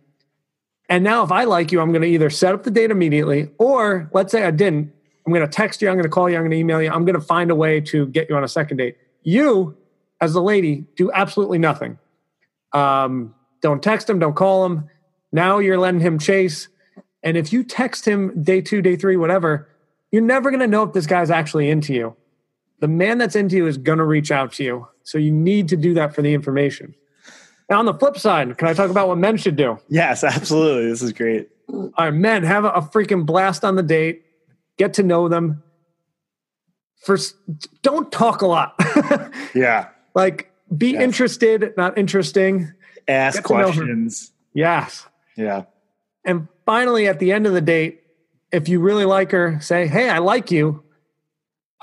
And 0.90 1.06
now 1.06 1.24
if 1.24 1.32
I 1.32 1.46
like 1.46 1.72
you, 1.72 1.80
I'm 1.80 1.92
going 1.92 2.02
to 2.02 2.08
either 2.08 2.30
set 2.30 2.54
up 2.54 2.64
the 2.64 2.72
date 2.72 2.92
immediately, 2.92 3.50
or 3.58 4.10
let's 4.14 4.34
say 4.34 4.44
I 4.44 4.52
didn't, 4.52 4.92
I'm 5.26 5.32
going 5.32 5.46
to 5.46 5.52
text 5.52 5.82
you, 5.82 5.88
I'm 5.88 5.96
going 5.96 6.04
to 6.04 6.10
call 6.10 6.30
you, 6.30 6.36
I'm 6.36 6.42
going 6.42 6.52
to 6.52 6.58
email 6.58 6.82
you, 6.82 6.92
I'm 6.92 7.06
going 7.06 7.16
to 7.16 7.26
find 7.26 7.50
a 7.50 7.56
way 7.56 7.80
to 7.80 8.08
get 8.08 8.30
you 8.30 8.36
on 8.36 8.44
a 8.44 8.48
second 8.48 8.78
date. 8.78 8.98
You, 9.24 9.78
as 10.20 10.34
the 10.34 10.42
lady, 10.42 10.84
do 10.98 11.10
absolutely 11.14 11.60
nothing. 11.60 11.98
Um, 12.74 13.34
don't 13.62 13.82
text 13.82 14.10
him, 14.10 14.20
don't 14.20 14.36
call 14.36 14.66
him. 14.66 14.90
Now 15.32 15.60
you're 15.60 15.80
letting 15.80 16.02
him 16.02 16.20
chase. 16.20 16.68
And 17.24 17.38
if 17.38 17.54
you 17.54 17.64
text 17.64 18.06
him 18.06 18.44
day 18.44 18.60
two, 18.60 18.82
day 18.82 18.98
three, 18.98 19.16
whatever, 19.16 19.70
you're 20.12 20.22
never 20.22 20.52
going 20.52 20.60
to 20.60 20.68
know 20.68 20.84
if 20.84 20.92
this 20.92 21.08
guy's 21.08 21.32
actually 21.32 21.70
into 21.70 21.94
you. 21.94 22.18
The 22.84 22.90
man 22.90 23.18
that's 23.18 23.38
into 23.38 23.56
you 23.56 23.66
is 23.66 23.78
going 23.78 24.00
to 24.00 24.04
reach 24.04 24.30
out 24.30 24.52
to 24.54 24.64
you. 24.66 24.86
So 25.04 25.18
you 25.18 25.32
need 25.32 25.70
to 25.70 25.78
do 25.78 25.94
that 25.94 26.14
for 26.14 26.22
the 26.22 26.34
information. 26.34 26.94
Now, 27.70 27.80
on 27.80 27.86
the 27.86 27.94
flip 27.94 28.18
side, 28.18 28.58
can 28.58 28.68
I 28.68 28.74
talk 28.74 28.90
about 28.90 29.08
what 29.08 29.18
men 29.18 29.38
should 29.38 29.56
do? 29.56 29.80
yes 29.88 30.22
absolutely 30.22 30.90
this 30.90 31.02
is 31.02 31.14
great 31.14 31.48
All 31.70 31.92
right, 31.98 32.14
men, 32.14 32.44
have 32.44 32.66
a, 32.66 32.72
a 32.72 32.82
freaking 32.82 33.26
blast 33.26 33.64
on 33.64 33.78
the 33.78 33.84
date. 33.84 34.24
Get 34.78 34.96
to 34.96 35.04
know 35.04 35.30
them. 35.30 35.64
First, 37.06 37.36
don't 37.84 38.12
talk 38.12 38.42
a 38.42 38.48
lot. 38.48 38.76
yeah 39.56 39.88
like, 40.14 40.52
be 40.78 40.92
Yes. 40.92 41.04
interested, 41.04 41.74
not 41.78 41.98
interesting. 41.98 42.70
ask 43.08 43.38
Get 43.38 43.46
to 43.48 43.54
know 43.54 43.60
her. 43.60 43.66
questions 43.66 44.34
Yes. 44.54 45.08
yeah 45.38 45.64
And 46.26 46.50
finally, 46.66 47.08
at 47.08 47.20
the 47.20 47.32
end 47.32 47.48
of 47.48 47.54
the 47.54 47.62
date, 47.62 48.02
if 48.52 48.68
you 48.68 48.82
really 48.82 49.06
like 49.06 49.32
her, 49.32 49.58
say, 49.62 49.88
Hey, 49.88 50.10
I 50.10 50.18
like 50.18 50.52
you. 50.52 50.84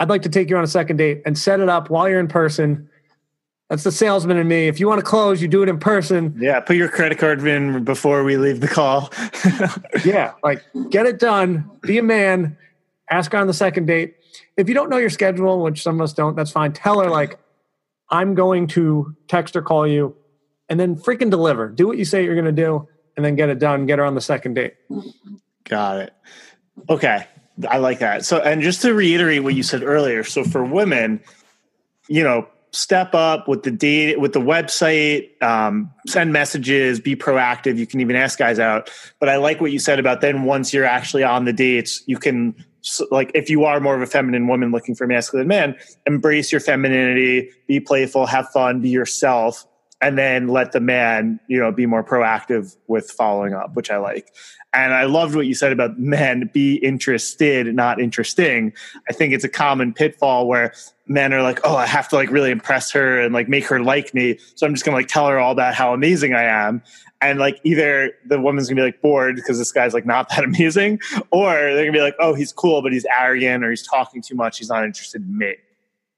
I'd 0.01 0.09
like 0.09 0.23
to 0.23 0.29
take 0.29 0.51
you 0.51 0.57
on 0.57 0.65
a 0.65 0.69
second 0.69 0.97
date 0.97 1.23
and 1.27 1.39
set 1.39 1.61
it 1.61 1.69
up 1.69 1.91
while 1.91 2.09
you're 2.09 2.19
in 2.19 2.27
person. 2.27 2.89
That's 3.69 3.85
the 3.85 3.93
salesman 3.93 4.39
in 4.39 4.49
me. 4.49 4.67
If 4.67 4.81
you 4.81 4.89
want 4.89 4.99
to 4.99 5.05
close, 5.05 5.41
you 5.41 5.47
do 5.47 5.63
it 5.63 5.69
in 5.69 5.79
person. 5.79 6.35
yeah 6.41 6.59
put 6.59 6.75
your 6.75 6.89
credit 6.89 7.19
card 7.19 7.47
in 7.47 7.85
before 7.85 8.25
we 8.25 8.37
leave 8.37 8.61
the 8.61 8.67
call 8.67 9.13
Yeah, 10.05 10.33
like 10.43 10.65
get 10.91 11.07
it 11.07 11.21
done. 11.21 11.71
Be 11.83 11.99
a 11.99 12.03
man. 12.03 12.57
Ask 13.11 13.31
her 13.33 13.39
on 13.39 13.47
the 13.47 13.53
second 13.55 13.87
date. 13.87 14.17
If 14.57 14.69
you 14.69 14.75
don't 14.75 14.89
know 14.89 14.97
your 14.97 15.11
schedule, 15.11 15.63
which 15.63 15.83
some 15.83 16.01
of 16.01 16.05
us 16.05 16.13
don't, 16.13 16.35
that's 16.35 16.51
fine. 16.51 16.73
Tell 16.73 17.01
her 17.01 17.11
like, 17.11 17.39
I'm 18.09 18.35
going 18.35 18.67
to 18.69 19.15
text 19.29 19.55
or 19.55 19.63
call 19.63 19.87
you, 19.87 20.17
and 20.69 20.79
then 20.81 20.97
freaking 20.97 21.31
deliver. 21.31 21.69
Do 21.69 21.87
what 21.87 21.99
you 21.99 22.05
say 22.05 22.25
you're 22.25 22.35
going 22.35 22.45
to 22.45 22.53
do, 22.53 22.89
and 23.17 23.25
then 23.25 23.37
get 23.37 23.49
it 23.49 23.59
done. 23.59 23.87
Get 23.87 23.99
her 23.99 24.05
on 24.05 24.15
the 24.15 24.21
second 24.21 24.55
date. 24.55 24.75
Got 25.69 25.99
it. 25.99 26.13
Okay. 26.89 27.27
I 27.69 27.79
like 27.79 27.99
that. 28.01 28.25
So, 28.25 28.39
and 28.39 28.63
just 28.63 28.83
to 28.83 28.95
reiterate 28.95 29.43
what 29.43 29.55
you 29.55 29.63
said 29.63 29.83
earlier, 29.83 30.25
so 30.25 30.45
for 30.45 30.65
women, 30.65 31.21
you 32.09 32.23
know, 32.23 32.47
step 32.73 33.15
up 33.15 33.49
with 33.49 33.65
the 33.65 33.71
date, 33.71 34.21
with 34.21 34.33
the 34.33 34.41
website, 34.41 35.43
um, 35.43 35.91
send 36.07 36.33
messages, 36.33 37.01
be 37.01 37.17
proactive. 37.17 37.77
You 37.77 37.87
can 37.87 38.01
even 38.01 38.17
ask 38.17 38.39
guys 38.39 38.59
out. 38.59 38.91
But 39.19 39.29
I 39.29 39.37
like 39.37 39.61
what 39.61 39.73
you 39.73 39.79
said 39.79 39.99
about 39.99 40.21
then 40.21 40.45
once 40.45 40.73
you're 40.73 40.85
actually 40.85 41.25
on 41.25 41.45
the 41.45 41.53
dates, 41.53 42.03
you 42.07 42.17
can, 42.17 42.55
like, 43.11 43.33
if 43.35 43.51
you 43.51 43.65
are 43.65 43.81
more 43.81 43.97
of 43.97 44.03
a 44.03 44.07
feminine 44.07 44.47
woman 44.47 44.71
looking 44.71 44.95
for 44.95 45.05
a 45.05 45.09
masculine 45.09 45.49
man, 45.49 45.77
embrace 46.07 46.53
your 46.53 46.61
femininity, 46.61 47.51
be 47.67 47.81
playful, 47.81 48.27
have 48.27 48.49
fun, 48.51 48.81
be 48.81 48.89
yourself. 48.89 49.67
And 50.03 50.17
then 50.17 50.49
let 50.49 50.73
the 50.73 50.81
man, 50.81 51.41
you 51.47 51.61
know, 51.61 51.71
be 51.71 51.85
more 51.85 52.03
proactive 52.03 52.77
with 52.87 53.11
following 53.11 53.53
up, 53.53 53.75
which 53.75 53.91
I 53.91 53.99
like. 53.99 54.33
And 54.73 54.95
I 54.95 55.05
loved 55.05 55.35
what 55.35 55.47
you 55.47 55.55
said 55.55 55.73
about 55.73 55.99
men 55.99 56.49
be 56.53 56.77
interested, 56.77 57.75
not 57.75 58.01
interesting. 58.01 58.73
I 59.09 59.13
think 59.13 59.35
it's 59.35 59.45
a 59.45 59.49
common 59.49 59.93
pitfall 59.93 60.47
where 60.47 60.73
men 61.09 61.33
are 61.33 61.43
like, 61.43 61.59
oh, 61.65 61.75
I 61.75 61.87
have 61.87 62.09
to 62.11 62.17
like 62.17 62.31
really 62.31 62.53
impress 62.53 62.93
her 62.93 63.21
and 63.21 63.35
like 63.35 63.49
make 63.49 63.67
her 63.67 63.81
like 63.81 64.15
me. 64.15 64.39
So 64.55 64.67
I'm 64.67 64.73
just 64.73 64.85
gonna 64.85 64.97
like 64.97 65.09
tell 65.09 65.27
her 65.27 65.41
all 65.41 65.51
about 65.51 65.75
how 65.75 65.93
amazing 65.93 66.35
I 66.35 66.45
am. 66.45 66.83
And 67.21 67.41
like 67.41 67.61
either 67.65 68.13
the 68.25 68.41
woman's 68.41 68.69
gonna 68.69 68.81
be 68.81 68.85
like 68.85 69.03
bored 69.03 69.35
because 69.35 69.59
this 69.59 69.73
guy's 69.73 69.93
like 69.93 70.07
not 70.07 70.29
that 70.29 70.45
amazing, 70.45 71.01
or 71.33 71.53
they're 71.53 71.85
gonna 71.85 71.93
be 71.93 72.01
like, 72.01 72.17
oh, 72.21 72.35
he's 72.35 72.53
cool, 72.53 72.81
but 72.81 72.93
he's 72.93 73.07
arrogant 73.21 73.65
or 73.65 73.71
he's 73.71 73.87
talking 73.87 74.23
too 74.23 74.37
much. 74.37 74.59
He's 74.59 74.69
not 74.69 74.85
interested 74.85 75.23
in 75.23 75.37
me. 75.37 75.57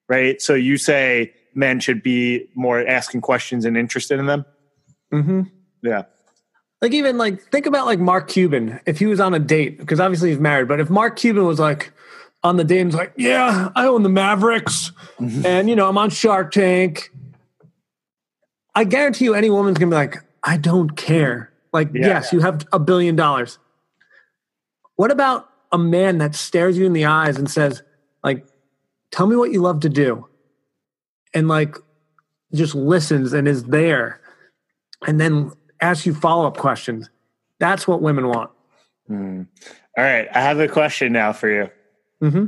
Right. 0.08 0.42
So 0.42 0.52
you 0.52 0.76
say 0.76 1.32
men 1.54 1.80
should 1.80 2.02
be 2.02 2.48
more 2.54 2.86
asking 2.86 3.20
questions 3.20 3.64
and 3.64 3.76
interested 3.76 4.18
in 4.18 4.26
them. 4.26 4.44
Mm-hmm. 5.12 5.42
Yeah. 5.82 6.02
Like 6.80 6.92
even 6.92 7.16
like 7.18 7.42
think 7.50 7.66
about 7.66 7.86
like 7.86 7.98
Mark 8.00 8.28
Cuban 8.28 8.80
if 8.86 8.98
he 8.98 9.06
was 9.06 9.20
on 9.20 9.34
a 9.34 9.38
date 9.38 9.78
because 9.78 10.00
obviously 10.00 10.30
he's 10.30 10.40
married, 10.40 10.68
but 10.68 10.80
if 10.80 10.90
Mark 10.90 11.16
Cuban 11.16 11.44
was 11.44 11.58
like 11.60 11.92
on 12.42 12.56
the 12.56 12.64
date 12.64 12.80
and 12.80 12.88
was 12.88 12.96
like, 12.96 13.12
yeah, 13.16 13.70
I 13.76 13.86
own 13.86 14.02
the 14.02 14.08
Mavericks, 14.08 14.90
and 15.20 15.68
you 15.68 15.76
know 15.76 15.88
I'm 15.88 15.96
on 15.96 16.10
Shark 16.10 16.50
Tank. 16.50 17.10
I 18.74 18.84
guarantee 18.84 19.26
you, 19.26 19.34
any 19.34 19.48
woman's 19.50 19.78
gonna 19.78 19.90
be 19.90 19.96
like, 19.96 20.16
I 20.42 20.56
don't 20.56 20.96
care. 20.96 21.52
Like, 21.72 21.90
Yeah. 21.94 22.06
yes, 22.06 22.32
you 22.32 22.40
have 22.40 22.66
a 22.72 22.78
billion 22.78 23.14
dollars. 23.16 23.58
What 24.96 25.10
about 25.10 25.48
a 25.70 25.78
man 25.78 26.18
that 26.18 26.34
stares 26.34 26.76
you 26.76 26.84
in 26.84 26.92
the 26.92 27.04
eyes 27.04 27.36
and 27.38 27.50
says, 27.50 27.82
like, 28.24 28.46
tell 29.10 29.26
me 29.26 29.36
what 29.36 29.52
you 29.52 29.60
love 29.60 29.80
to 29.80 29.88
do, 29.88 30.26
and 31.34 31.48
like 31.48 31.76
just 32.54 32.74
listens 32.74 33.32
and 33.32 33.48
is 33.48 33.64
there, 33.64 34.20
and 35.06 35.20
then 35.20 35.52
asks 35.80 36.06
you 36.06 36.14
follow 36.14 36.46
up 36.46 36.56
questions. 36.56 37.10
That's 37.58 37.86
what 37.86 38.02
women 38.02 38.28
want. 38.28 38.50
Hmm. 39.06 39.42
All 39.96 40.04
right. 40.04 40.28
I 40.34 40.40
have 40.40 40.58
a 40.60 40.68
question 40.68 41.12
now 41.12 41.32
for 41.32 41.48
you. 41.48 41.70
hmm 42.20 42.46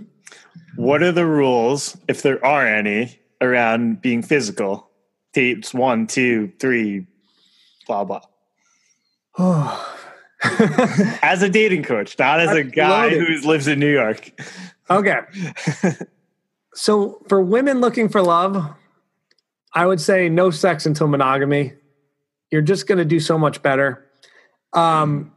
What 0.76 1.02
are 1.02 1.12
the 1.12 1.26
rules, 1.26 1.96
if 2.08 2.22
there 2.22 2.44
are 2.44 2.66
any, 2.66 3.20
around 3.40 4.00
being 4.00 4.22
physical? 4.22 4.88
Dates 5.32 5.74
one, 5.74 6.06
two, 6.06 6.52
three, 6.58 7.06
blah 7.86 8.04
blah. 8.04 8.22
as 11.22 11.42
a 11.42 11.48
dating 11.48 11.82
coach, 11.82 12.18
not 12.18 12.40
as 12.40 12.52
a 12.52 12.62
guy 12.62 13.10
who 13.10 13.36
lives 13.48 13.66
in 13.66 13.80
New 13.80 13.92
York. 13.92 14.30
Okay. 14.88 15.20
so 16.74 17.22
for 17.28 17.40
women 17.40 17.80
looking 17.80 18.08
for 18.08 18.22
love, 18.22 18.74
I 19.72 19.87
would 19.87 20.00
say 20.00 20.28
no 20.28 20.50
sex 20.50 20.87
until 20.87 21.08
monogamy. 21.08 21.72
You're 22.50 22.62
just 22.62 22.87
going 22.87 22.98
to 22.98 23.04
do 23.04 23.20
so 23.20 23.38
much 23.38 23.62
better. 23.62 24.06
Um, 24.72 25.32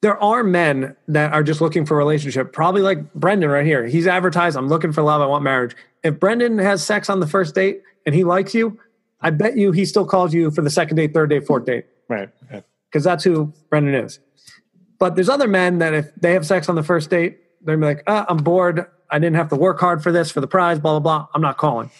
there 0.00 0.20
are 0.20 0.42
men 0.42 0.96
that 1.08 1.32
are 1.32 1.44
just 1.44 1.60
looking 1.60 1.86
for 1.86 1.94
a 1.94 1.98
relationship, 1.98 2.52
probably 2.52 2.82
like 2.82 3.12
Brendan 3.14 3.50
right 3.50 3.64
here. 3.64 3.86
He's 3.86 4.06
advertised, 4.06 4.56
I'm 4.56 4.68
looking 4.68 4.92
for 4.92 5.02
love, 5.02 5.22
I 5.22 5.26
want 5.26 5.44
marriage. 5.44 5.76
If 6.02 6.18
Brendan 6.18 6.58
has 6.58 6.84
sex 6.84 7.08
on 7.08 7.20
the 7.20 7.26
first 7.26 7.54
date 7.54 7.82
and 8.04 8.14
he 8.14 8.24
likes 8.24 8.52
you, 8.52 8.78
I 9.20 9.30
bet 9.30 9.56
you 9.56 9.70
he 9.70 9.84
still 9.84 10.04
calls 10.04 10.34
you 10.34 10.50
for 10.50 10.62
the 10.62 10.70
second 10.70 10.96
date, 10.96 11.14
third 11.14 11.30
date, 11.30 11.46
fourth 11.46 11.64
date. 11.64 11.86
Right. 12.08 12.28
Because 12.90 13.04
that's 13.04 13.22
who 13.22 13.52
Brendan 13.70 13.94
is. 13.94 14.18
But 14.98 15.14
there's 15.14 15.28
other 15.28 15.48
men 15.48 15.78
that 15.78 15.94
if 15.94 16.12
they 16.16 16.32
have 16.32 16.44
sex 16.44 16.68
on 16.68 16.74
the 16.74 16.82
first 16.82 17.08
date, 17.08 17.38
they're 17.62 17.76
like, 17.76 18.02
oh, 18.08 18.24
I'm 18.28 18.38
bored. 18.38 18.86
I 19.12 19.18
didn't 19.18 19.36
have 19.36 19.50
to 19.50 19.56
work 19.56 19.78
hard 19.78 20.02
for 20.02 20.10
this, 20.10 20.30
for 20.30 20.40
the 20.40 20.48
prize, 20.48 20.80
blah, 20.80 20.98
blah, 20.98 21.00
blah. 21.00 21.28
I'm 21.34 21.42
not 21.42 21.58
calling. 21.58 21.90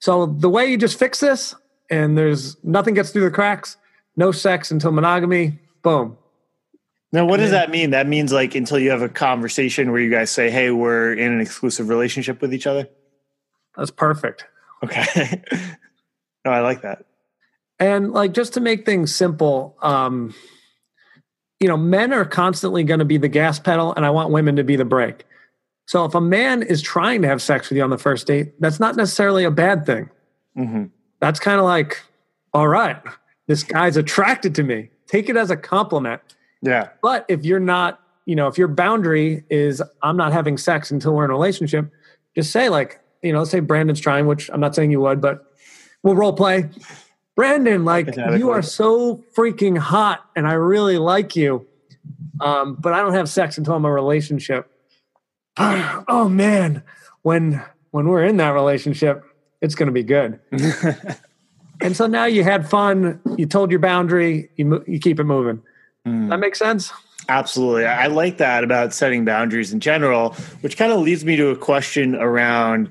So 0.00 0.26
the 0.26 0.48
way 0.48 0.66
you 0.66 0.76
just 0.76 0.98
fix 0.98 1.20
this, 1.20 1.54
and 1.90 2.18
there's 2.18 2.56
nothing 2.64 2.94
gets 2.94 3.10
through 3.10 3.22
the 3.22 3.30
cracks, 3.30 3.76
no 4.16 4.32
sex 4.32 4.70
until 4.70 4.90
monogamy, 4.90 5.60
boom, 5.82 6.16
now, 7.14 7.24
what 7.26 7.36
does 7.36 7.52
that 7.52 7.70
mean? 7.70 7.90
That 7.90 8.08
means 8.08 8.32
like 8.32 8.56
until 8.56 8.76
you 8.76 8.90
have 8.90 9.00
a 9.00 9.08
conversation 9.08 9.92
where 9.92 10.00
you 10.00 10.10
guys 10.10 10.32
say, 10.32 10.50
"Hey, 10.50 10.72
we're 10.72 11.12
in 11.12 11.30
an 11.30 11.40
exclusive 11.40 11.88
relationship 11.88 12.42
with 12.42 12.52
each 12.52 12.66
other." 12.66 12.88
That's 13.76 13.92
perfect. 13.92 14.46
Okay. 14.82 15.40
no, 16.44 16.50
I 16.50 16.58
like 16.58 16.82
that. 16.82 17.04
And 17.78 18.10
like 18.10 18.32
just 18.32 18.54
to 18.54 18.60
make 18.60 18.84
things 18.84 19.14
simple, 19.14 19.76
um, 19.80 20.34
you 21.60 21.68
know, 21.68 21.76
men 21.76 22.12
are 22.12 22.24
constantly 22.24 22.82
going 22.82 22.98
to 22.98 23.04
be 23.04 23.16
the 23.16 23.28
gas 23.28 23.60
pedal, 23.60 23.94
and 23.94 24.04
I 24.04 24.10
want 24.10 24.32
women 24.32 24.56
to 24.56 24.64
be 24.64 24.74
the 24.74 24.84
brake. 24.84 25.24
So 25.86 26.04
if 26.04 26.14
a 26.14 26.20
man 26.20 26.62
is 26.62 26.80
trying 26.80 27.22
to 27.22 27.28
have 27.28 27.42
sex 27.42 27.68
with 27.68 27.76
you 27.76 27.84
on 27.84 27.90
the 27.90 27.98
first 27.98 28.26
date, 28.26 28.60
that's 28.60 28.80
not 28.80 28.96
necessarily 28.96 29.44
a 29.44 29.50
bad 29.50 29.84
thing. 29.84 30.08
Mm-hmm. 30.56 30.84
That's 31.20 31.38
kind 31.38 31.58
of 31.58 31.64
like, 31.64 32.00
all 32.52 32.68
right, 32.68 32.96
this 33.46 33.62
guy's 33.62 33.96
attracted 33.96 34.54
to 34.56 34.62
me. 34.62 34.90
Take 35.06 35.28
it 35.28 35.36
as 35.36 35.50
a 35.50 35.56
compliment 35.56 36.22
yeah. 36.64 36.88
But 37.02 37.26
if 37.28 37.44
you're 37.44 37.60
not, 37.60 38.00
you 38.24 38.34
know, 38.34 38.48
if 38.48 38.56
your 38.56 38.68
boundary 38.68 39.44
is 39.50 39.82
I'm 40.02 40.16
not 40.16 40.32
having 40.32 40.56
sex 40.56 40.90
until 40.90 41.14
we're 41.14 41.26
in 41.26 41.30
a 41.30 41.34
relationship, 41.34 41.92
just 42.34 42.50
say 42.50 42.70
like, 42.70 43.00
you 43.22 43.32
know, 43.32 43.40
let's 43.40 43.50
say 43.50 43.60
Brendan's 43.60 44.00
trying, 44.00 44.26
which 44.26 44.50
I'm 44.52 44.60
not 44.60 44.74
saying 44.74 44.90
you 44.90 45.00
would, 45.02 45.20
but 45.20 45.44
we'll 46.02 46.14
role 46.14 46.32
play. 46.32 46.70
Brendan, 47.36 47.84
like 47.84 48.16
you 48.16 48.50
are 48.50 48.62
so 48.62 49.22
freaking 49.36 49.76
hot 49.76 50.24
and 50.34 50.48
I 50.48 50.54
really 50.54 50.98
like 50.98 51.36
you. 51.36 51.66
Um, 52.40 52.76
but 52.76 52.94
I 52.94 53.00
don't 53.00 53.14
have 53.14 53.28
sex 53.28 53.58
until 53.58 53.74
I'm 53.74 53.84
a 53.84 53.92
relationship. 53.92 54.70
oh 55.56 56.28
man, 56.28 56.82
when 57.22 57.62
when 57.90 58.08
we're 58.08 58.24
in 58.24 58.36
that 58.38 58.50
relationship, 58.50 59.24
it's 59.60 59.74
going 59.74 59.86
to 59.86 59.92
be 59.92 60.02
good. 60.02 60.40
and 61.80 61.96
so 61.96 62.06
now 62.06 62.24
you 62.24 62.42
had 62.42 62.68
fun, 62.68 63.20
you 63.36 63.46
told 63.46 63.70
your 63.70 63.80
boundary, 63.80 64.50
you 64.56 64.82
you 64.86 64.98
keep 64.98 65.20
it 65.20 65.24
moving. 65.24 65.62
Mm. 66.06 66.30
That 66.30 66.38
makes 66.38 66.58
sense. 66.58 66.92
Absolutely. 67.28 67.86
I 67.86 68.08
like 68.08 68.38
that 68.38 68.64
about 68.64 68.92
setting 68.92 69.24
boundaries 69.24 69.72
in 69.72 69.80
general, 69.80 70.34
which 70.60 70.76
kind 70.76 70.92
of 70.92 71.00
leads 71.00 71.24
me 71.24 71.36
to 71.36 71.48
a 71.48 71.56
question 71.56 72.14
around 72.14 72.90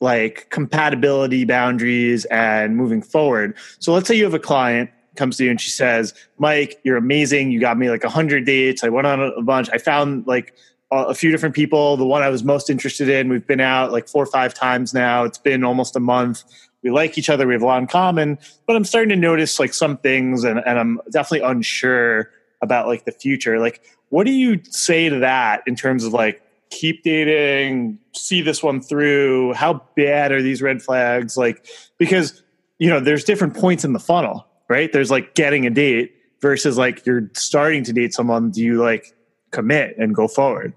like 0.00 0.48
compatibility 0.50 1.44
boundaries 1.44 2.24
and 2.26 2.76
moving 2.76 3.02
forward. 3.02 3.56
So 3.80 3.92
let's 3.92 4.08
say 4.08 4.14
you 4.14 4.24
have 4.24 4.34
a 4.34 4.38
client 4.38 4.90
comes 5.16 5.36
to 5.36 5.44
you 5.44 5.50
and 5.50 5.60
she 5.60 5.70
says, 5.70 6.14
"Mike, 6.38 6.80
you're 6.82 6.96
amazing. 6.96 7.50
You 7.50 7.60
got 7.60 7.78
me 7.78 7.90
like 7.90 8.02
100 8.02 8.44
dates. 8.46 8.82
I 8.82 8.88
went 8.88 9.06
on 9.06 9.20
a 9.20 9.42
bunch. 9.42 9.68
I 9.72 9.78
found 9.78 10.26
like 10.26 10.54
a 10.94 11.14
few 11.14 11.30
different 11.30 11.54
people. 11.54 11.96
The 11.96 12.06
one 12.06 12.22
I 12.22 12.28
was 12.28 12.44
most 12.44 12.70
interested 12.70 13.08
in, 13.08 13.28
we've 13.28 13.46
been 13.46 13.60
out 13.60 13.92
like 13.92 14.08
four 14.08 14.22
or 14.22 14.26
five 14.26 14.54
times 14.54 14.94
now. 14.94 15.24
It's 15.24 15.38
been 15.38 15.64
almost 15.64 15.96
a 15.96 16.00
month. 16.00 16.44
We 16.82 16.90
like 16.90 17.16
each 17.16 17.30
other. 17.30 17.46
We 17.46 17.54
have 17.54 17.62
a 17.62 17.66
lot 17.66 17.80
in 17.80 17.86
common, 17.86 18.38
but 18.66 18.76
I'm 18.76 18.84
starting 18.84 19.08
to 19.08 19.16
notice 19.16 19.58
like 19.58 19.72
some 19.72 19.96
things 19.96 20.44
and, 20.44 20.60
and 20.66 20.78
I'm 20.78 21.00
definitely 21.10 21.48
unsure 21.48 22.30
about 22.60 22.86
like 22.86 23.04
the 23.04 23.12
future. 23.12 23.58
Like, 23.58 23.82
what 24.10 24.24
do 24.24 24.32
you 24.32 24.60
say 24.64 25.08
to 25.08 25.18
that 25.20 25.62
in 25.66 25.76
terms 25.76 26.04
of 26.04 26.12
like 26.12 26.42
keep 26.70 27.02
dating, 27.02 27.98
see 28.14 28.42
this 28.42 28.62
one 28.62 28.80
through? 28.80 29.54
How 29.54 29.82
bad 29.96 30.30
are 30.32 30.42
these 30.42 30.60
red 30.60 30.82
flags? 30.82 31.36
Like, 31.36 31.66
because 31.98 32.42
you 32.78 32.90
know, 32.90 33.00
there's 33.00 33.24
different 33.24 33.54
points 33.54 33.84
in 33.84 33.92
the 33.92 33.98
funnel, 33.98 34.46
right? 34.68 34.92
There's 34.92 35.10
like 35.10 35.34
getting 35.34 35.66
a 35.66 35.70
date 35.70 36.14
versus 36.40 36.76
like 36.76 37.06
you're 37.06 37.30
starting 37.32 37.84
to 37.84 37.92
date 37.92 38.12
someone. 38.12 38.50
Do 38.50 38.62
you 38.62 38.82
like 38.82 39.14
commit 39.52 39.96
and 39.96 40.14
go 40.14 40.28
forward? 40.28 40.74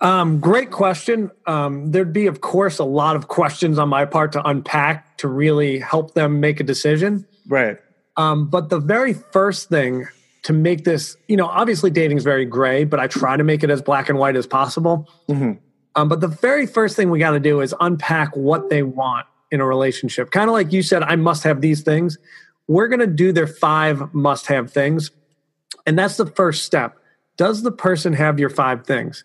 Um, 0.00 0.38
great 0.38 0.70
question. 0.70 1.30
Um, 1.46 1.90
there'd 1.90 2.12
be, 2.12 2.26
of 2.26 2.40
course, 2.40 2.78
a 2.78 2.84
lot 2.84 3.16
of 3.16 3.28
questions 3.28 3.78
on 3.78 3.88
my 3.88 4.04
part 4.04 4.32
to 4.32 4.46
unpack 4.46 5.16
to 5.18 5.28
really 5.28 5.78
help 5.78 6.14
them 6.14 6.40
make 6.40 6.60
a 6.60 6.64
decision. 6.64 7.26
Right. 7.46 7.78
Um, 8.16 8.48
but 8.48 8.68
the 8.68 8.78
very 8.78 9.14
first 9.14 9.68
thing 9.68 10.06
to 10.42 10.52
make 10.52 10.84
this, 10.84 11.16
you 11.26 11.36
know, 11.36 11.46
obviously 11.46 11.90
dating 11.90 12.16
is 12.16 12.24
very 12.24 12.44
gray, 12.44 12.84
but 12.84 13.00
I 13.00 13.06
try 13.06 13.36
to 13.36 13.44
make 13.44 13.64
it 13.64 13.70
as 13.70 13.82
black 13.82 14.08
and 14.08 14.18
white 14.18 14.36
as 14.36 14.46
possible. 14.46 15.08
Mm-hmm. 15.28 15.52
Um, 15.96 16.08
but 16.08 16.20
the 16.20 16.28
very 16.28 16.66
first 16.66 16.94
thing 16.94 17.10
we 17.10 17.18
got 17.18 17.32
to 17.32 17.40
do 17.40 17.60
is 17.60 17.74
unpack 17.80 18.36
what 18.36 18.70
they 18.70 18.82
want 18.84 19.26
in 19.50 19.60
a 19.60 19.66
relationship. 19.66 20.30
Kind 20.30 20.48
of 20.48 20.52
like 20.52 20.72
you 20.72 20.82
said, 20.82 21.02
I 21.02 21.16
must 21.16 21.42
have 21.42 21.60
these 21.60 21.82
things. 21.82 22.18
We're 22.68 22.88
going 22.88 23.00
to 23.00 23.06
do 23.06 23.32
their 23.32 23.46
five 23.46 24.14
must 24.14 24.46
have 24.46 24.70
things. 24.70 25.10
And 25.86 25.98
that's 25.98 26.16
the 26.16 26.26
first 26.26 26.64
step. 26.64 26.98
Does 27.36 27.62
the 27.62 27.72
person 27.72 28.12
have 28.12 28.38
your 28.38 28.50
five 28.50 28.84
things? 28.86 29.24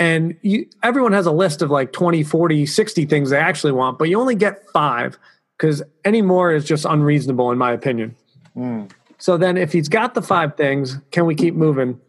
And 0.00 0.34
you, 0.42 0.66
everyone 0.82 1.12
has 1.12 1.26
a 1.26 1.30
list 1.30 1.62
of 1.62 1.70
like 1.70 1.92
20, 1.92 2.24
40, 2.24 2.66
60 2.66 3.04
things 3.06 3.30
they 3.30 3.36
actually 3.36 3.72
want, 3.72 3.98
but 3.98 4.08
you 4.08 4.18
only 4.18 4.34
get 4.34 4.68
five 4.70 5.18
because 5.56 5.82
any 6.04 6.22
more 6.22 6.52
is 6.52 6.64
just 6.64 6.84
unreasonable, 6.84 7.52
in 7.52 7.58
my 7.58 7.70
opinion. 7.70 8.16
Mm. 8.56 8.90
So 9.18 9.36
then, 9.36 9.58
if 9.58 9.72
he's 9.72 9.88
got 9.88 10.14
the 10.14 10.22
five 10.22 10.56
things, 10.56 10.98
can 11.12 11.26
we 11.26 11.34
keep 11.34 11.54
moving? 11.54 12.00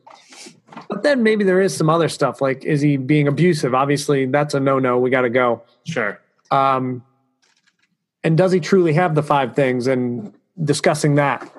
But 0.90 1.04
then 1.04 1.22
maybe 1.22 1.44
there 1.44 1.60
is 1.60 1.76
some 1.76 1.90
other 1.90 2.08
stuff 2.08 2.40
like 2.42 2.64
is 2.64 2.80
he 2.80 2.96
being 2.96 3.28
abusive? 3.28 3.76
Obviously, 3.76 4.26
that's 4.26 4.54
a 4.54 4.60
no 4.60 4.80
no. 4.80 4.98
We 4.98 5.10
got 5.10 5.22
to 5.22 5.30
go. 5.30 5.62
Sure. 5.86 6.20
Um, 6.50 7.04
and 8.24 8.38
does 8.38 8.54
he 8.54 8.62
truly 8.62 8.94
have 8.94 9.16
the 9.16 9.24
five 9.24 9.54
things? 9.54 9.88
And 9.88 10.34
discussing 10.64 11.16
that. 11.16 11.50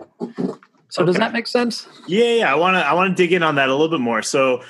So 0.88 1.02
okay. 1.02 1.06
does 1.06 1.16
that 1.16 1.32
make 1.32 1.46
sense? 1.46 1.88
Yeah, 2.06 2.34
yeah. 2.34 2.52
I 2.52 2.54
want 2.56 2.76
to 2.76 2.86
I 2.86 2.92
want 2.94 3.16
to 3.16 3.22
dig 3.22 3.32
in 3.32 3.42
on 3.42 3.54
that 3.56 3.68
a 3.68 3.72
little 3.72 3.88
bit 3.88 4.00
more. 4.00 4.22
So 4.22 4.62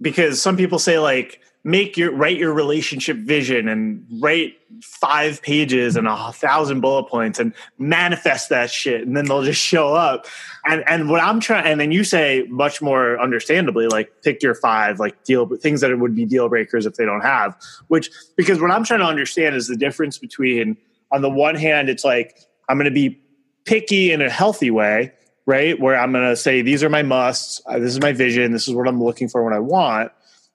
because 0.00 0.40
some 0.40 0.56
people 0.56 0.78
say 0.78 0.98
like 0.98 1.40
make 1.62 1.96
your 1.96 2.12
write 2.12 2.38
your 2.38 2.52
relationship 2.52 3.16
vision 3.18 3.68
and 3.68 4.06
write 4.20 4.54
five 4.82 5.42
pages 5.42 5.94
and 5.94 6.08
a 6.08 6.32
thousand 6.32 6.80
bullet 6.80 7.04
points 7.04 7.38
and 7.38 7.52
manifest 7.78 8.48
that 8.48 8.70
shit 8.70 9.06
and 9.06 9.14
then 9.14 9.26
they'll 9.26 9.42
just 9.42 9.60
show 9.60 9.94
up. 9.94 10.26
And 10.64 10.82
and 10.86 11.10
what 11.10 11.22
i'm 11.22 11.40
trying 11.40 11.66
and 11.66 11.80
then 11.80 11.90
you 11.90 12.04
say 12.04 12.46
much 12.48 12.80
more 12.82 13.20
understandably 13.20 13.86
like 13.88 14.10
pick 14.22 14.42
your 14.42 14.54
five 14.54 15.00
like 15.00 15.24
deal 15.24 15.46
things 15.56 15.80
that 15.80 15.98
would 15.98 16.14
be 16.14 16.26
deal 16.26 16.48
breakers 16.48 16.84
if 16.84 16.94
they 16.94 17.04
don't 17.06 17.22
have 17.22 17.56
which 17.88 18.10
because 18.36 18.60
what 18.60 18.70
i'm 18.70 18.84
trying 18.84 19.00
to 19.00 19.06
understand 19.06 19.56
is 19.56 19.68
the 19.68 19.76
difference 19.76 20.18
between 20.18 20.76
on 21.12 21.22
the 21.22 21.30
one 21.30 21.54
hand 21.54 21.88
it's 21.88 22.04
like 22.04 22.38
i'm 22.68 22.76
going 22.76 22.84
to 22.84 22.90
be 22.90 23.18
picky 23.64 24.12
in 24.12 24.20
a 24.20 24.28
healthy 24.28 24.70
way 24.70 25.10
right? 25.46 25.78
Where 25.80 25.96
i'm 25.96 26.12
going 26.12 26.28
to 26.28 26.36
say 26.36 26.62
these 26.62 26.82
are 26.82 26.88
my 26.88 27.02
musts 27.02 27.60
uh, 27.66 27.78
this 27.78 27.92
is 27.92 28.00
my 28.00 28.12
vision 28.12 28.52
this 28.52 28.68
is 28.68 28.74
what 28.74 28.86
i'm 28.88 29.02
looking 29.02 29.28
for 29.28 29.42
what 29.42 29.52
i 29.52 29.58
want 29.58 30.12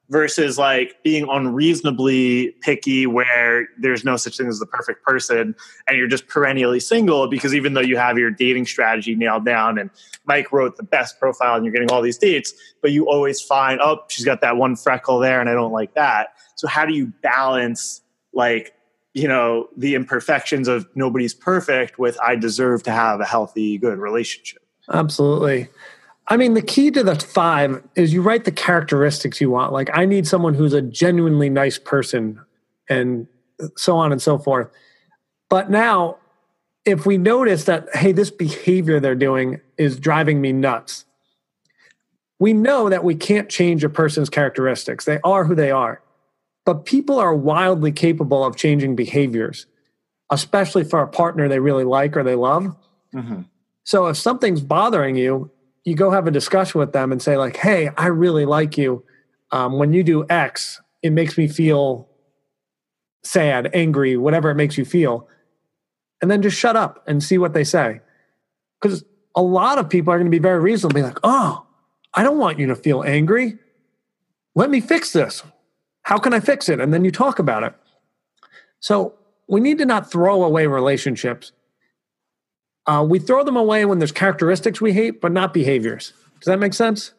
versus 0.10 0.58
like 0.60 1.02
being 1.04 1.28
unreasonably 1.30 2.52
picky 2.62 3.08
where 3.08 3.68
there's 3.80 4.04
no 4.04 4.16
such 4.18 4.38
thing 4.38 4.48
as 4.48 4.60
the 4.60 4.66
perfect 4.68 5.04
person 5.04 5.56
and 5.88 5.98
you're 5.98 6.08
just 6.08 6.28
perennially 6.28 6.80
single 6.80 7.28
because 7.28 7.56
even 7.56 7.74
though 7.74 7.82
you 7.82 7.98
have 7.98 8.18
your 8.18 8.30
dating 8.30 8.66
strategy 8.66 9.16
nailed 9.16 9.46
down 9.46 9.80
and 9.80 9.90
Mike 10.26 10.52
wrote 10.52 10.78
the 10.78 10.84
best 10.84 11.20
profile 11.20 11.56
and 11.56 11.66
you're 11.66 11.74
getting 11.74 11.92
all 11.92 12.04
these 12.04 12.20
dates 12.20 12.54
but 12.82 12.92
you 12.92 13.10
always 13.10 13.42
find 13.42 13.82
oh 13.82 14.00
she's 14.08 14.26
got 14.26 14.42
that 14.42 14.58
one 14.58 14.76
freckle 14.76 15.20
there 15.20 15.40
and 15.40 15.50
I 15.50 15.54
don't 15.54 15.72
like 15.72 15.96
that. 15.96 16.36
So 16.56 16.68
how 16.68 16.86
do 16.86 16.94
you 16.94 17.12
balance 17.24 18.02
like 18.32 18.74
you 19.16 19.28
know 19.28 19.70
the 19.76 19.96
imperfections 19.96 20.68
of 20.68 20.86
nobody's 20.94 21.34
perfect 21.34 21.98
with 21.98 22.18
I 22.22 22.36
deserve 22.36 22.84
to 22.84 22.92
have 22.92 23.22
a 23.22 23.26
healthy 23.26 23.80
good 23.80 23.98
relationship 23.98 24.62
absolutely 24.92 25.70
I 26.28 26.38
mean, 26.38 26.56
the 26.56 26.62
key 26.62 26.90
to 26.92 27.04
the 27.04 27.16
five 27.16 27.84
is 27.96 28.12
you 28.12 28.22
write 28.22 28.46
the 28.46 28.52
characteristics 28.52 29.40
you 29.40 29.52
want. 29.52 29.72
Like, 29.72 29.90
I 29.94 30.06
need 30.06 30.28
someone 30.28 30.56
who's 30.56 30.74
a 30.74 30.82
genuinely 30.82 31.50
nice 31.50 31.78
person, 31.78 32.42
and 32.90 33.28
so 33.78 33.96
on 33.98 34.12
and 34.12 34.22
so 34.22 34.38
forth. 34.38 34.70
But 35.50 35.70
now, 35.70 36.18
if 36.84 37.06
we 37.06 37.18
notice 37.18 37.66
that, 37.66 37.96
hey, 37.96 38.12
this 38.12 38.32
behavior 38.32 39.00
they're 39.00 39.16
doing 39.16 39.62
is 39.78 40.00
driving 40.00 40.42
me 40.42 40.52
nuts, 40.52 41.06
we 42.40 42.54
know 42.54 42.90
that 42.90 43.04
we 43.04 43.16
can't 43.16 43.50
change 43.50 43.84
a 43.84 43.90
person's 43.90 44.30
characteristics. 44.30 45.06
They 45.06 45.20
are 45.24 45.46
who 45.46 45.56
they 45.56 45.72
are. 45.72 46.02
But 46.66 46.86
people 46.86 47.20
are 47.20 47.36
wildly 47.36 47.92
capable 47.92 48.44
of 48.44 48.56
changing 48.56 48.96
behaviors, 48.96 49.68
especially 50.32 50.84
for 50.84 51.02
a 51.02 51.08
partner 51.08 51.48
they 51.48 51.60
really 51.60 51.84
like 51.84 52.18
or 52.18 52.24
they 52.24 52.36
love. 52.36 52.76
Mm-hmm. 53.14 53.42
So 53.86 54.08
if 54.08 54.18
something's 54.18 54.62
bothering 54.62 55.16
you, 55.16 55.52
you 55.86 55.96
go 55.96 56.10
have 56.10 56.26
a 56.28 56.32
discussion 56.32 56.80
with 56.80 56.92
them 56.92 57.12
and 57.12 57.22
say 57.22 57.38
like, 57.38 57.56
"Hey, 57.56 57.90
I 57.98 58.08
really 58.08 58.46
like 58.46 58.78
you. 58.78 59.06
Um, 59.52 59.78
when 59.78 59.94
you 59.94 60.04
do 60.04 60.26
X, 60.28 60.82
it 61.04 61.12
makes 61.12 61.38
me 61.38 61.48
feel 61.48 62.10
sad, 63.24 63.70
angry, 63.74 64.18
whatever 64.18 64.50
it 64.50 64.56
makes 64.56 64.78
you 64.78 64.86
feel." 64.86 65.30
And 66.22 66.32
then 66.32 66.42
just 66.42 66.58
shut 66.58 66.76
up 66.76 67.04
and 67.08 67.24
see 67.24 67.38
what 67.38 67.54
they 67.54 67.64
say, 67.64 68.02
because 68.82 69.06
a 69.36 69.44
lot 69.44 69.78
of 69.78 69.88
people 69.88 70.12
are 70.12 70.18
going 70.18 70.32
to 70.32 70.36
be 70.36 70.40
very 70.40 70.60
reasonable, 70.60 70.96
be 70.96 71.04
like, 71.04 71.20
"Oh, 71.24 71.68
I 72.16 72.24
don't 72.24 72.40
want 72.40 72.58
you 72.58 72.66
to 72.68 72.76
feel 72.76 73.04
angry. 73.04 73.60
Let 74.56 74.72
me 74.72 74.82
fix 74.82 75.14
this. 75.14 75.44
How 76.02 76.18
can 76.18 76.34
I 76.34 76.40
fix 76.40 76.70
it?" 76.70 76.80
And 76.80 76.92
then 76.92 77.06
you 77.06 77.12
talk 77.12 77.38
about 77.38 77.62
it. 77.62 77.76
So 78.80 79.14
we 79.48 79.60
need 79.62 79.78
to 79.78 79.86
not 79.86 80.10
throw 80.10 80.44
away 80.44 80.66
relationships. 80.66 81.52
Uh, 82.88 83.06
we 83.08 83.20
throw 83.20 83.44
them 83.44 83.58
away 83.58 83.86
when 83.86 84.00
there's 84.00 84.12
characteristics 84.12 84.80
we 84.80 84.94
hate, 84.94 85.22
but 85.22 85.32
not 85.32 85.54
behaviors. 85.54 86.14
Does 86.40 86.46
that 86.46 86.60
make 86.60 86.74
sense? 86.74 87.14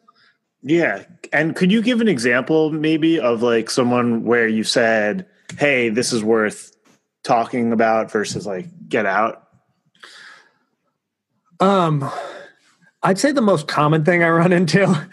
Yeah. 0.61 1.03
And 1.33 1.55
could 1.55 1.71
you 1.71 1.81
give 1.81 2.01
an 2.01 2.07
example 2.07 2.71
maybe 2.71 3.19
of 3.19 3.41
like 3.41 3.69
someone 3.69 4.23
where 4.23 4.47
you 4.47 4.63
said, 4.63 5.25
hey, 5.57 5.89
this 5.89 6.13
is 6.13 6.23
worth 6.23 6.75
talking 7.23 7.71
about 7.73 8.11
versus 8.11 8.45
like 8.45 8.67
get 8.87 9.05
out? 9.05 9.43
Um, 11.59 12.09
I'd 13.03 13.19
say 13.19 13.31
the 13.31 13.41
most 13.41 13.67
common 13.67 14.05
thing 14.05 14.23
I 14.23 14.29
run 14.29 14.53
into 14.53 15.07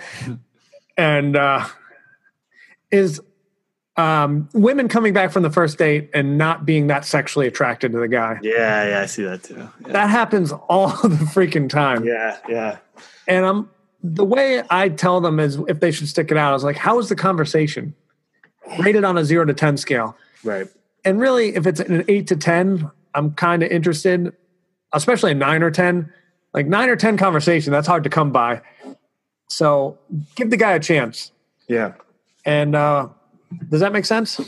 and 0.96 1.36
uh, 1.36 1.66
is 2.90 3.20
um, 3.96 4.48
women 4.52 4.88
coming 4.88 5.12
back 5.12 5.30
from 5.30 5.42
the 5.42 5.50
first 5.50 5.78
date 5.78 6.10
and 6.12 6.36
not 6.36 6.66
being 6.66 6.88
that 6.88 7.04
sexually 7.04 7.46
attracted 7.46 7.92
to 7.92 7.98
the 7.98 8.08
guy. 8.08 8.38
Yeah, 8.42 8.88
yeah, 8.88 9.00
I 9.00 9.06
see 9.06 9.22
that 9.22 9.44
too. 9.44 9.56
Yeah. 9.56 9.92
That 9.92 10.10
happens 10.10 10.52
all 10.52 10.88
the 11.02 11.08
freaking 11.26 11.68
time. 11.68 12.04
Yeah, 12.04 12.38
yeah. 12.48 12.78
And 13.28 13.46
I'm 13.46 13.70
the 14.02 14.24
way 14.24 14.62
I 14.68 14.88
tell 14.88 15.20
them 15.20 15.40
is 15.40 15.58
if 15.68 15.80
they 15.80 15.90
should 15.90 16.08
stick 16.08 16.30
it 16.30 16.36
out. 16.36 16.50
I 16.50 16.52
was 16.52 16.64
like, 16.64 16.76
"How 16.76 16.96
was 16.96 17.08
the 17.08 17.16
conversation?" 17.16 17.94
Rated 18.78 19.04
on 19.04 19.16
a 19.16 19.24
zero 19.24 19.44
to 19.44 19.54
ten 19.54 19.76
scale. 19.76 20.16
Right. 20.42 20.66
And 21.04 21.20
really, 21.20 21.54
if 21.54 21.66
it's 21.66 21.80
an 21.80 22.04
eight 22.08 22.26
to 22.28 22.36
ten, 22.36 22.90
I'm 23.14 23.32
kind 23.32 23.62
of 23.62 23.70
interested, 23.70 24.32
especially 24.92 25.32
a 25.32 25.34
nine 25.34 25.62
or 25.62 25.70
ten. 25.70 26.12
Like 26.52 26.66
nine 26.66 26.88
or 26.88 26.96
ten 26.96 27.16
conversation, 27.16 27.72
that's 27.72 27.86
hard 27.86 28.04
to 28.04 28.10
come 28.10 28.30
by. 28.30 28.62
So 29.48 29.98
give 30.34 30.50
the 30.50 30.56
guy 30.56 30.72
a 30.72 30.80
chance. 30.80 31.32
Yeah. 31.68 31.94
And 32.44 32.74
uh, 32.74 33.08
does 33.70 33.80
that 33.80 33.92
make 33.92 34.04
sense? 34.04 34.40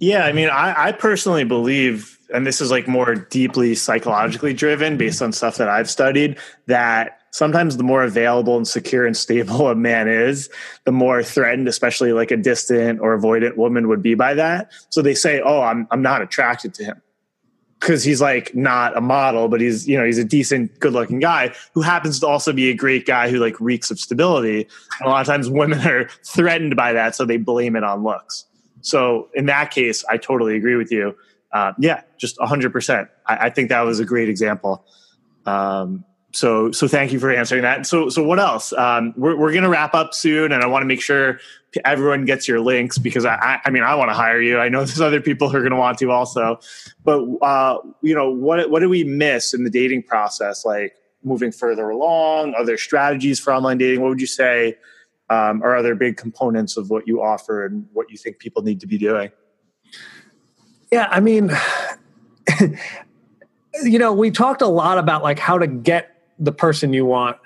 Yeah, 0.00 0.24
I 0.24 0.32
mean, 0.32 0.48
I, 0.48 0.88
I 0.88 0.92
personally 0.92 1.44
believe, 1.44 2.18
and 2.32 2.46
this 2.46 2.60
is 2.60 2.70
like 2.70 2.86
more 2.86 3.14
deeply 3.14 3.74
psychologically 3.74 4.52
driven 4.52 4.96
based 4.96 5.22
on 5.22 5.32
stuff 5.32 5.56
that 5.56 5.68
I've 5.68 5.90
studied, 5.90 6.38
that 6.66 7.20
sometimes 7.34 7.76
the 7.76 7.82
more 7.82 8.04
available 8.04 8.56
and 8.56 8.66
secure 8.66 9.04
and 9.04 9.16
stable 9.16 9.68
a 9.68 9.74
man 9.74 10.08
is, 10.08 10.48
the 10.84 10.92
more 10.92 11.22
threatened, 11.22 11.68
especially 11.68 12.12
like 12.12 12.30
a 12.30 12.36
distant 12.36 13.00
or 13.00 13.18
avoidant 13.18 13.56
woman 13.56 13.88
would 13.88 14.02
be 14.02 14.14
by 14.14 14.34
that. 14.34 14.72
So 14.88 15.02
they 15.02 15.14
say, 15.14 15.40
"Oh, 15.40 15.60
I'm 15.60 15.86
I'm 15.90 16.02
not 16.02 16.22
attracted 16.22 16.72
to 16.74 16.84
him." 16.84 17.02
Because 17.80 18.02
he's 18.02 18.20
like 18.20 18.54
not 18.54 18.96
a 18.96 19.00
model, 19.02 19.48
but 19.48 19.60
he's 19.60 19.86
you 19.86 19.98
know 19.98 20.06
he's 20.06 20.16
a 20.16 20.24
decent, 20.24 20.78
good-looking 20.78 21.18
guy 21.18 21.52
who 21.74 21.82
happens 21.82 22.20
to 22.20 22.26
also 22.26 22.52
be 22.52 22.70
a 22.70 22.74
great 22.74 23.04
guy 23.04 23.28
who 23.28 23.38
like 23.38 23.60
reeks 23.60 23.90
of 23.90 23.98
stability. 24.00 24.68
And 25.00 25.06
a 25.06 25.10
lot 25.10 25.20
of 25.20 25.26
times, 25.26 25.50
women 25.50 25.80
are 25.86 26.08
threatened 26.24 26.76
by 26.76 26.94
that, 26.94 27.14
so 27.14 27.26
they 27.26 27.36
blame 27.36 27.76
it 27.76 27.84
on 27.84 28.04
looks. 28.04 28.46
So 28.84 29.28
in 29.34 29.46
that 29.46 29.70
case, 29.70 30.04
I 30.08 30.18
totally 30.18 30.56
agree 30.56 30.76
with 30.76 30.92
you. 30.92 31.16
Uh, 31.52 31.72
yeah, 31.78 32.02
just 32.18 32.36
100%. 32.38 33.08
I, 33.26 33.36
I, 33.46 33.50
think 33.50 33.68
that 33.70 33.80
was 33.82 34.00
a 34.00 34.04
great 34.04 34.28
example. 34.28 34.84
Um, 35.46 36.04
so, 36.32 36.72
so 36.72 36.88
thank 36.88 37.12
you 37.12 37.20
for 37.20 37.30
answering 37.30 37.62
that. 37.62 37.86
So, 37.86 38.08
so 38.08 38.24
what 38.24 38.40
else? 38.40 38.72
Um, 38.72 39.14
we're 39.16 39.36
we're 39.36 39.52
going 39.52 39.62
to 39.62 39.68
wrap 39.68 39.94
up 39.94 40.14
soon, 40.14 40.50
and 40.50 40.64
I 40.64 40.66
want 40.66 40.82
to 40.82 40.86
make 40.86 41.00
sure 41.00 41.38
everyone 41.84 42.24
gets 42.24 42.48
your 42.48 42.58
links 42.58 42.98
because 42.98 43.24
I, 43.24 43.60
I 43.64 43.70
mean, 43.70 43.84
I 43.84 43.94
want 43.94 44.10
to 44.10 44.14
hire 44.14 44.40
you. 44.40 44.58
I 44.58 44.68
know 44.68 44.78
there's 44.84 45.00
other 45.00 45.20
people 45.20 45.48
who 45.48 45.58
are 45.58 45.60
going 45.60 45.70
to 45.70 45.78
want 45.78 45.98
to 45.98 46.10
also, 46.10 46.58
but 47.04 47.24
uh, 47.40 47.78
you 48.02 48.16
know, 48.16 48.30
what 48.30 48.68
what 48.68 48.80
do 48.80 48.88
we 48.88 49.04
miss 49.04 49.54
in 49.54 49.62
the 49.62 49.70
dating 49.70 50.02
process? 50.02 50.64
Like 50.64 50.96
moving 51.22 51.52
further 51.52 51.88
along, 51.88 52.54
other 52.54 52.76
strategies 52.76 53.38
for 53.38 53.52
online 53.52 53.78
dating. 53.78 54.00
What 54.00 54.08
would 54.08 54.20
you 54.20 54.26
say? 54.26 54.76
Um, 55.30 55.62
are 55.62 55.76
other 55.76 55.94
big 55.94 56.16
components 56.16 56.76
of 56.76 56.90
what 56.90 57.06
you 57.06 57.22
offer 57.22 57.64
and 57.64 57.86
what 57.92 58.10
you 58.10 58.16
think 58.16 58.38
people 58.38 58.62
need 58.62 58.80
to 58.80 58.86
be 58.86 58.98
doing? 58.98 59.30
Yeah, 60.92 61.08
I 61.10 61.20
mean, 61.20 61.50
you 63.82 63.98
know, 63.98 64.12
we 64.12 64.30
talked 64.30 64.62
a 64.62 64.66
lot 64.66 64.98
about 64.98 65.22
like 65.22 65.38
how 65.38 65.58
to 65.58 65.66
get 65.66 66.14
the 66.38 66.52
person 66.52 66.92
you 66.92 67.06
want. 67.06 67.38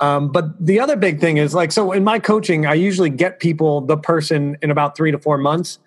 Um, 0.00 0.32
but 0.32 0.64
the 0.64 0.80
other 0.80 0.96
big 0.96 1.20
thing 1.20 1.36
is 1.36 1.54
like, 1.54 1.70
so 1.70 1.92
in 1.92 2.02
my 2.02 2.18
coaching, 2.18 2.66
I 2.66 2.74
usually 2.74 3.10
get 3.10 3.38
people 3.38 3.80
the 3.80 3.96
person 3.96 4.56
in 4.60 4.70
about 4.70 4.96
three 4.96 5.12
to 5.12 5.18
four 5.18 5.38
months, 5.38 5.78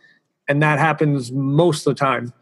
and 0.48 0.62
that 0.64 0.80
happens 0.80 1.32
most 1.32 1.86
of 1.86 1.96
the 1.96 2.00
time. 2.00 2.34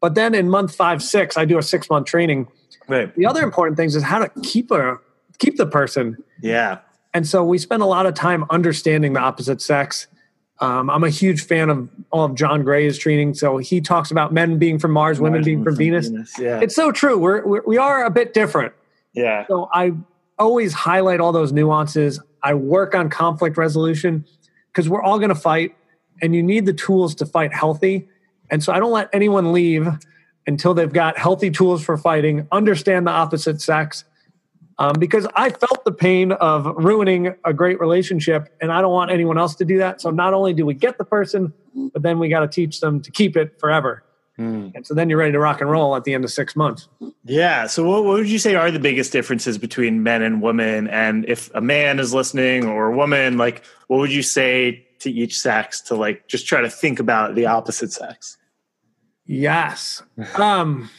But 0.00 0.16
then 0.16 0.34
in 0.34 0.50
month 0.50 0.74
five, 0.74 1.02
six, 1.02 1.36
I 1.36 1.44
do 1.44 1.56
a 1.56 1.62
six 1.62 1.88
month 1.88 2.06
training. 2.06 2.48
Right. 2.88 3.14
The 3.14 3.26
other 3.26 3.42
important 3.42 3.76
things 3.76 3.94
is 3.94 4.02
how 4.02 4.18
to 4.18 4.30
keep 4.42 4.70
a 4.70 4.98
keep 5.38 5.56
the 5.56 5.66
person. 5.66 6.22
Yeah. 6.42 6.80
And 7.14 7.26
so 7.26 7.44
we 7.44 7.58
spend 7.58 7.82
a 7.82 7.86
lot 7.86 8.06
of 8.06 8.14
time 8.14 8.44
understanding 8.50 9.12
the 9.12 9.20
opposite 9.20 9.62
sex. 9.62 10.08
Um, 10.60 10.90
I'm 10.90 11.04
a 11.04 11.10
huge 11.10 11.46
fan 11.46 11.70
of 11.70 11.88
all 12.10 12.24
of 12.24 12.34
John 12.34 12.64
Gray's 12.64 12.98
training. 12.98 13.34
So 13.34 13.58
he 13.58 13.80
talks 13.80 14.10
about 14.10 14.32
men 14.32 14.58
being 14.58 14.78
from 14.78 14.90
Mars, 14.90 15.18
Mars 15.18 15.22
women 15.22 15.44
being 15.44 15.58
from, 15.58 15.74
from 15.74 15.76
Venus. 15.76 16.08
Venus. 16.08 16.38
Yeah. 16.38 16.60
It's 16.60 16.74
so 16.74 16.92
true. 16.92 17.16
We're, 17.16 17.46
we're, 17.46 17.62
we 17.64 17.78
are 17.78 18.04
a 18.04 18.10
bit 18.10 18.34
different. 18.34 18.72
Yeah. 19.14 19.46
So 19.46 19.68
I 19.72 19.92
always 20.38 20.72
highlight 20.72 21.20
all 21.20 21.32
those 21.32 21.52
nuances. 21.52 22.20
I 22.42 22.54
work 22.54 22.94
on 22.94 23.08
conflict 23.10 23.56
resolution 23.56 24.24
because 24.72 24.88
we're 24.88 25.02
all 25.02 25.18
going 25.18 25.28
to 25.30 25.34
fight 25.36 25.74
and 26.20 26.34
you 26.34 26.42
need 26.42 26.66
the 26.66 26.72
tools 26.72 27.14
to 27.16 27.26
fight 27.26 27.54
healthy. 27.54 28.08
And 28.50 28.62
so 28.62 28.72
I 28.72 28.80
don't 28.80 28.92
let 28.92 29.08
anyone 29.12 29.52
leave 29.52 29.88
until 30.46 30.74
they've 30.74 30.92
got 30.92 31.16
healthy 31.16 31.50
tools 31.50 31.82
for 31.82 31.96
fighting, 31.96 32.46
understand 32.52 33.06
the 33.06 33.10
opposite 33.10 33.60
sex, 33.62 34.04
um, 34.78 34.94
because 34.98 35.26
I 35.36 35.50
felt 35.50 35.84
the 35.84 35.92
pain 35.92 36.32
of 36.32 36.66
ruining 36.76 37.34
a 37.44 37.52
great 37.52 37.80
relationship, 37.80 38.54
and 38.60 38.72
I 38.72 38.80
don't 38.80 38.92
want 38.92 39.10
anyone 39.10 39.38
else 39.38 39.54
to 39.56 39.64
do 39.64 39.78
that. 39.78 40.00
So 40.00 40.10
not 40.10 40.34
only 40.34 40.52
do 40.52 40.66
we 40.66 40.74
get 40.74 40.98
the 40.98 41.04
person, 41.04 41.52
but 41.92 42.02
then 42.02 42.18
we 42.18 42.28
got 42.28 42.40
to 42.40 42.48
teach 42.48 42.80
them 42.80 43.00
to 43.02 43.10
keep 43.10 43.36
it 43.36 43.58
forever. 43.60 44.04
Mm. 44.38 44.72
And 44.74 44.86
so 44.86 44.94
then 44.94 45.08
you're 45.08 45.18
ready 45.18 45.32
to 45.32 45.38
rock 45.38 45.60
and 45.60 45.70
roll 45.70 45.94
at 45.94 46.04
the 46.04 46.12
end 46.12 46.24
of 46.24 46.30
six 46.30 46.56
months. 46.56 46.88
Yeah. 47.24 47.66
So 47.66 47.84
what, 47.84 48.04
what 48.04 48.14
would 48.14 48.28
you 48.28 48.40
say 48.40 48.56
are 48.56 48.70
the 48.70 48.80
biggest 48.80 49.12
differences 49.12 49.58
between 49.58 50.02
men 50.02 50.22
and 50.22 50.42
women? 50.42 50.88
And 50.88 51.24
if 51.28 51.54
a 51.54 51.60
man 51.60 52.00
is 52.00 52.12
listening 52.12 52.66
or 52.66 52.86
a 52.88 52.96
woman, 52.96 53.38
like 53.38 53.62
what 53.86 53.98
would 53.98 54.12
you 54.12 54.22
say 54.22 54.86
to 55.00 55.10
each 55.10 55.38
sex 55.38 55.80
to 55.82 55.94
like 55.94 56.26
just 56.26 56.48
try 56.48 56.60
to 56.60 56.70
think 56.70 56.98
about 56.98 57.36
the 57.36 57.46
opposite 57.46 57.92
sex? 57.92 58.36
Yes. 59.24 60.02
Um, 60.34 60.90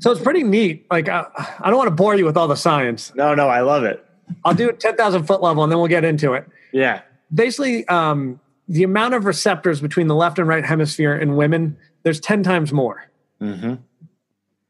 so 0.00 0.10
it's 0.10 0.20
pretty 0.20 0.42
neat. 0.42 0.86
Like, 0.90 1.08
I, 1.08 1.26
I 1.60 1.68
don't 1.68 1.76
want 1.76 1.88
to 1.88 1.94
bore 1.94 2.14
you 2.14 2.24
with 2.24 2.36
all 2.36 2.48
the 2.48 2.56
science. 2.56 3.12
No, 3.14 3.34
no, 3.34 3.48
I 3.48 3.60
love 3.60 3.84
it. 3.84 4.04
I'll 4.44 4.54
do 4.54 4.68
it 4.68 4.80
10,000 4.80 5.24
foot 5.24 5.42
level 5.42 5.62
and 5.62 5.72
then 5.72 5.78
we'll 5.78 5.88
get 5.88 6.04
into 6.04 6.34
it. 6.34 6.46
Yeah. 6.72 7.02
Basically, 7.32 7.86
um, 7.88 8.40
the 8.68 8.82
amount 8.82 9.14
of 9.14 9.24
receptors 9.24 9.80
between 9.80 10.06
the 10.06 10.14
left 10.14 10.38
and 10.38 10.46
right 10.46 10.64
hemisphere 10.64 11.16
in 11.16 11.36
women, 11.36 11.76
there's 12.02 12.20
10 12.20 12.42
times 12.42 12.72
more. 12.72 13.10
Mm-hmm. 13.40 13.74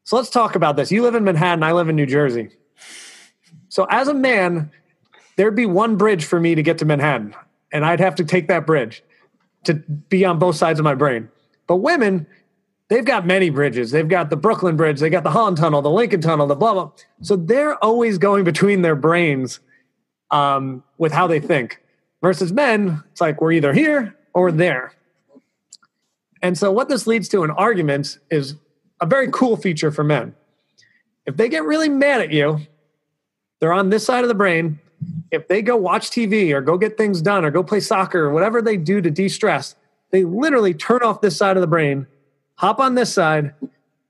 So 0.05 0.16
let's 0.16 0.31
talk 0.31 0.55
about 0.55 0.76
this. 0.76 0.91
You 0.91 1.03
live 1.03 1.14
in 1.14 1.24
Manhattan, 1.24 1.62
I 1.62 1.72
live 1.72 1.89
in 1.89 1.97
New 1.97 2.07
Jersey. 2.07 2.51
So 3.68 3.87
as 3.91 4.09
a 4.09 4.14
man, 4.14 4.70
there'd 5.37 5.57
be 5.57 5.66
one 5.66 5.97
bridge 5.97 6.24
for 6.24 6.41
me 6.41 6.55
to 6.55 6.62
get 6.62 6.79
to 6.79 6.85
Manhattan, 6.85 7.35
and 7.72 7.85
I'd 7.85 8.01
have 8.01 8.14
to 8.14 8.24
take 8.24 8.49
that 8.49 8.66
bridge 8.66 9.03
to 9.64 9.74
be 9.74 10.24
on 10.24 10.39
both 10.39 10.57
sides 10.57 10.79
of 10.79 10.85
my 10.85 10.95
brain. 10.95 11.29
But 11.66 11.76
women, 11.76 12.26
they've 12.89 13.05
got 13.05 13.26
many 13.26 13.51
bridges. 13.51 13.91
They've 13.91 14.09
got 14.09 14.30
the 14.30 14.36
Brooklyn 14.36 14.76
Bridge, 14.76 15.01
they 15.01 15.11
got 15.11 15.24
the 15.24 15.30
Holland 15.30 15.57
Tunnel, 15.57 15.82
the 15.82 15.91
Lincoln 15.91 16.20
Tunnel, 16.20 16.47
the 16.47 16.55
blah 16.55 16.74
blah. 16.74 16.91
So 17.22 17.36
they're 17.36 17.82
always 17.82 18.18
going 18.18 18.45
between 18.45 18.82
their 18.82 18.97
brains 18.97 19.61
um, 20.30 20.82
with 20.99 21.12
how 21.12 21.26
they 21.26 21.41
think. 21.41 21.80
Versus 22.20 22.53
men, 22.53 23.03
it's 23.12 23.20
like 23.20 23.41
we're 23.41 23.53
either 23.53 23.72
here 23.72 24.16
or 24.34 24.51
there. 24.51 24.93
And 26.43 26.59
so 26.59 26.72
what 26.72 26.89
this 26.89 27.07
leads 27.07 27.28
to 27.30 27.45
in 27.45 27.51
arguments 27.51 28.18
is 28.30 28.57
a 29.01 29.07
very 29.07 29.30
cool 29.30 29.57
feature 29.57 29.91
for 29.91 30.03
men. 30.03 30.34
If 31.26 31.36
they 31.36 31.49
get 31.49 31.64
really 31.64 31.89
mad 31.89 32.20
at 32.20 32.32
you, 32.32 32.61
they're 33.61 33.72
on 33.72 33.91
this 33.91 34.05
side 34.05 34.24
of 34.24 34.28
the 34.28 34.34
brain. 34.34 34.80
If 35.30 35.47
they 35.47 35.62
go 35.62 35.76
watch 35.76 36.11
TV 36.11 36.53
or 36.53 36.61
go 36.61 36.76
get 36.76 36.97
things 36.97 37.22
done 37.22 37.45
or 37.45 37.51
go 37.51 37.62
play 37.62 37.80
soccer 37.80 38.24
or 38.24 38.32
whatever 38.32 38.62
they 38.62 38.76
do 38.76 39.01
to 39.01 39.11
de-stress, 39.11 39.76
they 40.11 40.24
literally 40.24 40.74
turn 40.74 41.03
off 41.03 41.20
this 41.20 41.36
side 41.36 41.57
of 41.57 41.61
the 41.61 41.66
brain 41.66 42.07
hop 42.59 42.80
on 42.80 42.94
this 42.94 43.12
side, 43.12 43.54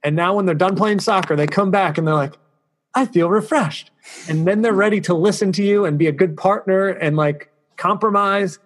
and 0.03 0.17
now 0.17 0.35
when 0.35 0.47
they're 0.47 0.55
done 0.55 0.75
playing 0.75 1.01
soccer, 1.01 1.37
they 1.37 1.47
come 1.47 1.71
back 1.71 1.99
and 1.99 2.07
they're 2.07 2.15
like, 2.15 2.35
I 2.95 3.05
feel 3.05 3.29
refreshed. 3.29 3.91
And 4.29 4.47
then 4.47 4.63
they're 4.63 4.73
ready 4.73 5.01
to 5.03 5.15
listen 5.15 5.53
to 5.53 5.63
you 5.63 5.85
and 5.85 5.99
be 5.99 6.07
a 6.07 6.13
good 6.13 6.37
partner 6.37 6.89
and 6.89 7.17
like 7.17 7.51
compromise. 7.77 8.59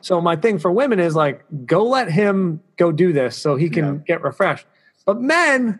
So 0.00 0.20
my 0.20 0.34
thing 0.34 0.58
for 0.58 0.72
women 0.72 0.98
is 0.98 1.14
like, 1.14 1.44
go 1.66 1.84
let 1.84 2.10
him 2.10 2.60
go 2.76 2.90
do 2.90 3.12
this 3.12 3.36
so 3.36 3.54
he 3.54 3.70
can 3.70 3.84
yeah. 3.84 4.00
get 4.06 4.22
refreshed. 4.22 4.66
But 5.06 5.20
men, 5.20 5.78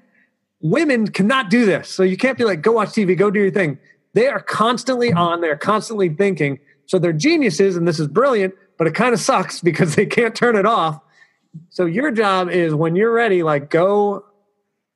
women 0.61 1.08
cannot 1.08 1.50
do 1.50 1.66
this. 1.66 1.88
So 1.88 2.04
you 2.04 2.16
can't 2.16 2.38
be 2.38 2.44
like, 2.44 2.62
go 2.62 2.72
watch 2.72 2.90
TV, 2.90 3.16
go 3.16 3.30
do 3.30 3.40
your 3.40 3.50
thing. 3.50 3.78
They 4.12 4.28
are 4.28 4.40
constantly 4.40 5.12
on, 5.12 5.40
they're 5.40 5.56
constantly 5.56 6.11
thinking. 6.11 6.61
So 6.86 6.98
they're 6.98 7.12
geniuses, 7.12 7.76
and 7.76 7.86
this 7.86 7.98
is 7.98 8.08
brilliant, 8.08 8.54
but 8.76 8.86
it 8.86 8.94
kind 8.94 9.14
of 9.14 9.20
sucks 9.20 9.61
because 9.61 9.94
they 9.96 10.06
can't 10.06 10.34
turn 10.34 10.56
it 10.56 10.66
off. 10.66 11.00
So 11.68 11.86
your 11.86 12.11
job 12.11 12.51
is 12.51 12.74
when 12.74 12.96
you're 12.96 13.12
ready, 13.12 13.42
like 13.42 13.70
go, 13.70 14.24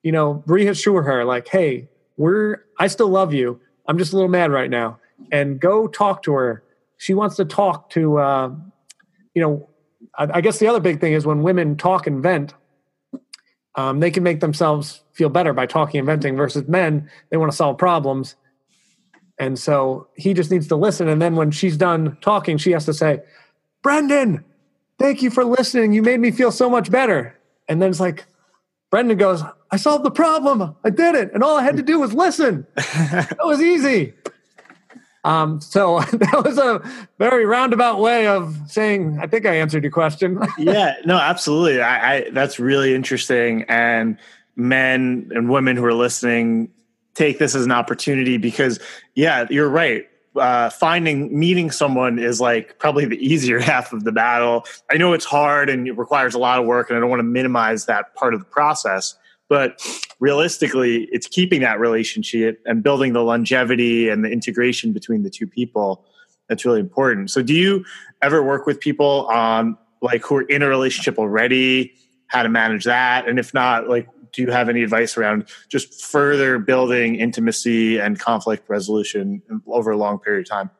you 0.02 0.12
know, 0.12 0.42
reassure 0.46 1.02
her, 1.02 1.24
like, 1.24 1.48
hey, 1.48 1.88
we're 2.16 2.64
I 2.78 2.86
still 2.86 3.08
love 3.08 3.34
you. 3.34 3.60
I'm 3.86 3.98
just 3.98 4.12
a 4.12 4.16
little 4.16 4.30
mad 4.30 4.50
right 4.50 4.70
now. 4.70 4.98
And 5.32 5.60
go 5.60 5.86
talk 5.86 6.22
to 6.24 6.32
her. 6.32 6.62
She 6.96 7.14
wants 7.14 7.36
to 7.36 7.44
talk 7.44 7.90
to 7.90 8.18
uh, 8.18 8.54
you 9.34 9.42
know, 9.42 9.68
I, 10.16 10.38
I 10.38 10.40
guess 10.40 10.58
the 10.58 10.68
other 10.68 10.80
big 10.80 11.00
thing 11.00 11.12
is 11.12 11.26
when 11.26 11.42
women 11.42 11.76
talk 11.76 12.06
and 12.06 12.22
vent, 12.22 12.54
um, 13.74 14.00
they 14.00 14.10
can 14.10 14.22
make 14.22 14.40
themselves 14.40 15.02
feel 15.12 15.28
better 15.28 15.52
by 15.52 15.66
talking 15.66 15.98
and 15.98 16.06
venting 16.06 16.36
versus 16.36 16.66
men, 16.68 17.10
they 17.30 17.36
want 17.36 17.50
to 17.50 17.56
solve 17.56 17.76
problems. 17.76 18.36
And 19.38 19.58
so 19.58 20.08
he 20.16 20.32
just 20.32 20.50
needs 20.50 20.68
to 20.68 20.76
listen. 20.76 21.08
And 21.08 21.20
then 21.20 21.34
when 21.34 21.50
she's 21.50 21.76
done 21.76 22.16
talking, 22.20 22.56
she 22.56 22.70
has 22.70 22.84
to 22.86 22.94
say, 22.94 23.20
Brendan, 23.82 24.44
thank 25.04 25.20
you 25.20 25.30
for 25.30 25.44
listening. 25.44 25.92
You 25.92 26.00
made 26.00 26.18
me 26.18 26.30
feel 26.30 26.50
so 26.50 26.70
much 26.70 26.90
better. 26.90 27.38
And 27.68 27.82
then 27.82 27.90
it's 27.90 28.00
like, 28.00 28.24
Brendan 28.90 29.18
goes, 29.18 29.42
I 29.70 29.76
solved 29.76 30.02
the 30.02 30.10
problem. 30.10 30.74
I 30.82 30.88
did 30.88 31.14
it. 31.14 31.30
And 31.34 31.42
all 31.42 31.58
I 31.58 31.62
had 31.62 31.76
to 31.76 31.82
do 31.82 32.00
was 32.00 32.14
listen. 32.14 32.66
that 32.74 33.36
was 33.44 33.60
easy. 33.60 34.14
Um, 35.22 35.60
so 35.60 36.00
that 36.12 36.42
was 36.42 36.56
a 36.56 36.80
very 37.18 37.44
roundabout 37.44 38.00
way 38.00 38.26
of 38.26 38.56
saying, 38.66 39.18
I 39.20 39.26
think 39.26 39.44
I 39.44 39.56
answered 39.56 39.84
your 39.84 39.92
question. 39.92 40.40
yeah, 40.58 40.94
no, 41.04 41.18
absolutely. 41.18 41.82
I, 41.82 42.14
I, 42.14 42.30
that's 42.30 42.58
really 42.58 42.94
interesting. 42.94 43.64
And 43.68 44.16
men 44.56 45.30
and 45.34 45.50
women 45.50 45.76
who 45.76 45.84
are 45.84 45.92
listening, 45.92 46.70
take 47.12 47.38
this 47.38 47.54
as 47.54 47.66
an 47.66 47.72
opportunity 47.72 48.38
because, 48.38 48.80
yeah, 49.14 49.46
you're 49.50 49.68
right. 49.68 50.08
Uh, 50.36 50.68
finding 50.68 51.38
meeting 51.38 51.70
someone 51.70 52.18
is 52.18 52.40
like 52.40 52.78
probably 52.80 53.04
the 53.04 53.16
easier 53.24 53.60
half 53.60 53.92
of 53.92 54.04
the 54.04 54.12
battle. 54.12 54.64
I 54.90 54.96
know 54.96 55.12
it's 55.12 55.24
hard 55.24 55.70
and 55.70 55.86
it 55.86 55.96
requires 55.96 56.34
a 56.34 56.38
lot 56.38 56.58
of 56.58 56.66
work, 56.66 56.90
and 56.90 56.96
I 56.96 57.00
don't 57.00 57.10
want 57.10 57.20
to 57.20 57.24
minimize 57.24 57.86
that 57.86 58.14
part 58.14 58.34
of 58.34 58.40
the 58.40 58.46
process. 58.46 59.16
But 59.48 59.80
realistically, 60.20 61.08
it's 61.12 61.26
keeping 61.26 61.60
that 61.60 61.78
relationship 61.78 62.62
and 62.66 62.82
building 62.82 63.12
the 63.12 63.22
longevity 63.22 64.08
and 64.08 64.24
the 64.24 64.30
integration 64.30 64.92
between 64.92 65.22
the 65.22 65.30
two 65.30 65.46
people 65.46 66.04
that's 66.48 66.64
really 66.64 66.80
important. 66.80 67.30
So, 67.30 67.42
do 67.42 67.54
you 67.54 67.84
ever 68.22 68.42
work 68.42 68.66
with 68.66 68.80
people 68.80 69.26
on 69.26 69.76
like 70.02 70.22
who 70.22 70.36
are 70.36 70.42
in 70.42 70.62
a 70.62 70.68
relationship 70.68 71.18
already, 71.18 71.94
how 72.26 72.42
to 72.42 72.48
manage 72.48 72.84
that? 72.84 73.28
And 73.28 73.38
if 73.38 73.54
not, 73.54 73.88
like, 73.88 74.08
do 74.34 74.42
you 74.42 74.50
have 74.50 74.68
any 74.68 74.82
advice 74.82 75.16
around 75.16 75.46
just 75.68 76.04
further 76.04 76.58
building 76.58 77.16
intimacy 77.16 77.98
and 77.98 78.18
conflict 78.18 78.68
resolution 78.68 79.42
over 79.66 79.90
a 79.92 79.96
long 79.96 80.18
period 80.18 80.46
of 80.46 80.50
time? 80.50 80.70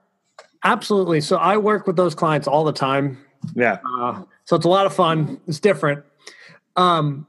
Absolutely. 0.65 1.21
So, 1.21 1.37
I 1.37 1.57
work 1.57 1.87
with 1.87 1.97
those 1.97 2.15
clients 2.15 2.49
all 2.49 2.65
the 2.65 2.73
time. 2.73 3.19
Yeah. 3.55 3.79
Uh, 3.99 4.23
so, 4.45 4.57
it's 4.57 4.65
a 4.65 4.69
lot 4.69 4.87
of 4.87 4.95
fun, 4.95 5.41
it's 5.47 5.61
different. 5.61 6.05
Um, 6.77 7.27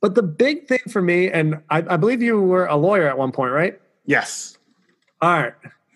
but 0.00 0.14
the 0.14 0.22
big 0.22 0.66
thing 0.66 0.80
for 0.88 1.02
me, 1.02 1.30
and 1.30 1.62
I, 1.68 1.78
I 1.78 1.96
believe 1.96 2.22
you 2.22 2.40
were 2.40 2.66
a 2.66 2.76
lawyer 2.76 3.06
at 3.08 3.18
one 3.18 3.32
point, 3.32 3.52
right? 3.52 3.78
Yes. 4.06 4.58
All 5.20 5.32
right. 5.32 5.52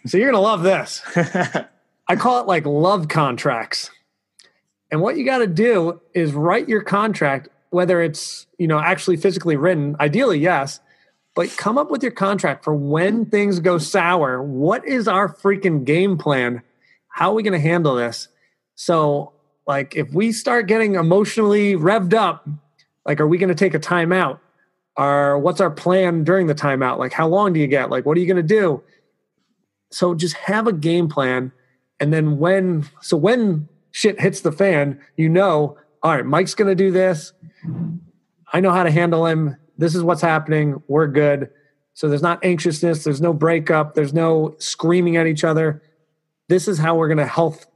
So 0.06 0.18
you're 0.18 0.30
going 0.30 0.40
to 0.40 0.40
love 0.40 0.62
this. 0.62 1.02
I 2.08 2.16
call 2.16 2.40
it 2.40 2.46
like 2.46 2.66
love 2.66 3.08
contracts. 3.08 3.90
And 4.90 5.00
what 5.00 5.16
you 5.16 5.24
got 5.24 5.38
to 5.38 5.46
do 5.46 6.00
is 6.12 6.34
write 6.34 6.68
your 6.68 6.82
contract, 6.82 7.48
whether 7.74 8.00
it's, 8.00 8.46
you 8.56 8.66
know, 8.66 8.78
actually 8.78 9.16
physically 9.16 9.56
written, 9.56 9.96
ideally, 10.00 10.38
yes, 10.38 10.80
but 11.34 11.54
come 11.56 11.76
up 11.76 11.90
with 11.90 12.02
your 12.02 12.12
contract 12.12 12.64
for 12.64 12.74
when 12.74 13.26
things 13.26 13.58
go 13.58 13.76
sour. 13.76 14.42
What 14.42 14.86
is 14.86 15.08
our 15.08 15.28
freaking 15.28 15.84
game 15.84 16.16
plan? 16.16 16.62
How 17.08 17.30
are 17.30 17.34
we 17.34 17.42
going 17.42 17.60
to 17.60 17.68
handle 17.68 17.96
this? 17.96 18.28
So, 18.76 19.32
like, 19.66 19.96
if 19.96 20.12
we 20.12 20.30
start 20.30 20.68
getting 20.68 20.94
emotionally 20.94 21.74
revved 21.74 22.14
up, 22.14 22.48
like, 23.04 23.20
are 23.20 23.26
we 23.26 23.38
going 23.38 23.48
to 23.48 23.54
take 23.54 23.74
a 23.74 23.80
timeout? 23.80 24.38
Or 24.96 25.38
what's 25.38 25.60
our 25.60 25.70
plan 25.70 26.22
during 26.22 26.46
the 26.46 26.54
timeout? 26.54 26.98
Like, 26.98 27.12
how 27.12 27.26
long 27.26 27.52
do 27.52 27.58
you 27.58 27.66
get? 27.66 27.90
Like, 27.90 28.06
what 28.06 28.16
are 28.16 28.20
you 28.20 28.26
going 28.26 28.36
to 28.36 28.42
do? 28.42 28.82
So 29.90 30.14
just 30.14 30.36
have 30.36 30.68
a 30.68 30.72
game 30.72 31.08
plan. 31.08 31.50
And 31.98 32.12
then 32.12 32.38
when, 32.38 32.88
so 33.00 33.16
when 33.16 33.68
shit 33.90 34.20
hits 34.20 34.42
the 34.42 34.52
fan, 34.52 35.00
you 35.16 35.28
know, 35.28 35.76
all 36.02 36.14
right, 36.14 36.26
Mike's 36.26 36.54
going 36.54 36.68
to 36.68 36.74
do 36.74 36.92
this. 36.92 37.32
I 38.52 38.60
know 38.60 38.70
how 38.70 38.82
to 38.82 38.90
handle 38.90 39.26
him. 39.26 39.56
This 39.76 39.94
is 39.94 40.02
what's 40.02 40.22
happening. 40.22 40.82
We're 40.86 41.08
good. 41.08 41.50
So 41.94 42.08
there's 42.08 42.22
not 42.22 42.44
anxiousness. 42.44 43.04
There's 43.04 43.20
no 43.20 43.32
breakup. 43.32 43.94
There's 43.94 44.12
no 44.12 44.56
screaming 44.58 45.16
at 45.16 45.26
each 45.26 45.44
other. 45.44 45.82
This 46.48 46.68
is 46.68 46.78
how 46.78 46.96
we're 46.96 47.08
going 47.08 47.18
to 47.18 47.26
health 47.26 47.66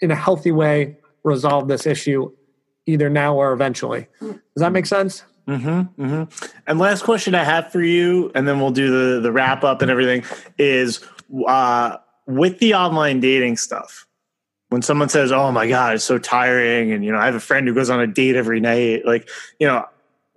in 0.00 0.10
a 0.10 0.16
healthy 0.16 0.52
way 0.52 0.96
resolve 1.22 1.68
this 1.68 1.86
issue 1.86 2.32
either 2.86 3.08
now 3.08 3.34
or 3.34 3.52
eventually. 3.52 4.08
Does 4.20 4.38
that 4.56 4.72
make 4.72 4.86
sense? 4.86 5.24
Mm-hmm, 5.46 6.02
mm-hmm. 6.02 6.48
And 6.66 6.78
last 6.78 7.02
question 7.02 7.34
I 7.34 7.44
have 7.44 7.72
for 7.72 7.82
you, 7.82 8.30
and 8.34 8.46
then 8.46 8.60
we'll 8.60 8.70
do 8.70 9.14
the 9.14 9.20
the 9.20 9.32
wrap 9.32 9.64
up 9.64 9.82
and 9.82 9.90
everything. 9.90 10.24
Is 10.58 11.04
uh, 11.46 11.96
with 12.26 12.58
the 12.58 12.74
online 12.74 13.20
dating 13.20 13.56
stuff. 13.56 14.06
When 14.70 14.82
someone 14.82 15.08
says, 15.08 15.30
"Oh 15.32 15.52
my 15.52 15.68
god, 15.68 15.94
it's 15.94 16.04
so 16.04 16.18
tiring," 16.18 16.92
and 16.92 17.04
you 17.04 17.12
know, 17.12 17.18
I 17.18 17.26
have 17.26 17.34
a 17.34 17.40
friend 17.40 17.66
who 17.68 17.74
goes 17.74 17.90
on 17.90 18.00
a 18.00 18.06
date 18.06 18.36
every 18.36 18.60
night. 18.60 19.04
Like, 19.04 19.28
you 19.58 19.66
know, 19.66 19.84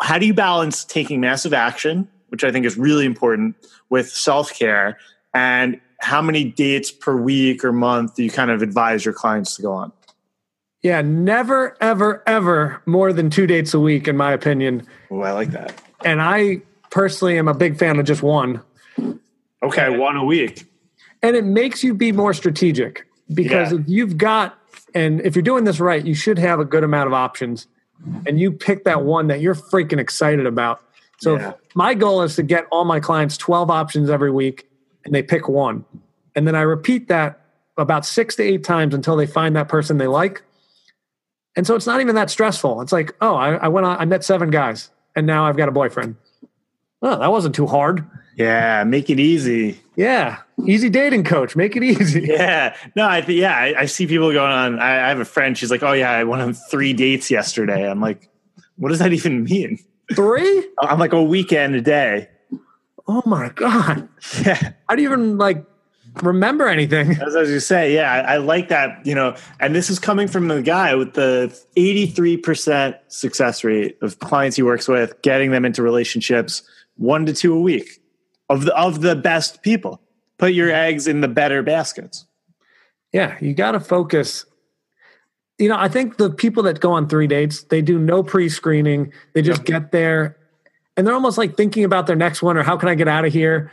how 0.01 0.17
do 0.17 0.25
you 0.25 0.34
balance 0.34 0.84
taking 0.84 1.21
massive 1.21 1.53
action, 1.53 2.07
which 2.29 2.43
I 2.43 2.51
think 2.51 2.65
is 2.65 2.77
really 2.77 3.05
important, 3.05 3.55
with 3.89 4.09
self 4.09 4.53
care, 4.53 4.97
and 5.34 5.79
how 6.01 6.21
many 6.21 6.43
dates 6.43 6.91
per 6.91 7.15
week 7.15 7.63
or 7.63 7.71
month 7.71 8.15
do 8.15 8.23
you 8.23 8.29
kind 8.29 8.51
of 8.51 8.61
advise 8.61 9.05
your 9.05 9.13
clients 9.13 9.55
to 9.55 9.61
go 9.61 9.71
on? 9.71 9.91
Yeah, 10.81 11.01
never, 11.01 11.77
ever, 11.79 12.21
ever 12.27 12.81
more 12.86 13.13
than 13.13 13.29
two 13.29 13.47
dates 13.47 13.73
a 13.73 13.79
week, 13.79 14.07
in 14.07 14.17
my 14.17 14.34
opinion. 14.34 14.86
Oh, 15.09 15.21
I 15.21 15.31
like 15.31 15.51
that. 15.51 15.81
And 16.03 16.21
I 16.21 16.61
personally 16.89 17.38
am 17.38 17.47
a 17.47 17.53
big 17.53 17.77
fan 17.77 17.99
of 17.99 18.05
just 18.05 18.21
one. 18.21 18.61
Okay, 19.63 19.97
one 19.97 20.17
a 20.17 20.25
week. 20.25 20.65
And 21.21 21.38
it 21.38 21.45
makes 21.45 21.86
you 21.86 21.93
be 21.93 22.11
more 22.11 22.34
strategic 22.34 23.07
because 23.34 23.71
yeah. 23.71 23.79
if 23.79 23.88
you've 23.88 24.17
got, 24.17 24.57
and 24.93 25.21
if 25.21 25.36
you're 25.36 25.43
doing 25.43 25.63
this 25.63 25.79
right, 25.79 26.05
you 26.05 26.15
should 26.15 26.38
have 26.38 26.59
a 26.59 26.65
good 26.65 26.84
amount 26.84 27.07
of 27.07 27.13
options. 27.13 27.67
And 28.25 28.39
you 28.39 28.51
pick 28.51 28.84
that 28.84 29.03
one 29.03 29.27
that 29.27 29.39
you're 29.41 29.55
freaking 29.55 29.99
excited 29.99 30.45
about. 30.45 30.84
So 31.19 31.38
yeah. 31.38 31.53
my 31.73 31.93
goal 31.93 32.21
is 32.21 32.36
to 32.36 32.43
get 32.43 32.65
all 32.71 32.84
my 32.86 32.99
clients 32.99 33.38
12 33.38 33.69
options 33.69 34.09
every 34.09 34.31
week 34.31 34.67
and 35.05 35.13
they 35.13 35.23
pick 35.23 35.47
one. 35.47 35.86
And 36.36 36.45
then 36.47 36.55
I 36.55 36.61
repeat 36.61 37.07
that 37.07 37.39
about 37.77 38.05
six 38.05 38.36
to 38.36 38.43
eight 38.43 38.63
times 38.63 38.93
until 38.93 39.15
they 39.15 39.25
find 39.25 39.55
that 39.55 39.69
person 39.69 39.97
they 39.97 40.07
like 40.07 40.43
and 41.55 41.67
so 41.67 41.75
it's 41.75 41.86
not 41.86 42.01
even 42.01 42.15
that 42.15 42.29
stressful. 42.29 42.81
It's 42.81 42.91
like, 42.91 43.15
oh, 43.21 43.36
I, 43.36 43.55
I 43.55 43.67
went 43.67 43.86
on, 43.86 43.97
I 43.97 44.05
met 44.05 44.23
seven 44.23 44.49
guys 44.49 44.89
and 45.15 45.27
now 45.27 45.45
I've 45.45 45.57
got 45.57 45.69
a 45.69 45.71
boyfriend. 45.71 46.15
Oh, 47.01 47.19
that 47.19 47.31
wasn't 47.31 47.53
too 47.53 47.67
hard. 47.67 48.09
Yeah, 48.36 48.84
make 48.84 49.09
it 49.09 49.19
easy. 49.19 49.79
Yeah, 49.95 50.39
easy 50.65 50.89
dating 50.89 51.23
coach. 51.23 51.55
Make 51.55 51.75
it 51.75 51.84
easy. 51.84 52.21
Yeah, 52.34 52.75
no, 52.95 53.07
I 53.07 53.21
think 53.21 53.39
yeah, 53.39 53.55
I, 53.55 53.81
I, 53.81 53.86
see 53.86 54.07
people 54.07 54.31
going 54.31 54.51
on. 54.51 54.79
I, 54.79 55.05
I, 55.05 55.09
have 55.09 55.19
a 55.19 55.25
friend. 55.25 55.57
She's 55.57 55.69
like, 55.69 55.84
oh 55.84 55.93
yeah, 55.93 56.11
I 56.11 56.23
went 56.23 56.41
on 56.41 56.53
three 56.53 56.93
dates 56.93 57.29
yesterday. 57.29 57.89
I'm 57.89 58.01
like, 58.01 58.29
what 58.77 58.89
does 58.89 58.99
that 58.99 59.13
even 59.13 59.43
mean? 59.43 59.77
Three? 60.15 60.67
I'm 60.79 60.99
like 60.99 61.13
a 61.13 61.21
weekend 61.21 61.75
a 61.75 61.81
day. 61.81 62.29
Oh 63.07 63.21
my 63.25 63.49
god. 63.49 64.07
Yeah. 64.43 64.71
How 64.88 64.95
do 64.95 65.01
you 65.01 65.09
even 65.09 65.38
like 65.38 65.65
remember 66.21 66.67
anything. 66.67 67.11
As, 67.21 67.36
as 67.36 67.49
you 67.49 67.59
say, 67.59 67.93
yeah, 67.93 68.11
I, 68.11 68.36
I, 68.36 68.38
like 68.38 68.69
that. 68.69 69.05
You 69.05 69.15
know, 69.15 69.36
and 69.59 69.75
this 69.75 69.89
is 69.89 69.99
coming 69.99 70.27
from 70.27 70.47
the 70.47 70.61
guy 70.61 70.95
with 70.95 71.13
the 71.13 71.59
83% 71.75 72.97
success 73.07 73.63
rate 73.63 73.97
of 74.01 74.19
clients 74.19 74.55
he 74.55 74.63
works 74.63 74.88
with, 74.88 75.19
getting 75.23 75.51
them 75.51 75.65
into 75.65 75.81
relationships 75.81 76.63
one 76.97 77.25
to 77.25 77.34
two 77.34 77.53
a 77.53 77.59
week 77.59 78.03
of 78.54 78.66
the 78.66 78.76
of 78.76 79.01
the 79.01 79.16
best 79.16 79.62
people. 79.62 80.01
Put 80.38 80.54
your 80.54 80.72
eggs 80.72 81.08
in 81.08 81.22
the 81.22 81.28
better 81.28 81.64
baskets. 81.64 82.26
Yeah, 83.12 83.38
you 83.39 83.54
got 83.54 83.72
to 83.72 83.80
focus. 83.80 84.45
You 85.60 85.70
know, 85.70 85.78
I 85.78 85.88
think 85.88 86.18
the 86.18 86.32
people 86.32 86.64
that 86.64 86.80
go 86.80 86.91
on 86.93 87.08
three 87.08 87.28
dates, 87.28 87.64
they 87.64 87.82
do 87.82 87.99
no 87.99 88.24
pre-screening. 88.24 89.14
They 89.34 89.41
just 89.43 89.62
yep. 89.62 89.66
get 89.68 89.91
there 89.91 90.38
and 90.97 91.06
they're 91.06 91.14
almost 91.14 91.38
like 91.38 91.56
thinking 91.56 91.84
about 91.84 92.08
their 92.08 92.16
next 92.16 92.41
one 92.41 92.58
or 92.58 92.64
how 92.64 92.76
can 92.76 92.89
I 92.89 92.95
get 92.95 93.08
out 93.08 93.24
of 93.24 93.32
here? 93.32 93.72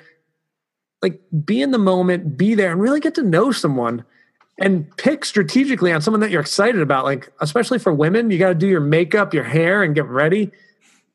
like 1.02 1.20
be 1.44 1.62
in 1.62 1.70
the 1.70 1.78
moment, 1.78 2.36
be 2.36 2.54
there, 2.54 2.72
and 2.72 2.80
really 2.80 3.00
get 3.00 3.14
to 3.14 3.22
know 3.22 3.52
someone 3.52 4.04
and 4.58 4.94
pick 4.98 5.24
strategically 5.24 5.92
on 5.92 6.02
someone 6.02 6.20
that 6.20 6.30
you're 6.30 6.40
excited 6.40 6.80
about. 6.80 7.04
Like, 7.04 7.32
especially 7.40 7.78
for 7.78 7.94
women, 7.94 8.30
you 8.30 8.38
got 8.38 8.48
to 8.48 8.54
do 8.54 8.68
your 8.68 8.80
makeup, 8.80 9.32
your 9.32 9.44
hair, 9.44 9.82
and 9.82 9.94
get 9.94 10.04
ready. 10.06 10.50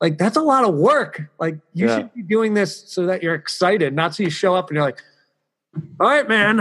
Like, 0.00 0.18
that's 0.18 0.36
a 0.36 0.42
lot 0.42 0.64
of 0.64 0.74
work. 0.74 1.30
Like, 1.38 1.58
you 1.72 1.86
yeah. 1.86 1.96
should 1.96 2.14
be 2.14 2.22
doing 2.22 2.54
this 2.54 2.88
so 2.88 3.06
that 3.06 3.22
you're 3.22 3.34
excited, 3.34 3.94
not 3.94 4.14
so 4.14 4.22
you 4.22 4.30
show 4.30 4.54
up 4.54 4.68
and 4.68 4.76
you're 4.76 4.84
like, 4.84 5.02
all 6.00 6.08
right, 6.08 6.28
man, 6.28 6.58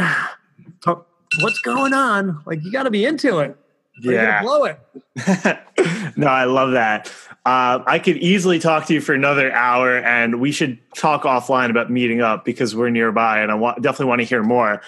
what's 1.41 1.59
going 1.61 1.93
on? 1.93 2.41
Like, 2.45 2.63
you 2.63 2.71
got 2.71 2.83
to 2.83 2.91
be 2.91 3.05
into 3.05 3.39
it. 3.39 3.57
Yeah. 4.01 4.41
blow 4.41 4.65
it. 4.65 4.79
no, 6.17 6.27
I 6.27 6.43
love 6.45 6.71
that. 6.71 7.11
Uh, 7.45 7.83
I 7.86 7.99
could 7.99 8.17
easily 8.17 8.59
talk 8.59 8.88
to 8.88 8.93
you 8.93 9.01
for 9.01 9.13
another 9.13 9.51
hour, 9.53 9.99
and 9.99 10.41
we 10.41 10.51
should 10.51 10.79
talk 10.95 11.23
offline 11.23 11.69
about 11.69 11.89
meeting 11.89 12.21
up 12.21 12.43
because 12.43 12.75
we're 12.75 12.89
nearby, 12.89 13.39
and 13.39 13.51
I 13.51 13.55
want, 13.55 13.81
definitely 13.81 14.07
want 14.07 14.21
to 14.21 14.25
hear 14.25 14.43
more. 14.43 14.81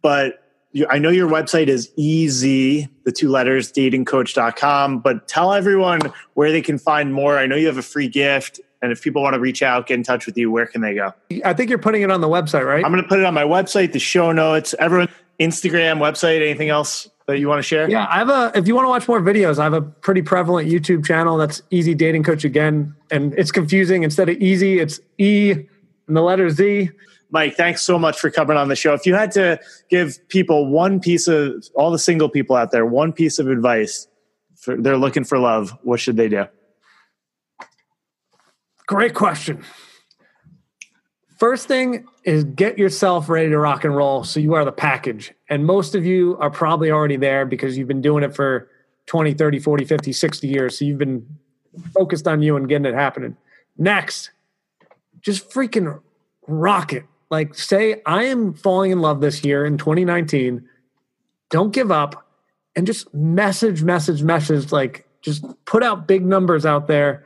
But 0.00 0.41
I 0.88 0.98
know 0.98 1.10
your 1.10 1.28
website 1.28 1.68
is 1.68 1.88
EZ, 1.98 2.88
the 3.04 3.12
two 3.14 3.28
letters, 3.28 3.70
datingcoach.com, 3.72 5.00
but 5.00 5.28
tell 5.28 5.52
everyone 5.52 6.00
where 6.34 6.50
they 6.50 6.62
can 6.62 6.78
find 6.78 7.12
more. 7.12 7.38
I 7.38 7.46
know 7.46 7.56
you 7.56 7.66
have 7.66 7.78
a 7.78 7.82
free 7.82 8.08
gift, 8.08 8.60
and 8.80 8.90
if 8.90 9.02
people 9.02 9.22
want 9.22 9.34
to 9.34 9.40
reach 9.40 9.62
out, 9.62 9.86
get 9.86 9.94
in 9.94 10.02
touch 10.02 10.26
with 10.26 10.36
you, 10.36 10.50
where 10.50 10.66
can 10.66 10.80
they 10.80 10.94
go? 10.94 11.12
I 11.44 11.52
think 11.52 11.68
you're 11.68 11.78
putting 11.78 12.02
it 12.02 12.10
on 12.10 12.20
the 12.20 12.28
website, 12.28 12.66
right? 12.66 12.84
I'm 12.84 12.90
going 12.90 13.02
to 13.02 13.08
put 13.08 13.18
it 13.18 13.24
on 13.24 13.34
my 13.34 13.44
website, 13.44 13.92
the 13.92 13.98
show 13.98 14.32
notes, 14.32 14.74
everyone, 14.78 15.08
Instagram, 15.38 15.98
website, 15.98 16.40
anything 16.40 16.70
else 16.70 17.08
that 17.26 17.38
you 17.38 17.48
want 17.48 17.58
to 17.58 17.62
share? 17.62 17.88
Yeah, 17.88 18.06
I 18.08 18.18
have 18.18 18.28
a. 18.28 18.52
If 18.54 18.66
you 18.66 18.74
want 18.74 18.86
to 18.86 18.90
watch 18.90 19.08
more 19.08 19.20
videos, 19.20 19.58
I 19.58 19.64
have 19.64 19.72
a 19.72 19.82
pretty 19.82 20.22
prevalent 20.22 20.68
YouTube 20.68 21.04
channel 21.04 21.36
that's 21.36 21.62
Easy 21.70 21.94
Dating 21.94 22.22
Coach 22.22 22.44
again, 22.44 22.94
and 23.10 23.34
it's 23.34 23.52
confusing. 23.52 24.02
Instead 24.02 24.28
of 24.28 24.36
easy, 24.38 24.78
it's 24.78 25.00
E 25.18 25.52
and 26.06 26.16
the 26.16 26.22
letter 26.22 26.50
Z. 26.50 26.90
Mike, 27.32 27.56
thanks 27.56 27.80
so 27.80 27.98
much 27.98 28.20
for 28.20 28.30
coming 28.30 28.58
on 28.58 28.68
the 28.68 28.76
show. 28.76 28.92
If 28.92 29.06
you 29.06 29.14
had 29.14 29.32
to 29.32 29.58
give 29.88 30.16
people 30.28 30.66
one 30.66 31.00
piece 31.00 31.26
of 31.26 31.64
all 31.74 31.90
the 31.90 31.98
single 31.98 32.28
people 32.28 32.54
out 32.54 32.70
there, 32.70 32.84
one 32.84 33.10
piece 33.10 33.38
of 33.38 33.48
advice 33.48 34.06
for 34.54 34.76
they're 34.76 34.98
looking 34.98 35.24
for 35.24 35.38
love, 35.38 35.76
what 35.82 35.98
should 35.98 36.18
they 36.18 36.28
do? 36.28 36.44
Great 38.86 39.14
question. 39.14 39.64
First 41.38 41.66
thing 41.66 42.04
is 42.24 42.44
get 42.44 42.78
yourself 42.78 43.30
ready 43.30 43.48
to 43.48 43.58
rock 43.58 43.84
and 43.84 43.96
roll 43.96 44.24
so 44.24 44.38
you 44.38 44.52
are 44.54 44.64
the 44.66 44.70
package. 44.70 45.32
And 45.48 45.64
most 45.64 45.94
of 45.94 46.04
you 46.04 46.36
are 46.38 46.50
probably 46.50 46.90
already 46.90 47.16
there 47.16 47.46
because 47.46 47.78
you've 47.78 47.88
been 47.88 48.02
doing 48.02 48.22
it 48.22 48.36
for 48.36 48.68
20, 49.06 49.32
30, 49.32 49.58
40, 49.58 49.84
50, 49.86 50.12
60 50.12 50.48
years. 50.48 50.78
So 50.78 50.84
you've 50.84 50.98
been 50.98 51.26
focused 51.94 52.28
on 52.28 52.42
you 52.42 52.56
and 52.56 52.68
getting 52.68 52.84
it 52.84 52.94
happening. 52.94 53.38
Next, 53.78 54.30
just 55.22 55.50
freaking 55.50 56.00
rock 56.46 56.92
it. 56.92 57.04
Like 57.32 57.54
say, 57.54 58.02
I 58.04 58.24
am 58.24 58.52
falling 58.52 58.90
in 58.90 59.00
love 59.00 59.22
this 59.22 59.42
year 59.42 59.64
in 59.64 59.78
2019. 59.78 60.68
Don't 61.48 61.72
give 61.72 61.90
up 61.90 62.28
and 62.76 62.86
just 62.86 63.12
message, 63.14 63.82
message, 63.82 64.22
message. 64.22 64.70
Like 64.70 65.08
just 65.22 65.42
put 65.64 65.82
out 65.82 66.06
big 66.06 66.26
numbers 66.26 66.66
out 66.66 66.88
there. 66.88 67.24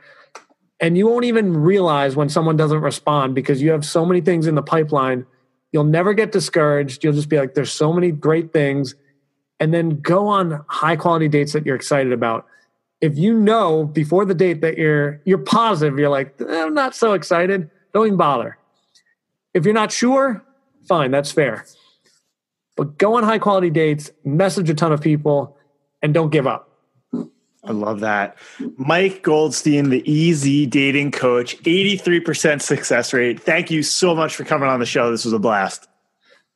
And 0.79 0.97
you 0.97 1.07
won't 1.07 1.25
even 1.25 1.57
realize 1.57 2.15
when 2.15 2.29
someone 2.29 2.55
doesn't 2.55 2.79
respond 2.79 3.35
because 3.35 3.61
you 3.61 3.71
have 3.71 3.83
so 3.83 4.05
many 4.05 4.21
things 4.21 4.47
in 4.47 4.55
the 4.55 4.61
pipeline. 4.61 5.25
You'll 5.73 5.83
never 5.83 6.13
get 6.13 6.31
discouraged. 6.31 7.03
You'll 7.03 7.11
just 7.11 7.27
be 7.27 7.37
like 7.37 7.53
there's 7.53 7.73
so 7.73 7.91
many 7.91 8.13
great 8.13 8.53
things. 8.53 8.95
And 9.59 9.73
then 9.73 9.99
go 9.99 10.27
on 10.27 10.63
high 10.69 10.95
quality 10.95 11.27
dates 11.27 11.51
that 11.51 11.65
you're 11.65 11.75
excited 11.75 12.13
about. 12.13 12.45
If 13.01 13.17
you 13.17 13.37
know 13.37 13.83
before 13.83 14.23
the 14.23 14.35
date 14.35 14.61
that 14.61 14.77
you're 14.77 15.21
you're 15.25 15.37
positive 15.37 15.99
you're 15.99 16.07
like 16.07 16.41
i'm 16.47 16.73
not 16.73 16.95
so 16.95 17.11
excited. 17.11 17.69
Don't 17.93 18.05
even 18.07 18.17
bother 18.17 18.57
if 19.57 19.65
you're 19.65 19.73
not 19.73 19.91
sure 19.91 20.43
fine 20.87 21.11
that's 21.11 21.31
fair 21.31 21.65
but 22.75 22.97
go 22.97 23.17
on 23.17 23.23
high 23.23 23.39
quality 23.39 23.69
dates 23.69 24.11
message 24.23 24.69
a 24.69 24.73
ton 24.73 24.91
of 24.91 25.01
people 25.01 25.57
and 26.01 26.13
don't 26.13 26.29
give 26.29 26.47
up 26.47 26.67
I 27.63 27.71
love 27.71 27.99
that. 27.99 28.37
Mike 28.77 29.23
Goldstein, 29.23 29.89
the 29.89 30.09
easy 30.09 30.65
dating 30.65 31.11
coach, 31.11 31.57
83% 31.63 32.61
success 32.61 33.11
rate. 33.11 33.41
Thank 33.41 33.69
you 33.69 33.83
so 33.83 34.15
much 34.15 34.35
for 34.35 34.45
coming 34.45 34.69
on 34.69 34.79
the 34.79 34.85
show. 34.85 35.11
This 35.11 35.25
was 35.25 35.33
a 35.33 35.39
blast. 35.39 35.87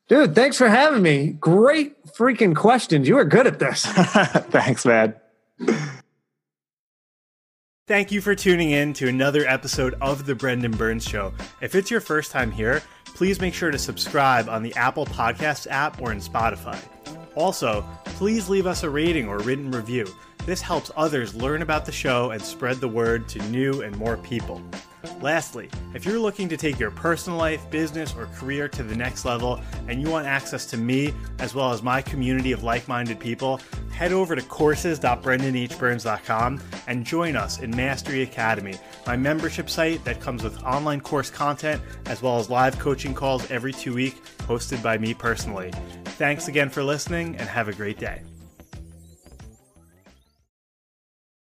Dude, 0.08 0.36
thanks 0.36 0.58
for 0.58 0.70
having 0.70 1.02
me. 1.02 1.30
Great 1.39 2.02
freaking 2.06 2.56
questions. 2.56 3.08
You 3.08 3.18
are 3.18 3.26
good 3.26 3.47
at 3.47 3.60
this. 3.60 3.86
thanks, 3.86 4.86
man. 4.86 5.16
Thank 7.88 8.12
you 8.12 8.22
for 8.22 8.36
tuning 8.36 8.70
in 8.70 8.94
to 8.94 9.08
another 9.08 9.44
episode 9.48 9.96
of 10.02 10.28
The 10.28 10.36
Brendan 10.36 10.72
Burns 10.72 11.04
Show. 11.04 11.34
If 11.62 11.74
it's 11.74 11.90
your 11.90 12.00
first 12.00 12.32
time 12.32 12.52
here, 12.52 12.84
please 13.06 13.42
make 13.42 13.56
sure 13.56 13.72
to 13.72 13.80
subscribe 13.80 14.48
on 14.48 14.62
the 14.62 14.74
Apple 14.76 15.08
Podcasts 15.08 15.66
app 15.68 16.00
or 16.00 16.12
in 16.12 16.20
Spotify. 16.20 16.80
Also, 17.34 17.84
please 18.06 18.50
leave 18.50 18.68
us 18.68 18.84
a 18.84 18.90
rating 18.90 19.28
or 19.28 19.40
written 19.40 19.72
review. 19.72 20.06
This 20.46 20.62
helps 20.62 20.92
others 20.96 21.34
learn 21.34 21.64
about 21.64 21.88
the 21.88 21.92
show 21.92 22.30
and 22.30 22.42
spread 22.42 22.78
the 22.78 22.88
word 22.88 23.28
to 23.30 23.42
new 23.50 23.82
and 23.82 23.98
more 23.98 24.18
people. 24.18 24.62
Lastly, 25.22 25.70
if 25.93 26.06
you're 26.06 26.20
looking 26.20 26.49
to 26.49 26.58
take 26.58 26.80
your 26.80 26.91
personal 26.91 27.38
life, 27.38 27.70
business, 27.70 28.16
or 28.16 28.26
career 28.28 28.70
to 28.70 28.84
the 28.84 28.95
next 28.95 29.26
level 29.26 29.60
and 29.88 30.02
you 30.02 30.10
want 30.10 30.28
access 30.28 30.66
to 30.68 30.78
me 30.78 31.14
as 31.39 31.54
well 31.54 31.72
as 31.72 31.84
my 31.84 32.02
community 32.02 32.52
of 32.52 32.64
like 32.64 32.88
minded 32.88 33.20
people, 33.20 33.60
head 33.91 34.12
over 34.12 34.36
to 34.36 34.41
courses.brendanhburns.com 34.41 36.62
and 36.88 37.06
join 37.06 37.36
us 37.36 37.60
in 37.60 37.70
Mastery 37.72 38.24
Academy, 38.24 38.74
my 39.06 39.16
membership 39.16 39.70
site 39.70 40.04
that 40.06 40.20
comes 40.20 40.41
with 40.43 40.64
online 40.64 41.02
course 41.02 41.30
content 41.30 41.82
as 42.06 42.22
well 42.22 42.39
as 42.39 42.49
live 42.49 42.80
coaching 42.80 43.14
calls 43.14 43.52
every 43.52 43.74
two 43.74 43.93
weeks 43.93 44.20
hosted 44.39 44.82
by 44.82 44.97
me 44.97 45.14
personally. 45.14 45.72
Thanks 46.06 46.47
again 46.47 46.70
for 46.70 46.84
listening 46.84 47.36
and 47.38 47.47
have 47.47 47.68
a 47.68 47.74
great 47.74 47.99
day. 47.99 48.24